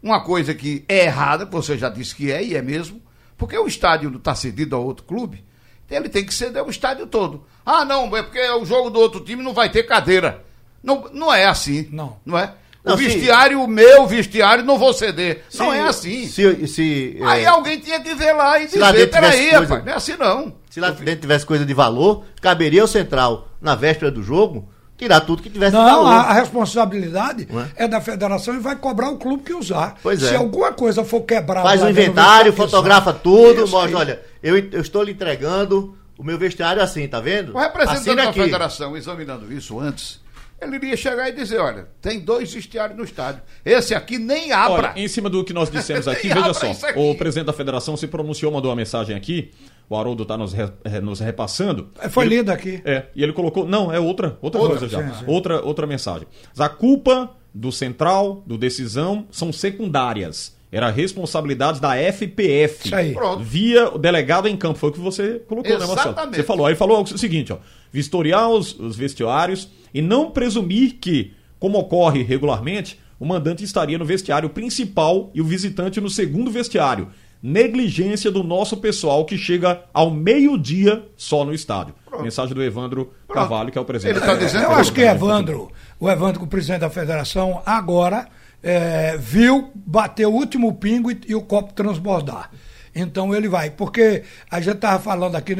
uma 0.01 0.21
coisa 0.23 0.53
que 0.53 0.85
é 0.87 1.03
errada, 1.03 1.45
que 1.45 1.51
você 1.51 1.77
já 1.77 1.89
disse 1.89 2.15
que 2.15 2.31
é, 2.31 2.41
e 2.41 2.55
é 2.55 2.61
mesmo, 2.61 3.01
porque 3.37 3.57
o 3.57 3.67
estádio 3.67 4.15
está 4.15 4.33
cedido 4.35 4.75
a 4.75 4.79
outro 4.79 5.05
clube, 5.05 5.43
ele 5.89 6.09
tem 6.09 6.25
que 6.25 6.33
ceder 6.33 6.63
o 6.63 6.69
estádio 6.69 7.07
todo. 7.07 7.45
Ah, 7.65 7.85
não, 7.85 8.15
é 8.15 8.23
porque 8.23 8.41
o 8.51 8.65
jogo 8.65 8.89
do 8.89 8.99
outro 8.99 9.19
time 9.21 9.41
não 9.43 9.53
vai 9.53 9.69
ter 9.69 9.83
cadeira. 9.83 10.43
Não, 10.83 11.09
não 11.13 11.33
é 11.33 11.45
assim. 11.45 11.87
Não. 11.91 12.17
Não 12.25 12.37
é? 12.37 12.53
Não, 12.83 12.95
o 12.95 12.97
se- 12.97 13.03
vestiário, 13.05 13.61
o 13.61 13.67
meu 13.67 14.07
vestiário, 14.07 14.63
não 14.63 14.77
vou 14.77 14.93
ceder. 14.93 15.43
não 15.55 15.71
Se- 15.71 15.77
é 15.77 15.81
assim. 15.81 16.27
Se, 16.27 16.67
se, 16.67 17.17
Aí 17.25 17.43
é, 17.43 17.47
alguém 17.47 17.79
tinha 17.79 17.99
que 17.99 18.13
ver 18.15 18.31
lá 18.33 18.59
e 18.59 18.69
Se 18.69 18.77
dizer, 18.79 19.09
peraí, 19.09 19.49
coisa- 19.49 19.59
rapaz, 19.59 19.85
não 19.85 19.91
é 19.91 19.95
assim 19.95 20.15
não. 20.17 20.53
Se 20.69 20.79
lá 20.79 20.91
dentro 20.91 21.21
tivesse 21.21 21.45
coisa 21.45 21.65
de 21.65 21.73
valor, 21.73 22.23
caberia 22.41 22.81
ao 22.81 22.87
Central, 22.87 23.49
na 23.61 23.75
véspera 23.75 24.09
do 24.11 24.23
jogo, 24.23 24.69
tirar 24.97 25.21
tudo 25.21 25.43
que 25.43 25.49
tivesse 25.49 25.73
Não, 25.75 25.83
valor. 25.83 26.07
a, 26.07 26.21
a 26.21 26.33
responsabilidade 26.33 27.47
é? 27.77 27.85
é? 27.85 27.87
da 27.87 28.01
federação 28.01 28.55
e 28.55 28.59
vai 28.59 28.75
cobrar 28.75 29.09
o 29.09 29.17
clube 29.17 29.43
que 29.43 29.53
usar. 29.53 29.95
Pois 30.01 30.19
Se 30.19 30.33
é. 30.33 30.37
alguma 30.37 30.73
coisa 30.73 31.03
for 31.03 31.21
quebrada. 31.21 31.67
Faz 31.67 31.81
um 31.83 31.89
inventário, 31.89 32.51
fotografa 32.53 33.11
usar. 33.11 33.19
tudo, 33.19 33.63
Isso 33.63 33.71
mostra, 33.71 33.89
aí. 33.89 33.95
olha, 33.95 34.21
eu, 34.41 34.57
eu 34.57 34.81
estou 34.81 35.03
lhe 35.03 35.11
entregando 35.11 35.95
o 36.17 36.23
meu 36.23 36.37
vestiário 36.37 36.81
assim, 36.81 37.07
tá 37.07 37.19
vendo? 37.19 37.53
O 37.55 37.59
representante 37.59 37.99
Assina 37.99 38.23
da 38.23 38.29
aqui. 38.29 38.41
federação, 38.41 38.97
examinando 38.97 39.53
isso 39.53 39.79
antes, 39.79 40.19
ele 40.61 40.75
iria 40.77 40.97
chegar 40.97 41.29
e 41.29 41.31
dizer, 41.33 41.59
olha, 41.59 41.87
tem 42.01 42.19
dois 42.19 42.51
vestiários 42.53 42.97
no 42.97 43.03
estádio. 43.03 43.41
Esse 43.63 43.93
aqui 43.93 44.17
nem 44.17 44.51
abra. 44.51 44.89
Olha, 44.91 44.93
em 44.99 45.07
cima 45.07 45.29
do 45.29 45.43
que 45.43 45.53
nós 45.53 45.69
dissemos 45.69 46.07
aqui, 46.09 46.27
veja 46.29 46.53
só. 46.53 46.71
aqui. 46.71 46.99
O 46.99 47.13
presidente 47.15 47.45
da 47.47 47.53
federação 47.53 47.95
se 47.95 48.07
pronunciou, 48.07 48.51
mandou 48.51 48.69
uma 48.71 48.75
mensagem 48.75 49.15
aqui. 49.15 49.51
O 49.89 49.95
Haroldo 49.95 50.23
está 50.23 50.35
nos, 50.35 50.51
re- 50.53 50.71
eh, 50.83 50.99
nos 50.99 51.19
repassando. 51.19 51.89
É, 51.99 52.09
Foi 52.09 52.25
Ele- 52.25 52.37
lido 52.37 52.49
aqui. 52.51 52.81
É, 52.83 53.05
e 53.15 53.23
ele 53.23 53.31
colocou. 53.33 53.65
Não, 53.67 53.91
é 53.93 53.99
outra, 53.99 54.37
outra, 54.41 54.59
Outra, 54.61 54.77
coisa 54.79 54.89
já. 54.89 55.01
sim, 55.13 55.19
sim. 55.19 55.25
Outra, 55.27 55.61
outra 55.63 55.87
mensagem. 55.87 56.27
A 56.57 56.67
culpa 56.67 57.31
do 57.53 57.71
Central, 57.71 58.43
do 58.45 58.57
Decisão, 58.57 59.25
são 59.31 59.53
secundárias. 59.53 60.55
Era 60.69 60.87
a 60.87 60.91
responsabilidade 60.91 61.79
da 61.79 61.95
FPF. 61.95 62.87
Isso 62.87 62.95
aí. 62.95 63.13
Pronto. 63.13 63.41
Via 63.41 63.87
o 63.89 63.97
delegado 63.97 64.49
em 64.49 64.57
campo. 64.57 64.77
Foi 64.77 64.89
o 64.89 64.91
que 64.91 64.99
você 64.99 65.39
colocou, 65.47 65.71
né, 65.71 65.77
Marcelo? 65.79 65.99
Exatamente. 66.09 66.35
Você 66.35 66.43
falou. 66.43 66.65
Aí 66.65 66.75
falou 66.75 67.01
o 67.03 67.17
seguinte, 67.17 67.53
ó. 67.53 67.57
Vistoriar 67.89 68.49
os, 68.49 68.77
os 68.77 68.97
vestiários 68.97 69.69
e 69.93 70.01
não 70.01 70.31
presumir 70.31 70.95
que, 70.99 71.33
como 71.59 71.77
ocorre 71.77 72.23
regularmente, 72.23 72.99
o 73.19 73.25
mandante 73.25 73.63
estaria 73.63 73.97
no 73.97 74.05
vestiário 74.05 74.49
principal 74.49 75.31
e 75.33 75.41
o 75.41 75.45
visitante 75.45 75.99
no 75.99 76.09
segundo 76.09 76.51
vestiário. 76.51 77.09
Negligência 77.41 78.31
do 78.31 78.43
nosso 78.43 78.77
pessoal 78.77 79.25
que 79.25 79.37
chega 79.37 79.83
ao 79.93 80.09
meio-dia 80.09 81.05
só 81.15 81.45
no 81.45 81.53
estádio. 81.53 81.93
Mensagem 82.21 82.53
do 82.53 82.63
Evandro 82.63 83.13
Carvalho, 83.31 83.71
que 83.71 83.77
é 83.77 83.81
o 83.81 83.85
presidente. 83.85 84.17
Ele 84.17 84.25
tá 84.25 84.35
dizendo 84.35 84.63
Eu 84.63 84.71
acho 84.71 84.91
que? 84.91 85.01
Evandro, 85.01 85.71
o 85.99 86.09
Evandro, 86.09 86.43
o 86.43 86.47
presidente 86.47 86.81
da 86.81 86.89
federação, 86.89 87.61
agora 87.65 88.27
é, 88.63 89.17
viu 89.17 89.71
bater 89.75 90.25
o 90.25 90.31
último 90.31 90.73
pingo 90.75 91.11
e, 91.11 91.21
e 91.27 91.35
o 91.35 91.41
copo 91.41 91.73
transbordar. 91.73 92.49
Então 92.93 93.33
ele 93.33 93.47
vai, 93.47 93.69
porque 93.69 94.23
a 94.49 94.59
gente 94.59 94.77
estava 94.77 94.99
falando 94.99 95.35
aqui, 95.35 95.55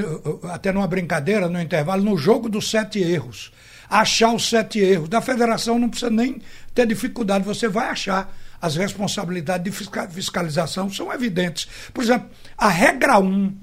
até 0.51 0.71
numa 0.71 0.87
brincadeira, 0.87 1.47
no 1.47 1.61
intervalo, 1.61 2.03
no 2.03 2.17
jogo 2.17 2.49
dos 2.49 2.69
sete 2.69 2.99
erros. 2.99 3.51
Achar 3.89 4.33
os 4.33 4.49
sete 4.49 4.79
erros. 4.79 5.09
Da 5.09 5.21
federação 5.21 5.79
não 5.79 5.89
precisa 5.89 6.11
nem 6.11 6.41
ter 6.73 6.85
dificuldade, 6.85 7.45
você 7.45 7.67
vai 7.67 7.89
achar. 7.89 8.35
As 8.61 8.75
responsabilidades 8.75 9.63
de 9.65 9.71
fisca- 9.71 10.07
fiscalização 10.09 10.89
são 10.91 11.13
evidentes. 11.13 11.67
Por 11.93 12.03
exemplo, 12.03 12.29
a 12.57 12.67
regra 12.69 13.19
1 13.19 13.55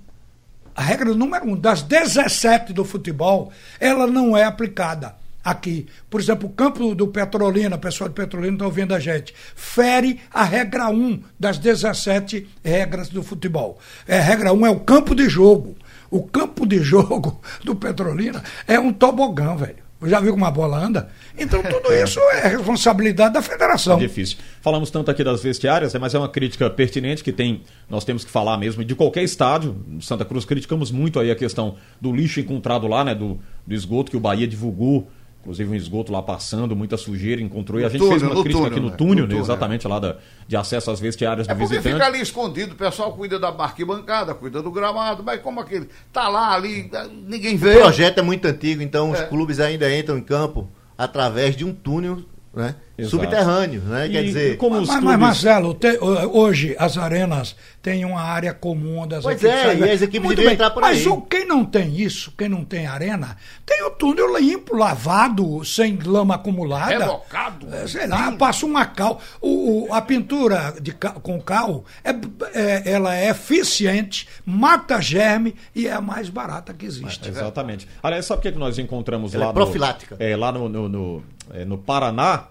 a 0.76 0.82
regra 0.82 1.14
número 1.14 1.46
um 1.46 1.56
das 1.56 1.82
17 1.82 2.72
do 2.72 2.84
futebol, 2.84 3.52
ela 3.78 4.08
não 4.08 4.36
é 4.36 4.42
aplicada 4.42 5.14
aqui. 5.44 5.86
Por 6.10 6.20
exemplo, 6.20 6.48
o 6.48 6.52
campo 6.52 6.94
do 6.96 7.06
Petrolina, 7.06 7.76
a 7.76 7.78
pessoa 7.78 8.08
do 8.08 8.14
Petrolina 8.14 8.54
está 8.54 8.64
ouvindo 8.64 8.92
a 8.92 8.98
gente, 8.98 9.32
fere 9.54 10.18
a 10.32 10.42
regra 10.42 10.88
1 10.88 11.22
das 11.38 11.58
17 11.58 12.48
regras 12.64 13.08
do 13.08 13.22
futebol. 13.22 13.78
É, 14.08 14.18
a 14.18 14.22
regra 14.22 14.52
1 14.52 14.66
é 14.66 14.70
o 14.70 14.80
campo 14.80 15.14
de 15.14 15.28
jogo. 15.28 15.76
O 16.10 16.22
campo 16.24 16.66
de 16.66 16.78
jogo 16.82 17.40
do 17.62 17.76
Petrolina 17.76 18.42
é 18.66 18.78
um 18.80 18.92
tobogã, 18.92 19.54
velho. 19.54 19.83
Já 20.02 20.20
viu 20.20 20.32
como 20.32 20.44
a 20.44 20.50
bola 20.50 20.78
anda? 20.78 21.08
Então 21.38 21.62
tudo 21.62 21.92
isso 21.94 22.20
é 22.32 22.48
responsabilidade 22.48 23.34
da 23.34 23.42
federação. 23.42 23.98
Difícil. 23.98 24.36
Falamos 24.60 24.90
tanto 24.90 25.10
aqui 25.10 25.24
das 25.24 25.42
vestiárias, 25.42 25.94
né, 25.94 26.00
mas 26.00 26.14
é 26.14 26.18
uma 26.18 26.28
crítica 26.28 26.68
pertinente 26.68 27.24
que 27.24 27.32
tem, 27.32 27.62
nós 27.88 28.04
temos 28.04 28.24
que 28.24 28.30
falar 28.30 28.58
mesmo 28.58 28.84
de 28.84 28.94
qualquer 28.94 29.22
estádio. 29.22 29.76
Santa 30.00 30.24
Cruz 30.24 30.44
criticamos 30.44 30.90
muito 30.90 31.18
aí 31.18 31.30
a 31.30 31.36
questão 31.36 31.76
do 32.00 32.12
lixo 32.12 32.40
encontrado 32.40 32.86
lá, 32.86 33.04
né, 33.04 33.14
do, 33.14 33.38
do 33.66 33.74
esgoto 33.74 34.10
que 34.10 34.16
o 34.16 34.20
Bahia 34.20 34.46
divulgou, 34.46 35.08
inclusive 35.44 35.70
um 35.70 35.74
esgoto 35.74 36.10
lá 36.10 36.22
passando, 36.22 36.74
muita 36.74 36.96
sujeira 36.96 37.40
encontrou 37.42 37.78
e 37.78 37.84
a 37.84 37.88
gente 37.90 37.98
túnel, 38.00 38.18
fez 38.18 38.22
uma 38.22 38.42
crítica 38.42 38.52
túnel, 38.54 38.70
aqui 38.72 38.80
no 38.80 38.90
né? 38.90 38.96
túnel, 38.96 39.14
No 39.16 39.20
né, 39.22 39.28
túnel. 39.28 39.42
exatamente 39.44 39.86
lá 39.86 39.98
da, 39.98 40.16
de 40.48 40.56
acesso 40.56 40.90
às 40.90 40.98
vestiárias 40.98 41.46
É 41.46 41.52
do 41.54 41.58
porque 41.58 41.74
visitante. 41.74 41.92
fica 41.94 42.06
ali 42.06 42.20
escondido, 42.22 42.72
o 42.72 42.76
pessoal 42.76 43.12
cuida 43.12 43.38
da 43.38 43.48
arquibancada, 43.50 44.34
cuida 44.34 44.62
do 44.62 44.70
gramado, 44.70 45.22
mas 45.22 45.40
como 45.42 45.60
aquele 45.60 45.88
tá 46.12 46.28
lá 46.28 46.54
ali, 46.54 46.90
ninguém 47.26 47.56
O 47.56 47.58
vê. 47.58 47.74
projeto 47.78 48.18
é 48.18 48.22
muito 48.22 48.46
antigo, 48.46 48.82
então 48.82 49.10
os 49.10 49.20
É. 49.20 49.26
clubes 49.26 49.60
ainda 49.60 49.94
entram 49.94 50.16
em 50.16 50.22
campo 50.22 50.68
através 50.96 51.54
de 51.54 51.64
um 51.64 51.72
túnel, 51.74 52.22
né? 52.54 52.74
Exato. 52.96 53.16
subterrâneo, 53.16 53.80
né? 53.82 54.08
Quer 54.08 54.22
E 54.22 54.26
dizer, 54.26 54.56
como 54.56 54.76
Mas, 54.76 54.86
clubes... 54.88 55.04
mas, 55.04 55.18
Marcelo, 55.18 55.74
te- 55.74 55.98
hoje 56.00 56.76
as 56.78 56.96
arenas 56.96 57.56
têm 57.82 58.04
uma 58.04 58.20
área 58.22 58.54
comum 58.54 59.04
das 59.06 59.24
Pois 59.24 59.42
equipes. 59.42 59.60
é, 59.64 59.66
sabe? 59.72 59.80
e 59.80 59.90
as 59.90 60.02
equipes 60.02 60.24
Muito 60.24 60.40
bem, 60.42 60.52
entrar 60.52 60.70
por 60.70 60.80
Mas 60.80 60.98
aí. 60.98 61.08
o, 61.08 61.20
quem 61.22 61.44
não 61.44 61.64
tem 61.64 62.00
isso, 62.00 62.32
quem 62.38 62.48
não 62.48 62.64
tem 62.64 62.86
arena, 62.86 63.36
tem 63.66 63.82
o 63.84 63.90
túnel 63.90 64.38
limpo, 64.38 64.76
lavado, 64.76 65.64
sem 65.64 65.98
lama 66.04 66.36
acumulada. 66.36 66.98
Rebocado. 67.04 67.74
É, 67.74 67.86
sei 67.88 68.06
lá, 68.06 68.30
passa 68.32 68.64
uma 68.64 68.86
cal. 68.86 69.20
O, 69.40 69.88
o- 69.88 69.92
a 69.92 70.00
pintura 70.00 70.74
de, 70.80 70.92
com 70.92 71.40
cal, 71.40 71.84
é, 72.04 72.10
é- 72.54 72.92
ela 72.92 73.16
é 73.16 73.28
eficiente, 73.30 74.28
mata 74.46 75.00
germe 75.00 75.56
e 75.74 75.88
é 75.88 75.92
a 75.92 76.00
mais 76.00 76.28
barata 76.28 76.72
que 76.72 76.86
existe. 76.86 77.28
Exatamente. 77.28 77.88
Aliás, 78.00 78.24
sabe 78.26 78.38
o 78.38 78.42
que 78.42 78.52
que 78.52 78.58
nós 78.58 78.78
encontramos 78.78 79.34
Ela 79.34 79.46
lá 79.46 79.50
é 79.50 79.52
no- 79.52 79.54
profilática. 79.64 80.16
é, 80.20 80.36
lá 80.36 80.52
no, 80.52 80.68
no, 80.68 80.88
no, 80.88 81.24
é, 81.52 81.64
no 81.64 81.76
Paraná, 81.76 82.44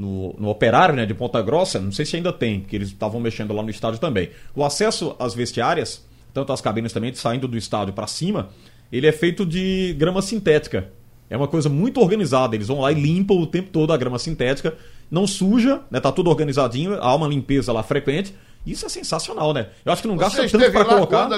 no, 0.00 0.34
no 0.38 0.48
Operário 0.48 0.94
né, 0.94 1.04
de 1.04 1.12
Ponta 1.12 1.42
Grossa, 1.42 1.78
não 1.78 1.92
sei 1.92 2.06
se 2.06 2.16
ainda 2.16 2.32
tem, 2.32 2.60
porque 2.60 2.74
eles 2.74 2.88
estavam 2.88 3.20
mexendo 3.20 3.52
lá 3.52 3.62
no 3.62 3.68
estádio 3.68 4.00
também. 4.00 4.30
O 4.54 4.64
acesso 4.64 5.14
às 5.18 5.34
vestiárias, 5.34 6.02
tanto 6.32 6.52
as 6.52 6.60
cabines 6.62 6.92
também, 6.92 7.12
saindo 7.12 7.46
do 7.46 7.56
estádio 7.58 7.92
para 7.92 8.06
cima, 8.06 8.48
ele 8.90 9.06
é 9.06 9.12
feito 9.12 9.44
de 9.44 9.94
grama 9.98 10.22
sintética. 10.22 10.90
É 11.28 11.36
uma 11.36 11.46
coisa 11.46 11.68
muito 11.68 12.00
organizada. 12.00 12.56
Eles 12.56 12.68
vão 12.68 12.80
lá 12.80 12.90
e 12.90 12.94
limpam 12.94 13.36
o 13.36 13.46
tempo 13.46 13.68
todo 13.70 13.92
a 13.92 13.96
grama 13.96 14.18
sintética. 14.18 14.74
Não 15.10 15.26
suja, 15.26 15.82
né? 15.90 16.00
Tá 16.00 16.10
tudo 16.10 16.30
organizadinho, 16.30 16.94
há 16.94 17.14
uma 17.14 17.28
limpeza 17.28 17.72
lá 17.72 17.82
frequente. 17.82 18.34
Isso 18.66 18.86
é 18.86 18.88
sensacional, 18.88 19.52
né? 19.52 19.68
Eu 19.84 19.92
acho 19.92 20.02
que 20.02 20.08
não 20.08 20.16
Você 20.16 20.22
gasta 20.22 20.58
tanto 20.58 20.72
para 20.72 20.84
colocar. 20.84 21.28
quando? 21.28 21.34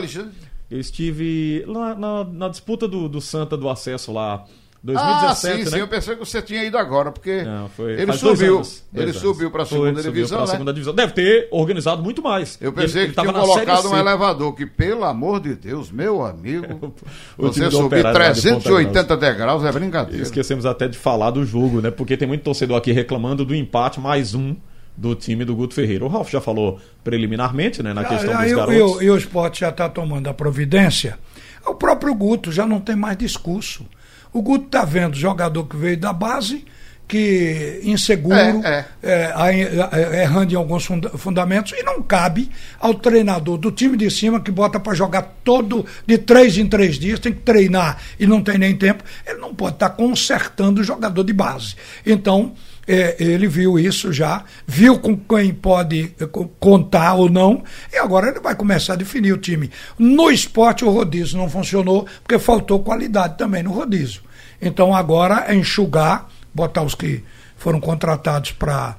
Eu 0.71 0.81
estive 0.81 1.65
lá 1.67 1.95
na, 1.95 2.25
na 2.25 2.49
disputa 2.49 2.89
do, 2.89 3.09
do 3.09 3.21
Santa 3.21 3.57
do 3.57 3.69
acesso 3.69 4.13
lá, 4.13 4.45
Ah, 4.85 5.35
2017, 5.37 5.57
sim, 5.59 5.65
né? 5.65 5.71
sim, 5.71 5.79
eu 5.79 5.87
pensei 5.87 6.15
que 6.17 6.19
você 6.19 6.43
tinha 6.43 6.65
ido 6.65 6.77
agora, 6.77 7.13
porque 7.13 7.43
Não, 7.45 7.69
foi, 7.69 7.93
ele 7.93 8.13
subiu. 8.15 8.57
anos, 8.57 8.83
ele 8.93 9.05
anos. 9.05 9.17
subiu 9.17 9.49
para 9.49 9.63
a 9.63 9.67
Foi, 9.67 9.79
segunda 9.79 9.99
subiu 10.03 10.13
divisão, 10.13 10.39
pra 10.39 10.47
né? 10.47 10.53
segunda 10.53 10.73
divisão. 10.73 10.95
Deve 10.95 11.13
ter 11.13 11.49
organizado 11.53 12.03
muito 12.03 12.21
mais. 12.21 12.59
Eu 12.61 12.73
pensei 12.73 13.03
Ele- 13.03 13.13
ele 13.13 13.15
que 13.15 13.23
na 13.33 13.33
Série 13.33 13.67
colocado 13.67 13.89
um 13.91 13.97
elevador, 13.97 14.53
que 14.57 14.67
pelo 14.67 15.05
amor 15.05 15.39
de 15.39 15.55
Deus, 15.55 15.93
meu 15.93 16.25
amigo, 16.27 16.93
O 17.39 17.43
você 17.47 17.71
subir 17.71 17.85
Operário 17.85 18.19
lá 18.19 18.33
de 18.33 18.43
Ponta 18.43 18.61
380 18.61 19.17
degraus 19.17 19.65
é 19.65 19.71
brincadeira. 19.71 20.21
Esquecemos 20.23 20.67
até 20.67 20.89
de 20.89 20.99
falar 20.99 21.31
do 21.31 21.47
jogo, 21.47 21.81
né? 21.81 21.93
Porque 21.93 22.17
tem 22.17 22.27
muito 22.27 22.43
torcedor 22.43 22.77
aqui 22.77 22.91
reclamando 22.91 23.45
do 23.45 23.55
empate 23.55 24.01
mais 24.01 24.35
um 24.35 24.57
do 24.97 25.15
time 25.15 25.45
do 25.45 25.55
Guto 25.55 25.75
Ferreira. 25.75 26.05
O 26.05 26.09
Ralf 26.09 26.29
já 26.29 26.41
falou 26.41 26.81
preliminarmente, 27.05 27.83
né? 27.85 27.95
Na 27.95 28.03
questão 28.05 28.35
Ah, 28.35 28.43
dos 28.43 28.51
e, 28.51 28.55
o- 28.55 28.57
garotos. 28.57 28.77
e 28.77 28.83
o- 28.83 29.03
e 29.03 29.11
o 29.13 29.17
esporte 29.17 29.61
já 29.61 29.69
está 29.69 29.89
tomando 29.89 30.27
a 30.29 30.35
providência. 30.35 31.19
O 31.65 31.75
próprio 31.75 32.13
Guto 32.15 32.51
já 32.51 32.67
não 32.67 32.81
tem 32.81 32.97
mais 32.97 33.17
discurso. 33.17 33.87
O 34.33 34.41
Guto 34.43 34.67
está 34.67 34.85
vendo 34.85 35.15
jogador 35.17 35.65
que 35.67 35.77
veio 35.77 35.97
da 35.97 36.13
base, 36.13 36.65
que 37.07 37.81
inseguro, 37.85 38.35
É, 38.65 38.85
é, 39.03 39.33
aí, 39.37 39.61
é, 39.61 40.23
errando 40.23 40.55
em 40.55 40.57
alguns 40.57 40.87
funda- 40.87 41.11
fundamentos, 41.11 41.73
e 41.77 41.83
não 41.83 42.01
cabe 42.03 42.51
ao 42.81 42.95
treinador 42.95 43.59
do 43.59 43.71
time 43.71 43.99
de 43.99 44.11
cima 44.11 44.41
que 44.41 44.51
bota 44.51 44.81
para 44.81 44.95
jogar 44.95 45.23
todo 45.45 45.85
de 46.07 46.17
três 46.17 46.57
em 46.57 46.67
três 46.67 46.99
dias, 46.99 47.21
tem 47.21 47.33
que 47.33 47.41
treinar 47.41 47.99
e 48.19 48.27
não 48.27 48.43
tem 48.43 48.57
nem 48.57 48.75
tempo. 48.75 49.05
Ele 49.27 49.39
não 49.39 49.55
pode 49.55 49.75
estar 49.75 49.91
consertando 49.91 50.81
o 50.81 50.85
jogador 50.85 51.23
de 51.23 51.35
base. 51.35 51.75
Então, 52.07 52.55
é, 52.87 53.17
ele 53.23 53.47
viu 53.47 53.79
isso 53.79 54.13
já, 54.13 54.45
viu 54.67 54.99
com 54.99 55.17
quem 55.17 55.53
pode 55.55 56.13
eh, 56.19 56.27
co- 56.27 56.49
contar 56.59 57.15
ou 57.15 57.29
não, 57.31 57.63
e 57.93 57.97
agora 57.97 58.29
ele 58.29 58.41
vai 58.41 58.55
começar 58.57 58.95
a 58.95 58.97
definir 58.97 59.33
o 59.33 59.39
time. 59.39 59.71
No 59.99 60.31
esporte, 60.31 60.85
o 60.85 60.91
rodízio 60.91 61.39
não 61.39 61.49
funcionou, 61.49 62.07
porque 62.23 62.39
faltou 62.39 62.81
qualidade 62.81 63.39
também 63.39 63.63
no 63.63 63.73
rodízio. 63.73 64.23
Então 64.61 64.95
agora 64.95 65.45
é 65.49 65.55
enxugar, 65.55 66.29
botar 66.53 66.83
os 66.83 66.95
que 66.95 67.23
foram 67.57 67.81
contratados 67.81 68.53
para 68.53 68.97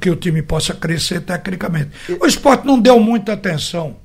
que 0.00 0.10
o 0.10 0.16
time 0.16 0.42
possa 0.42 0.74
crescer 0.74 1.20
tecnicamente. 1.22 1.90
O 2.20 2.26
esporte 2.26 2.66
não 2.66 2.78
deu 2.80 3.00
muita 3.00 3.32
atenção 3.32 3.96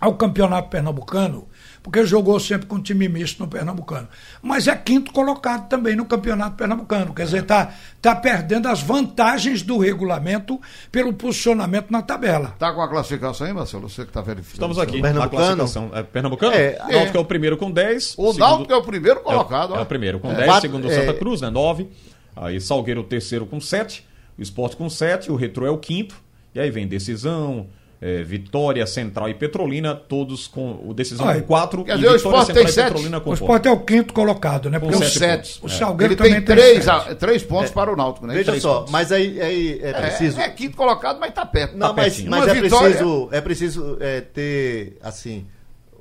ao 0.00 0.14
campeonato 0.14 0.68
pernambucano, 0.68 1.46
porque 1.86 2.04
jogou 2.04 2.40
sempre 2.40 2.66
com 2.66 2.80
time 2.82 3.08
misto 3.08 3.38
no 3.40 3.46
pernambucano. 3.48 4.08
Mas 4.42 4.66
é 4.66 4.74
quinto 4.74 5.12
colocado 5.12 5.68
também 5.68 5.94
no 5.94 6.04
campeonato 6.04 6.56
pernambucano. 6.56 7.14
Quer 7.14 7.26
dizer, 7.26 7.42
está 7.42 7.72
tá 8.02 8.12
perdendo 8.16 8.66
as 8.66 8.82
vantagens 8.82 9.62
do 9.62 9.78
regulamento 9.78 10.60
pelo 10.90 11.12
posicionamento 11.12 11.92
na 11.92 12.02
tabela. 12.02 12.56
Tá 12.58 12.72
com 12.72 12.82
a 12.82 12.88
classificação 12.88 13.46
aí, 13.46 13.52
Marcelo? 13.52 13.88
Você 13.88 14.04
que 14.04 14.10
tá 14.10 14.20
verificando. 14.20 14.54
Estamos 14.54 14.78
aqui 14.80 14.96
na 14.96 15.02
Pernambucano? 15.10 15.56
classificação. 15.56 15.90
É, 15.94 16.02
Pernambucano? 16.02 16.52
É, 16.56 16.76
o 16.88 16.92
Náutico 16.92 17.18
é. 17.18 17.20
o 17.20 17.24
primeiro 17.24 17.56
com 17.56 17.70
10. 17.70 18.14
O 18.18 18.32
segundo- 18.32 18.38
Náutico 18.38 18.72
é 18.72 18.76
o 18.76 18.82
primeiro 18.82 19.20
É 19.20 19.22
colocado. 19.22 19.74
É, 19.74 19.78
ó. 19.78 19.82
o 19.82 19.86
primeiro 19.86 20.18
com 20.18 20.32
É. 20.32 20.34
10, 20.34 20.46
Quatro- 20.46 20.62
segundo 20.62 20.88
o 20.88 20.90
é. 20.90 20.94
Santa 20.94 21.14
Cruz, 21.14 21.40
né? 21.40 21.50
9. 21.50 21.88
Aí 22.34 22.60
Salgueiro 22.60 23.02
o 23.02 23.04
terceiro 23.04 23.46
com 23.46 23.60
7, 23.60 24.04
o 24.36 24.42
Esporte 24.42 24.74
com 24.76 24.90
7, 24.90 25.30
o 25.30 25.36
Retro 25.36 25.64
é 25.64 25.70
o 25.70 25.78
quinto. 25.78 26.16
E 26.52 26.58
aí 26.58 26.68
vem 26.68 26.88
Decisão, 26.88 27.68
é, 28.00 28.22
Vitória, 28.22 28.86
Central 28.86 29.28
e 29.28 29.34
Petrolina, 29.34 29.94
todos 29.94 30.46
com 30.46 30.80
o 30.86 30.92
Decisão 30.92 31.26
Olha, 31.26 31.40
com 31.40 31.46
4 31.46 31.84
quer 31.84 31.96
dizer, 31.96 32.10
o 32.10 32.16
Sport 32.16 32.46
tem 32.52 32.66
sete. 32.68 32.84
Petrolina 32.88 33.20
com 33.20 33.30
O 33.30 33.34
esporte 33.34 33.68
é 33.68 33.70
o 33.70 33.80
quinto 33.80 34.12
colocado, 34.12 34.68
né? 34.68 34.78
Com 34.78 34.86
Porque 34.88 35.02
o, 35.02 35.08
sete 35.08 35.18
Sete. 35.18 35.58
pontos. 35.60 35.74
o 35.74 35.78
Salgueiro 35.78 36.12
Ele 36.12 36.16
também 36.18 36.32
tem 36.34 36.42
tem 36.44 36.56
três, 36.56 36.84
sete. 36.84 37.10
a- 37.10 37.14
três 37.14 37.42
pontos 37.42 37.70
para 37.70 37.92
o 37.92 37.96
Náutico, 37.96 38.26
né? 38.26 38.34
Veja 38.34 38.50
Três 38.52 38.62
só, 38.62 38.78
pontos. 38.80 38.92
mas 38.92 39.10
aí, 39.12 39.40
aí 39.40 39.80
é 39.82 39.92
preciso. 39.94 40.38
É, 40.40 40.44
é 40.44 40.48
quinto 40.50 40.76
colocado, 40.76 41.18
mas 41.18 41.32
tá 41.32 41.46
perto. 41.46 41.76
Não, 41.76 41.88
tá 41.88 42.02
mas, 42.02 42.22
mas 42.24 42.42
Uma 42.44 42.50
é 42.50 42.54
vitória- 42.60 42.88
preciso, 42.90 43.28
é 43.32 43.40
preciso 43.40 43.96
é, 44.00 44.20
ter, 44.20 44.98
assim, 45.02 45.46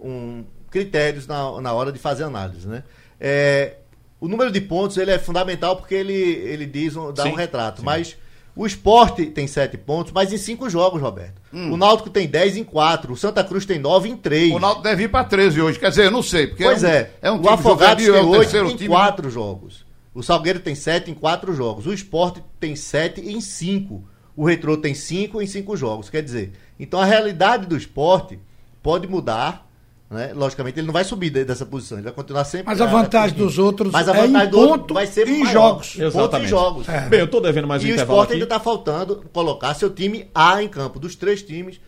um, 0.04 0.43
critérios 0.70 1.26
na, 1.28 1.62
na 1.62 1.72
hora 1.74 1.91
de 1.91 2.00
fazer 2.00 2.24
análise, 2.24 2.68
né? 2.68 2.84
É, 3.20 3.76
o 4.20 4.28
número 4.28 4.52
de 4.52 4.60
pontos 4.60 4.98
ele 4.98 5.12
é 5.12 5.18
fundamental 5.20 5.78
porque 5.78 5.96
ele, 5.96 6.14
ele 6.14 6.66
diz, 6.66 6.96
um- 6.98 7.14
dá 7.14 7.24
Sim, 7.24 7.30
um 7.32 7.36
retrato, 7.36 7.80
sim. 7.80 7.86
mas 7.86 8.18
o 8.56 8.66
esporte 8.66 9.26
tem 9.26 9.47
sete 9.47 9.78
pontos, 9.78 10.12
mas 10.14 10.32
em 10.32 10.38
cinco 10.38 10.70
jogos, 10.70 11.01
Roberto. 11.01 11.41
O 11.51 11.76
Náutico 11.76 12.10
tem 12.10 12.28
10 12.28 12.58
em 12.58 12.64
quatro, 12.64 13.14
o 13.14 13.18
Santa 13.18 13.43
Cruz 13.43 13.66
tem 13.66 13.78
9 13.80 14.10
em 14.10 14.16
três. 14.16 14.53
O 14.53 14.60
Náutico 14.60 14.84
deve 14.84 15.03
ir 15.03 15.10
para 15.10 15.26
13 15.26 15.62
hoje. 15.62 15.80
Quer 15.80 15.89
dizer, 15.89 16.06
eu 16.06 16.12
não 16.12 16.24
sei. 16.24 16.47
Porque 16.47 16.64
Pois 16.64 16.84
é. 16.84 16.88
um, 16.88 16.91
é, 16.91 17.12
é 17.22 17.32
um 17.32 17.36
o 17.36 17.41
time 17.41 17.53
Afogados 17.53 18.03
é 18.08 18.12
tem 18.12 18.22
o 18.22 18.30
8 18.30 18.39
terceiro 18.41 18.70
em 18.70 18.76
time. 18.76 18.89
quatro 18.89 19.30
jogos. 19.30 19.86
O 20.14 20.24
Salgueiro 20.24 20.60
tem 20.60 20.76
7 20.76 21.12
em 21.12 21.14
quatro 21.14 21.53
jogos. 21.53 21.86
O 21.86 21.93
Esporte 21.93 22.41
tem 22.60 22.76
7 22.76 23.22
em 23.22 23.41
5. 23.41 24.03
O 24.36 24.45
Retrô 24.45 24.78
tem 24.78 24.93
5 24.93 25.41
em 25.41 25.47
5 25.47 25.76
jogos. 25.76 26.10
Quer 26.10 26.22
dizer, 26.24 26.53
então 26.80 26.99
a 26.99 27.06
realidade 27.06 27.66
do 27.66 27.76
esporte 27.76 28.39
pode 28.82 29.08
mudar. 29.08 29.64
Né? 30.10 30.32
Logicamente, 30.36 30.80
ele 30.80 30.86
não 30.86 30.93
vai 30.93 31.03
subir 31.03 31.32
de- 31.32 31.43
dessa 31.43 31.66
posição, 31.66 31.97
ele 31.97 32.03
vai 32.06 32.14
continuar 32.14 32.43
sempre. 32.45 32.68
Mas 32.68 32.80
a 32.80 32.86
vantagem 32.86 33.36
dos 33.36 33.58
outros 33.58 33.91
Mas 33.91 34.08
a 34.08 34.16
é 34.16 34.26
em 34.26 34.28
vantagem 34.28 34.49
do 34.51 34.60
outro 34.60 34.80
ponto 34.82 34.93
vai 34.93 35.08
ser 35.08 35.28
em 35.28 35.39
maior. 35.39 35.51
jogos. 35.51 35.88
Ponto 35.93 36.01
em 36.03 36.06
Exatamente. 36.08 36.49
jogos. 36.49 36.88
É. 36.89 37.01
Bem, 37.10 37.20
eu 37.22 37.28
tô 37.28 37.39
devendo 37.41 37.68
mais 37.68 37.84
um 37.84 37.88
E 37.88 37.89
o 37.89 37.93
intervalo 37.93 38.20
esporte 38.20 38.28
aqui. 38.30 38.34
ainda 38.43 38.45
está 38.45 38.60
faltando 38.60 39.26
colocar 39.34 39.74
seu 39.74 39.89
time 39.89 40.30
A 40.34 40.62
em 40.62 40.68
campo. 40.68 40.99
Dos 40.99 41.16
três 41.16 41.41
times, 41.41 41.80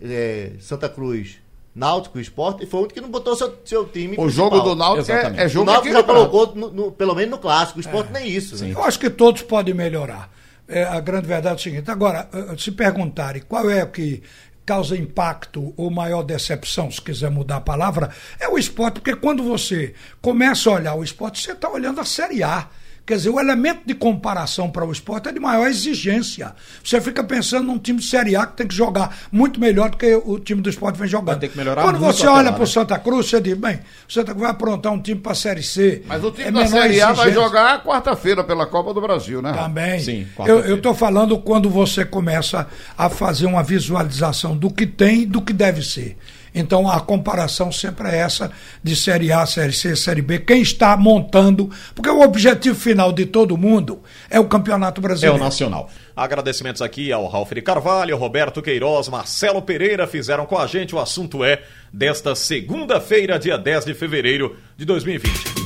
é, 0.00 0.52
Santa 0.58 0.88
Cruz, 0.88 1.36
Náutico 1.74 2.18
e 2.18 2.22
Esporte, 2.22 2.64
e 2.64 2.66
foi 2.66 2.80
o 2.80 2.82
único 2.84 2.94
que 2.94 3.00
não 3.02 3.10
botou 3.10 3.36
seu, 3.36 3.54
seu 3.62 3.84
time. 3.84 4.16
O 4.18 4.30
jogo 4.30 4.52
principal. 4.52 4.74
do 4.74 4.78
Náutico 4.78 5.10
Exatamente. 5.12 5.38
é, 5.40 5.42
é 5.42 5.46
O 5.46 5.48
jogo 5.50 5.66
Náutico 5.66 5.92
já 5.92 6.00
equilibrado. 6.00 6.30
colocou, 6.30 6.56
no- 6.56 6.70
no- 6.72 6.92
pelo 6.92 7.14
menos 7.14 7.30
no 7.32 7.38
clássico. 7.38 7.78
O 7.78 7.82
esporte 7.82 8.10
nem 8.10 8.26
isso. 8.26 8.56
né? 8.64 8.72
Eu 8.72 8.82
acho 8.82 8.98
que 8.98 9.10
todos 9.10 9.42
podem 9.42 9.74
melhorar. 9.74 10.30
É, 10.68 10.82
a 10.82 10.98
grande 10.98 11.28
verdade 11.28 11.52
é 11.54 11.56
o 11.56 11.62
seguinte: 11.62 11.88
agora, 11.90 12.28
eh, 12.32 12.54
se 12.58 12.72
perguntarem 12.72 13.40
qual 13.46 13.70
é 13.70 13.84
o 13.84 13.88
que 13.88 14.20
causa 14.66 14.96
impacto 14.96 15.72
ou 15.76 15.90
maior 15.90 16.24
decepção, 16.24 16.90
se 16.90 17.00
quiser 17.00 17.30
mudar 17.30 17.56
a 17.56 17.60
palavra, 17.60 18.10
é 18.40 18.48
o 18.48 18.58
esporte, 18.58 18.94
porque 18.94 19.14
quando 19.14 19.44
você 19.44 19.94
começa 20.20 20.68
a 20.68 20.74
olhar 20.74 20.94
o 20.96 21.04
esporte, 21.04 21.40
você 21.40 21.52
está 21.52 21.70
olhando 21.70 22.00
a 22.00 22.04
Série 22.04 22.42
A. 22.42 22.68
Quer 23.06 23.18
dizer, 23.18 23.30
o 23.30 23.38
elemento 23.38 23.82
de 23.86 23.94
comparação 23.94 24.68
para 24.68 24.84
o 24.84 24.90
esporte 24.90 25.28
é 25.28 25.32
de 25.32 25.38
maior 25.38 25.68
exigência. 25.68 26.52
Você 26.82 27.00
fica 27.00 27.22
pensando 27.22 27.64
num 27.64 27.78
time 27.78 28.00
de 28.00 28.04
Série 28.04 28.34
A 28.34 28.44
que 28.46 28.56
tem 28.56 28.66
que 28.66 28.74
jogar 28.74 29.16
muito 29.30 29.60
melhor 29.60 29.90
do 29.90 29.96
que 29.96 30.12
o 30.12 30.40
time 30.40 30.60
do 30.60 30.68
esporte 30.68 30.98
vem 30.98 31.06
jogando. 31.06 31.26
Vai 31.28 31.38
ter 31.38 31.48
que 31.50 31.56
melhorar 31.56 31.82
Quando 31.82 32.00
muito 32.00 32.16
você 32.16 32.26
olha 32.26 32.50
para 32.50 32.62
o 32.62 32.66
né? 32.66 32.66
Santa 32.66 32.98
Cruz, 32.98 33.28
você 33.28 33.40
diz, 33.40 33.54
bem, 33.56 33.78
o 34.08 34.12
Santa 34.12 34.32
Cruz 34.32 34.40
vai 34.42 34.50
aprontar 34.50 34.92
um 34.92 35.00
time 35.00 35.20
para 35.20 35.32
a 35.32 35.34
Série 35.36 35.62
C. 35.62 36.02
Mas 36.04 36.24
o 36.24 36.32
time 36.32 36.48
É 36.48 36.50
da 36.50 36.66
Série 36.66 37.00
A 37.00 37.12
vai 37.12 37.28
exigência. 37.28 37.32
jogar 37.32 37.84
quarta-feira 37.84 38.42
pela 38.42 38.66
Copa 38.66 38.92
do 38.92 39.00
Brasil, 39.00 39.40
né? 39.40 39.52
Também. 39.52 40.00
Sim, 40.00 40.26
eu 40.44 40.74
estou 40.76 40.92
falando 40.92 41.38
quando 41.38 41.70
você 41.70 42.04
começa 42.04 42.66
a 42.98 43.08
fazer 43.08 43.46
uma 43.46 43.62
visualização 43.62 44.56
do 44.56 44.68
que 44.68 44.84
tem 44.84 45.22
e 45.22 45.26
do 45.26 45.40
que 45.40 45.52
deve 45.52 45.80
ser. 45.80 46.16
Então 46.58 46.90
a 46.90 46.98
comparação 47.00 47.70
sempre 47.70 48.08
é 48.08 48.16
essa 48.16 48.50
de 48.82 48.96
Série 48.96 49.30
A, 49.30 49.44
Série 49.44 49.72
C, 49.74 49.94
Série 49.94 50.22
B. 50.22 50.38
Quem 50.38 50.62
está 50.62 50.96
montando, 50.96 51.70
porque 51.94 52.08
o 52.08 52.22
objetivo 52.22 52.74
final 52.74 53.12
de 53.12 53.26
todo 53.26 53.56
mundo 53.58 54.02
é 54.30 54.40
o 54.40 54.46
Campeonato 54.48 55.00
É 55.00 55.02
Brasileiro. 55.02 55.36
o 55.36 55.38
Nacional. 55.38 55.90
Agradecimentos 56.16 56.80
aqui 56.80 57.12
ao 57.12 57.26
Ralf 57.26 57.52
de 57.52 57.60
Carvalho, 57.60 58.16
Roberto 58.16 58.62
Queiroz, 58.62 59.08
Marcelo 59.08 59.60
Pereira 59.60 60.06
fizeram 60.06 60.46
com 60.46 60.56
a 60.58 60.66
gente. 60.66 60.94
O 60.94 60.98
assunto 60.98 61.44
é 61.44 61.62
desta 61.92 62.34
segunda-feira, 62.34 63.38
dia 63.38 63.58
10 63.58 63.84
de 63.84 63.92
fevereiro 63.94 64.56
de 64.78 64.86
2020. 64.86 65.65